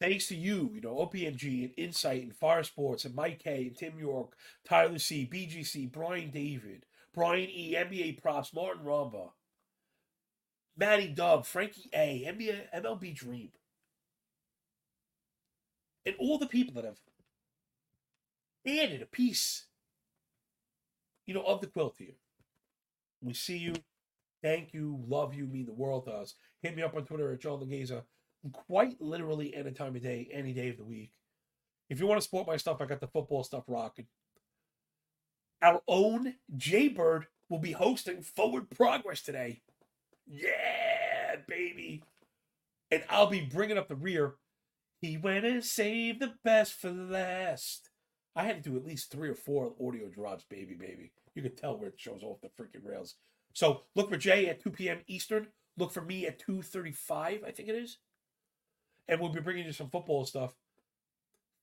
Thanks 0.00 0.28
to 0.28 0.36
you, 0.36 0.70
you 0.74 0.80
know, 0.80 0.96
OPMG 0.96 1.64
and 1.64 1.72
Insight 1.76 2.22
and 2.22 2.36
Fire 2.36 2.62
Sports 2.62 3.04
and 3.04 3.14
Mike 3.14 3.42
K 3.42 3.68
and 3.68 3.76
Tim 3.76 3.98
York, 3.98 4.32
Tyler 4.68 4.98
C, 4.98 5.28
BGC, 5.30 5.90
Brian 5.90 6.30
David, 6.30 6.84
Brian 7.14 7.48
E, 7.48 7.74
NBA 7.74 8.20
Props, 8.20 8.52
Martin 8.52 8.84
Ramba, 8.84 9.30
Matty 10.76 11.08
Dub, 11.08 11.46
Frankie 11.46 11.88
A, 11.94 12.24
NBA, 12.26 12.82
MLB 12.82 13.14
Dream, 13.14 13.50
and 16.04 16.14
all 16.18 16.38
the 16.38 16.46
people 16.46 16.74
that 16.74 16.84
have 16.84 16.98
added 18.66 19.00
a 19.00 19.06
piece 19.06 19.66
you 21.26 21.34
know, 21.34 21.42
of 21.42 21.60
the 21.60 21.66
quilt 21.66 21.96
here. 21.98 22.14
We 23.20 23.34
see 23.34 23.58
you. 23.58 23.74
Thank 24.42 24.72
you. 24.72 25.04
Love 25.08 25.34
you. 25.34 25.46
Mean 25.46 25.66
the 25.66 25.72
world 25.72 26.04
to 26.04 26.12
us. 26.12 26.34
Hit 26.62 26.76
me 26.76 26.82
up 26.82 26.94
on 26.94 27.04
Twitter 27.04 27.32
at 27.32 27.40
John 27.40 27.60
Laghezza. 27.60 28.02
Quite 28.52 29.00
literally 29.00 29.54
any 29.54 29.72
time 29.72 29.96
of 29.96 30.02
day, 30.02 30.28
any 30.32 30.52
day 30.52 30.68
of 30.68 30.76
the 30.76 30.84
week. 30.84 31.12
If 31.88 32.00
you 32.00 32.06
want 32.06 32.18
to 32.18 32.24
support 32.24 32.46
my 32.46 32.56
stuff, 32.56 32.80
I 32.80 32.86
got 32.86 33.00
the 33.00 33.06
football 33.06 33.44
stuff 33.44 33.64
rocking. 33.66 34.06
Our 35.62 35.80
own 35.88 36.34
Jay 36.56 36.88
Bird 36.88 37.26
will 37.48 37.58
be 37.58 37.72
hosting 37.72 38.22
Forward 38.22 38.70
Progress 38.70 39.22
today. 39.22 39.62
Yeah, 40.26 41.36
baby. 41.46 42.02
And 42.90 43.04
I'll 43.08 43.28
be 43.28 43.40
bringing 43.40 43.78
up 43.78 43.88
the 43.88 43.96
rear. 43.96 44.34
He 45.00 45.16
went 45.16 45.44
and 45.44 45.64
saved 45.64 46.20
the 46.20 46.34
best 46.44 46.74
for 46.74 46.90
last. 46.90 47.90
I 48.34 48.44
had 48.44 48.62
to 48.62 48.70
do 48.70 48.76
at 48.76 48.84
least 48.84 49.10
three 49.10 49.28
or 49.28 49.34
four 49.34 49.74
audio 49.80 50.08
drops, 50.08 50.44
baby, 50.44 50.74
baby. 50.74 51.12
You 51.34 51.42
can 51.42 51.54
tell 51.54 51.78
where 51.78 51.88
it 51.88 51.98
shows 51.98 52.22
off 52.22 52.40
the 52.40 52.48
freaking 52.48 52.84
rails. 52.84 53.14
So 53.52 53.82
look 53.94 54.10
for 54.10 54.16
Jay 54.16 54.48
at 54.48 54.62
2 54.62 54.70
p.m. 54.70 55.00
Eastern. 55.06 55.48
Look 55.78 55.92
for 55.92 56.02
me 56.02 56.26
at 56.26 56.38
2.35, 56.38 57.44
I 57.44 57.50
think 57.50 57.68
it 57.68 57.74
is. 57.74 57.98
And 59.08 59.20
we'll 59.20 59.32
be 59.32 59.40
bringing 59.40 59.66
you 59.66 59.72
some 59.72 59.90
football 59.90 60.24
stuff. 60.24 60.54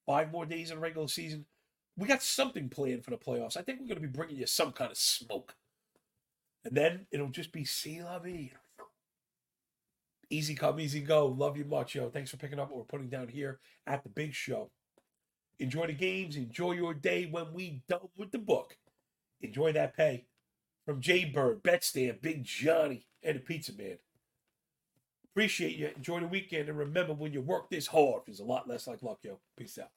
Five 0.05 0.31
more 0.31 0.45
days 0.45 0.71
in 0.71 0.79
regular 0.79 1.07
season. 1.07 1.45
We 1.97 2.07
got 2.07 2.23
something 2.23 2.69
planned 2.69 3.03
for 3.03 3.11
the 3.11 3.17
playoffs. 3.17 3.57
I 3.57 3.61
think 3.61 3.79
we're 3.79 3.87
going 3.87 4.01
to 4.01 4.07
be 4.07 4.17
bringing 4.17 4.37
you 4.37 4.47
some 4.47 4.71
kind 4.71 4.91
of 4.91 4.97
smoke. 4.97 5.55
And 6.65 6.75
then 6.75 7.05
it'll 7.11 7.29
just 7.29 7.51
be 7.51 7.65
see 7.65 8.01
la 8.01 8.19
vie. 8.19 8.51
Easy 10.29 10.55
come, 10.55 10.79
easy 10.79 11.01
go. 11.01 11.27
Love 11.27 11.57
you 11.57 11.65
much, 11.65 11.93
yo. 11.93 12.09
Thanks 12.09 12.31
for 12.31 12.37
picking 12.37 12.59
up 12.59 12.69
what 12.69 12.77
we're 12.77 12.85
putting 12.85 13.09
down 13.09 13.27
here 13.27 13.59
at 13.85 14.03
the 14.03 14.09
big 14.09 14.33
show. 14.33 14.71
Enjoy 15.59 15.85
the 15.87 15.93
games. 15.93 16.35
Enjoy 16.35 16.71
your 16.71 16.93
day 16.93 17.27
when 17.29 17.53
we 17.53 17.83
done 17.87 18.09
with 18.17 18.31
the 18.31 18.39
book. 18.39 18.77
Enjoy 19.41 19.71
that 19.73 19.95
pay. 19.95 20.25
From 20.85 20.99
Jay 20.99 21.25
Bird, 21.25 21.63
Betstamp, 21.63 22.21
Big 22.21 22.43
Johnny, 22.43 23.05
and 23.21 23.35
the 23.35 23.39
Pizza 23.39 23.73
Man. 23.73 23.97
Appreciate 25.33 25.75
you. 25.75 25.89
Enjoy 25.95 26.19
the 26.19 26.27
weekend. 26.27 26.69
And 26.69 26.77
remember, 26.77 27.13
when 27.13 27.33
you 27.33 27.41
work 27.41 27.69
this 27.69 27.87
hard, 27.87 28.21
there's 28.25 28.39
a 28.39 28.45
lot 28.45 28.67
less 28.67 28.85
like 28.85 29.01
luck, 29.01 29.19
yo. 29.23 29.39
Peace 29.57 29.79
out. 29.79 29.89